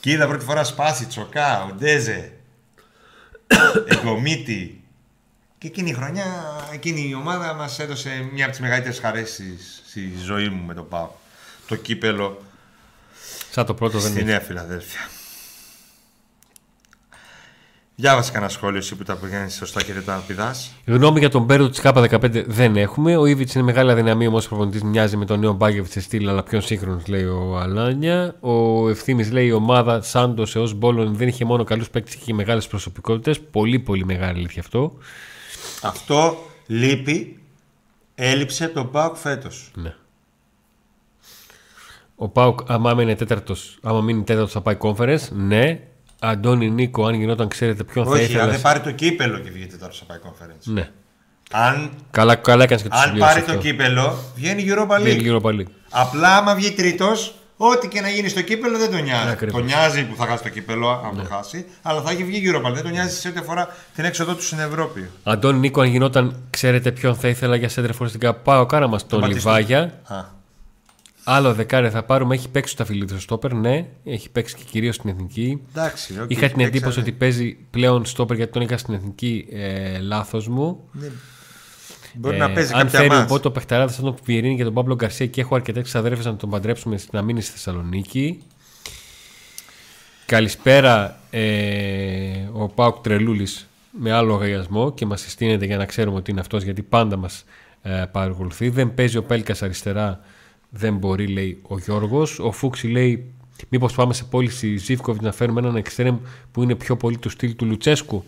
[0.00, 2.32] Και είδα πρώτη φορά σπάσει τσοκά, ο Ντέζε,
[3.92, 4.80] Εγκομίτη.
[5.66, 6.24] Και εκείνη η χρονιά,
[6.72, 9.40] εκείνη η ομάδα μας έδωσε μια από τις μεγαλύτερες χαρές
[9.88, 11.08] στη ζωή μου με τον Πάο.
[11.68, 12.42] Το κύπελο
[13.50, 14.30] Σαν το πρώτο δεν στη είναι.
[14.30, 15.00] Νέα Φιλαδέλφια.
[17.94, 21.42] Διάβασε κανένα σχόλιο εσύ που τα πηγαίνει σωστά και δεν τα πηδάς; Γνώμη για τον
[21.42, 23.16] Μπέρντο της K15 δεν έχουμε.
[23.16, 26.28] Ο Ήβιτ είναι μεγάλη αδυναμία όμως ο προπονητής μοιάζει με τον νέο Μπάγκεβιτς σε στυλ,
[26.28, 28.36] αλλά πιο σύγχρονος λέει ο Αλάνια.
[28.40, 32.34] Ο Ευθύνη λέει η ομάδα Σάντος έως Μπόλον δεν είχε μόνο καλούς παίκτες, είχε και
[32.34, 33.40] μεγάλες προσωπικότητες.
[33.40, 34.98] Πολύ πολύ μεγάλη αλήθεια αυτό.
[35.82, 37.40] Αυτό λείπει,
[38.14, 39.70] έλειψε τον Πάοκ φέτος.
[39.74, 39.94] Ναι.
[42.16, 45.28] Ο Πάουκ, άμα μείνει τέταρτος, άμα μείνει τέταρτος, θα πάει conference.
[45.30, 45.80] Ναι.
[46.18, 48.46] Αντώνη Νίκο, αν γινόταν, ξέρετε ποιον θα Όχι, αν ήθελα.
[48.46, 50.64] δεν πάρει το κύπελο και βγείτε τώρα στο πάει conference.
[50.64, 50.90] Ναι.
[51.50, 53.62] Αν, Καλά, καλά έκανες και το αν συμπλήρωσε πάρει το αυτό.
[53.62, 55.02] κύπελο, βγαίνει η Europa League.
[55.02, 55.70] Βγαίνει η Europa League.
[55.90, 59.28] Απλά άμα βγει τρίτος, ό,τι και να γίνει στο κύπελο δεν τον νοιάζει.
[59.30, 59.54] Ακριβώς.
[59.54, 62.52] Τον νοιάζει που θα χάσει το κύπελο, αν το χάσει, αλλά θα έχει βγει η
[62.52, 62.74] Europa League.
[62.74, 65.08] Δεν τον νοιάζει σε ό,τι αφορά την έξοδό του στην Ευρώπη.
[65.22, 68.60] Αντώνη Νίκο, αν γινόταν, ξέρετε ποιον θα ήθελα για σέντρεφορ στην ΚΑΠΑ.
[68.60, 69.50] Ο κάρα μας τον Μπατίστα.
[69.58, 70.00] Λιβάγια.
[70.06, 70.34] Α,
[71.28, 72.34] Άλλο δεκάρι θα πάρουμε.
[72.34, 73.86] Έχει παίξει στο φιλίδιο στόπερ, ναι.
[74.04, 75.60] Έχει παίξει και κυρίως στην εθνική.
[75.74, 77.00] εντάξει, οκ, είχα την εντύπωση παίξανε.
[77.08, 79.46] ότι παίζει πλέον στόπερ γιατί τον είχα στην εθνική.
[79.52, 80.80] Ε, Λάθος μου.
[82.18, 83.22] Μπορεί να παίζει Ε, αν κάποια φέρει μάτς.
[83.30, 86.36] ο Μπότο Πεχταράδε σαν τον Πιερίνη και τον Παύλο Γκαρσία και έχω αρκετέ ξαδέρφε να
[86.36, 88.42] τον παντρέψουμε να μείνει στη Θεσσαλονίκη.
[90.26, 96.30] Καλησπέρα ε, ο Πάουκ Τρελούλης με άλλο λογαριασμό και μας συστήνεται για να ξέρουμε ότι
[96.30, 97.44] είναι αυτός γιατί πάντα μας
[97.82, 98.68] ε, παρακολουθεί.
[98.68, 100.20] Δεν παίζει ο Πέλκας αριστερά,
[100.70, 102.38] δεν μπορεί λέει ο Γιώργος.
[102.38, 103.32] Ο Φούξη λέει
[103.68, 106.16] μήπως πάμε σε πώληση Ζήφκοβιτς να φέρουμε έναν εξτρέμ
[106.52, 108.24] που είναι πιο πολύ του στυλ του Λουτσέσκου.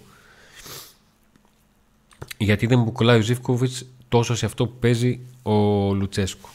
[2.39, 5.53] Γιατί δεν μου κολλάει ο Ζήφκοβιτς τόσο σε αυτό που παίζει ο
[5.95, 6.49] Λουτσέσκου.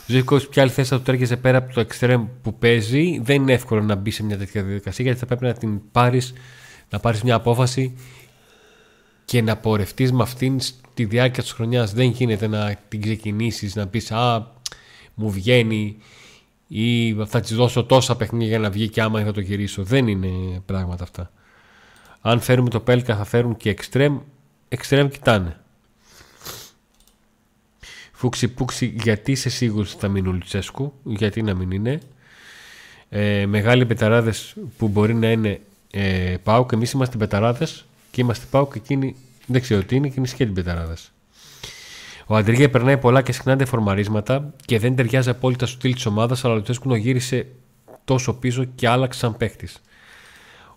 [0.00, 3.42] Ο Ζήφκοβιτς, ποια άλλη θέση θα του τέργεζε πέρα από το εξτρέμ που παίζει, δεν
[3.42, 6.32] είναι εύκολο να μπει σε μια τέτοια διαδικασία γιατί θα πρέπει να την πάρεις
[6.90, 7.96] να πάρεις μια απόφαση
[9.24, 11.92] και να πορευτείς με αυτήν στη διάρκεια της χρονιάς.
[11.92, 14.46] Δεν γίνεται να την ξεκινήσεις, να πεις «Α,
[15.14, 15.96] μου βγαίνει»
[16.68, 19.82] ή θα της δώσω τόσα παιχνίδια για να βγει και άμα θα το γυρίσω.
[19.82, 21.30] Δεν είναι πράγματα αυτά.
[22.20, 24.18] Αν φέρουμε το Πέλκα θα φέρουν και εξτρέμ.
[24.72, 25.56] Εξτρέμ κοιτάνε.
[28.12, 30.92] Φούξη πούξη γιατί είσαι σίγουρος ότι θα μείνει ο Λουτσέσκου.
[31.02, 32.00] Γιατί να μην είναι.
[33.08, 35.60] Ε, μεγάλοι πεταράδες που μπορεί να είναι
[35.90, 39.16] ε, και Εμείς είμαστε πεταράδες και είμαστε πάω και εκείνοι
[39.46, 41.12] δεν ξέρω τι είναι και είναι σκέτη πεταράδες.
[42.26, 46.44] Ο Αντρίγια περνάει πολλά και συχνά φορμαρίσματα και δεν ταιριάζει απόλυτα στο στυλ της ομάδας,
[46.44, 47.46] αλλά ο Λουτσέσκου γύρισε
[48.04, 49.68] τόσο πίσω και άλλαξε σαν παίχτη.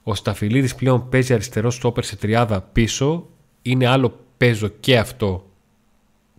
[0.03, 3.27] Ο Σταφυλίδης πλέον παίζει αριστερό στόπερ σε τριάδα πίσω.
[3.65, 5.45] Είναι άλλο παίζω και αυτό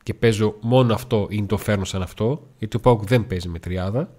[0.02, 3.58] και παίζω μόνο αυτό ή το φέρνω σαν αυτό, γιατί ο Πάουκ δεν παίζει με
[3.58, 4.10] τριάδα.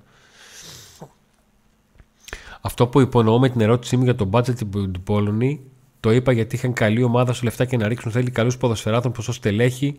[2.62, 5.62] Αυτό που υπονοώ με την ερώτησή μου για τον budget του Πόλωνη,
[6.00, 9.34] το είπα γιατί είχαν καλή ομάδα στο λεφτά και να ρίξουν θέλει καλούς ποδοσφαιράτων ποσό
[9.34, 9.96] στελέχη.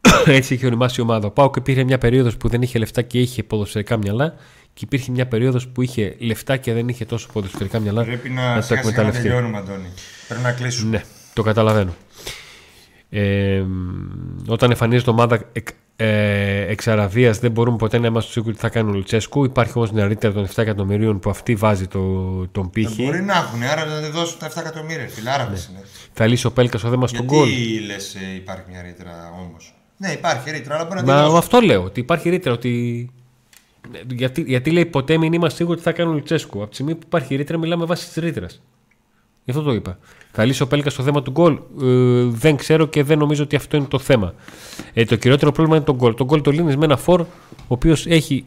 [0.26, 1.26] Έτσι είχε ονομάσει η ομάδα.
[1.26, 4.34] Ο Πάουκ υπήρχε μια περίοδος που δεν είχε λεφτά και είχε ποδοσφαιρικά μυαλά
[4.74, 8.04] και υπήρχε μια περίοδος που είχε λεφτά και δεν είχε τόσο ποδοσφαιρικά μυαλά.
[8.04, 9.22] Πρέπει να, να το εκμεταλλευτεί.
[9.22, 9.88] τελειώνουμε, Αντώνη.
[10.28, 10.90] Πρέπει να κλείσουμε.
[10.90, 11.94] Ναι, το καταλαβαίνω.
[13.10, 13.64] Ε,
[14.46, 18.68] όταν εμφανίζεται ομάδα εκ, ε, εξ Αραβίας δεν μπορούμε ποτέ να είμαστε σίγουροι τι θα
[18.68, 19.44] κάνει ο Λουτσέσκου.
[19.44, 22.00] Υπάρχει όμως νεαρύτερα των 7 εκατομμυρίων που αυτή βάζει το,
[22.46, 23.04] τον πύχη.
[23.04, 25.08] μπορεί να έχουν, άρα να δεν δώσουν τα 7 εκατομμύρια.
[25.08, 25.60] Φιλάραβε ναι.
[25.70, 25.84] είναι.
[26.12, 27.48] Θα λύσει ο Πέλκας ο θέμα στον γκολ.
[27.48, 29.12] Γιατί λες ε, υπάρχει μια ρήτρα
[29.46, 31.36] όμως; Ναι, υπάρχει ρήτρα, αλλά μπορεί να Μα δώσει.
[31.36, 32.52] αυτό λέω, ότι υπάρχει ρήτρα.
[32.52, 33.10] Ότι...
[34.08, 36.58] Γιατί, γιατί λέει ποτέ μην είμαστε σίγουροι τι θα κάνει ο Λουτσέσκου.
[36.58, 38.62] Από τη στιγμή που υπάρχει ρήτρα, μιλάμε βάσει της ρήτρας.
[39.46, 39.98] Γι' αυτό το είπα.
[40.32, 41.58] Θα λύσει ο Πέλκας στο θέμα του γκολ.
[41.82, 44.34] Ε, δεν ξέρω και δεν νομίζω ότι αυτό είναι το θέμα.
[44.92, 46.14] Ε, το κυριότερο πρόβλημα είναι το γκολ.
[46.14, 47.26] Το γκολ το λύνεις με ένα φόρ ο
[47.68, 48.44] οποίος έχει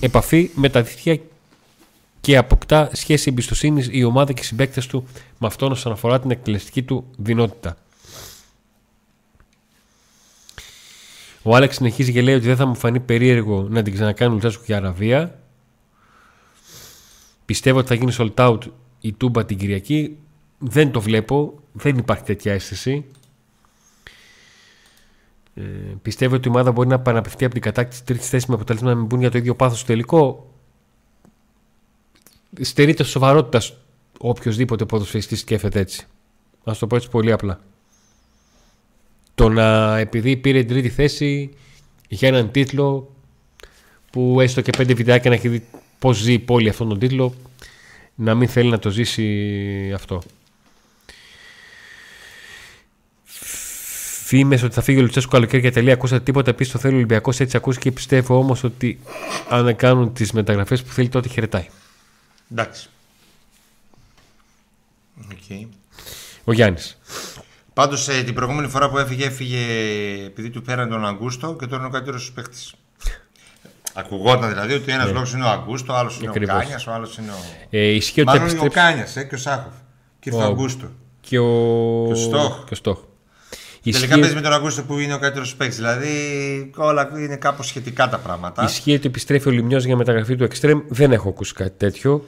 [0.00, 1.20] επαφή με τα δίχτυα
[2.20, 5.06] και αποκτά σχέση εμπιστοσύνης η ομάδα και οι συμπαίκτες του
[5.38, 7.76] με αυτόν όσον αφορά την εκτελεστική του δυνότητα.
[11.42, 14.64] Ο Άλεξ συνεχίζει και λέει ότι δεν θα μου φανεί περίεργο να την ξανακάνει Λουτσάσκου
[14.64, 15.38] και Αραβία.
[17.44, 18.58] Πιστεύω ότι θα γίνει sold out
[19.02, 20.16] η Τούμπα την Κυριακή.
[20.58, 21.60] Δεν το βλέπω.
[21.72, 23.04] Δεν υπάρχει τέτοια αίσθηση.
[25.54, 25.62] Ε,
[26.02, 28.94] πιστεύω ότι η ομάδα μπορεί να επαναπευθεί από την κατάκτηση τρίτης θέσης με αποτέλεσμα να
[28.94, 30.50] μην μπουν για το ίδιο πάθος στο τελικό;
[32.60, 33.76] Στερείται σοβαρότητας
[34.18, 36.06] οποιοδήποτε ποδοσφαιριστής σκέφτεται έτσι.
[36.64, 37.60] Α το πω έτσι πολύ απλά.
[39.34, 41.50] Το να επειδή πήρε την τρίτη θέση
[42.08, 43.14] για έναν τίτλο
[44.10, 45.66] που έστω και πέντε βιντεάκια να έχει δει
[45.98, 47.34] πώς ζει η πόλη αυτόν τον τίτλο
[48.14, 50.22] να μην θέλει να το ζήσει αυτό.
[54.24, 55.92] Φήμες ότι θα φύγει ο Λουτσέσκο καλοκαίρι για τελεία.
[55.92, 56.50] Ακούσατε τίποτα.
[56.50, 57.40] Επίσης το θέλει ο Ολυμπιακός.
[57.40, 59.00] Έτσι ακούσει και πιστεύω όμως ότι
[59.48, 61.66] αν κάνουν τις μεταγραφές που θέλει τότε χαιρετάει.
[62.52, 62.88] Εντάξει.
[65.30, 65.66] Okay.
[66.44, 66.98] Ο Γιάννης.
[67.74, 69.58] Πάντως ε, την προηγούμενη φορά που έφυγε, έφυγε
[70.24, 72.74] επειδή του πέραν τον Αγκούστο και τώρα είναι ο καλύτερος παίκτης.
[73.94, 75.12] Ακουγόταν δηλαδή ότι ένας ναι.
[75.12, 76.54] λόγος είναι ο Αγκούστο, ο άλλος είναι Ακριβώς.
[76.54, 77.36] ο Κάνιας, ο άλλος είναι ο.
[77.70, 78.78] Ε, ισχύει ότι Μάλλον επιστρέψει...
[78.78, 79.72] είναι ο Κάνιας ε, και ο Σάχοφ.
[80.18, 80.38] Και ο...
[80.38, 80.90] ο Αγκούστο.
[81.20, 82.64] Και ο, και ο Στόχ.
[82.64, 82.98] Και ο Στόχ.
[83.90, 85.76] Τελικά παίζει με τον Αγκούστο που είναι ο καλύτερος παίκτης.
[85.76, 86.10] Δηλαδή
[86.76, 88.64] όλα είναι κάπως σχετικά τα πράγματα.
[88.64, 90.82] Ισχύει ότι επιστρέφει ο Λιμιό για μεταγραφή του Extreme.
[90.88, 92.24] Δεν έχω ακούσει κάτι τέτοιο.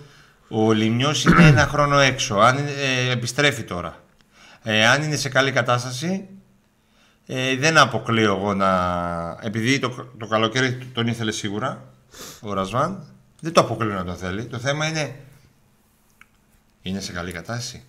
[0.49, 2.35] Ο Λιμιό είναι ένα χρόνο έξω.
[2.35, 3.97] Αν, ε, επιστρέφει τώρα.
[4.63, 6.29] Ε, αν είναι σε καλή κατάσταση,
[7.27, 9.39] ε, δεν αποκλείω εγώ να.
[9.41, 11.85] Επειδή το, το καλοκαίρι τον ήθελε σίγουρα
[12.41, 13.07] ο Ρασβάν,
[13.41, 14.45] δεν το αποκλείω να τον θέλει.
[14.45, 15.17] Το θέμα είναι.
[16.83, 17.83] Είναι σε καλή κατάσταση.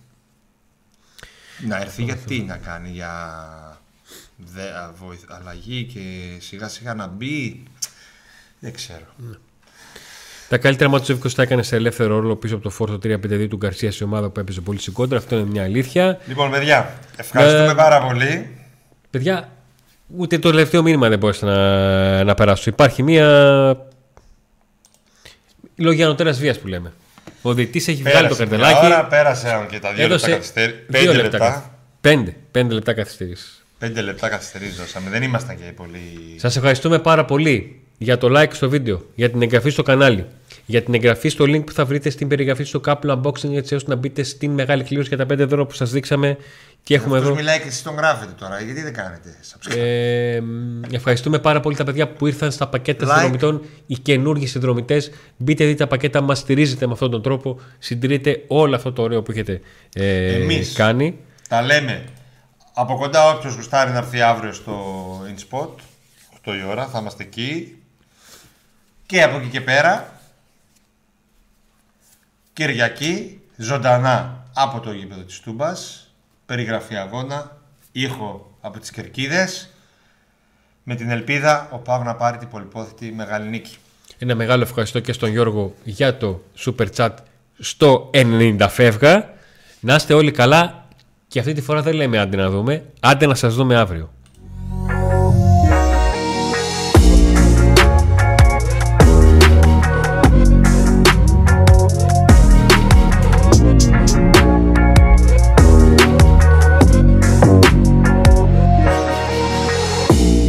[1.66, 3.12] Να έρθει γιατί να κάνει για
[4.36, 4.62] δε,
[5.26, 6.00] αλλαγή και
[6.40, 7.62] σιγά σιγά να μπει.
[8.58, 9.06] Δεν ξέρω.
[9.16, 9.36] Ναι.
[10.48, 13.46] Τα καλύτερα μάτια του Ζεύκο τα έκανε σε ελεύθερο ρόλο πίσω από το φόρτο 3-5-2
[13.48, 15.18] του Γκαρσία σε ομάδα που έπαιζε πολύ συγκόντρα.
[15.18, 16.20] Αυτό είναι μια αλήθεια.
[16.26, 18.55] Λοιπόν, παιδιά, ευχαριστούμε ε, πάρα πολύ.
[19.16, 19.48] Παιδιά,
[20.16, 22.70] ούτε το τελευταίο μήνυμα δεν μπορούσα να, να περάσω.
[22.70, 23.86] Υπάρχει μια.
[25.76, 26.92] Λόγια ανωτέρας βίας που λέμε.
[27.42, 28.80] Ο διετή έχει βγάλει το καρτελάκι.
[28.80, 30.78] Τώρα πέρασε και τα δύο λεπτά καθυστέρηση.
[30.90, 31.78] Πέντε λεπτά.
[32.00, 33.46] Πέντε, πέντε λεπτά καθυστέρηση.
[33.78, 35.10] Πέντε λεπτά καθυστερήσει δώσαμε.
[35.10, 36.36] Δεν ήμασταν και πολύ.
[36.36, 40.26] Σας ευχαριστούμε πάρα πολύ για το like στο βίντεο, για την εγγραφή στο κανάλι,
[40.66, 43.90] για την εγγραφή στο link που θα βρείτε στην περιγραφή στο Couple Unboxing έτσι ώστε
[43.90, 46.36] να μπείτε στην μεγάλη κλήρωση για τα 5 ευρώ που σας δείξαμε
[46.82, 47.34] και έχουμε εδώ...
[47.34, 49.36] μιλάει και εσείς τον γράφετε τώρα, γιατί δεν κάνετε
[49.76, 50.40] ε,
[50.90, 53.10] Ευχαριστούμε πάρα πολύ τα παιδιά που ήρθαν στα πακέτα like.
[53.10, 55.10] συνδρομητών, οι καινούργιοι συνδρομητές.
[55.36, 59.22] Μπείτε δείτε τα πακέτα, μας στηρίζετε με αυτόν τον τρόπο, συντηρείτε όλο αυτό το ωραίο
[59.22, 59.60] που έχετε
[59.94, 61.18] ε, Εμείς κάνει.
[61.48, 62.04] τα λέμε
[62.78, 64.74] από κοντά όποιος γουστάρει να έρθει αύριο στο
[65.34, 65.68] InSpot,
[66.50, 67.82] 8 η ώρα, θα είμαστε εκεί.
[69.06, 70.15] Και από εκεί και πέρα,
[72.56, 76.10] Κυριακή, ζωντανά από το γήπεδο της Τούμπας,
[76.46, 77.56] περιγραφή αγώνα,
[77.92, 79.70] ήχο από τις Κερκίδες,
[80.82, 83.76] με την ελπίδα ο Πάου να πάρει την πολυπόθητη μεγάλη νίκη.
[84.18, 87.10] Ένα μεγάλο ευχαριστώ και στον Γιώργο για το super chat
[87.58, 89.30] στο 90 φεύγα.
[89.80, 90.84] Να είστε όλοι καλά
[91.28, 94.12] και αυτή τη φορά δεν λέμε άντε να δούμε, άντε να σας δούμε αύριο.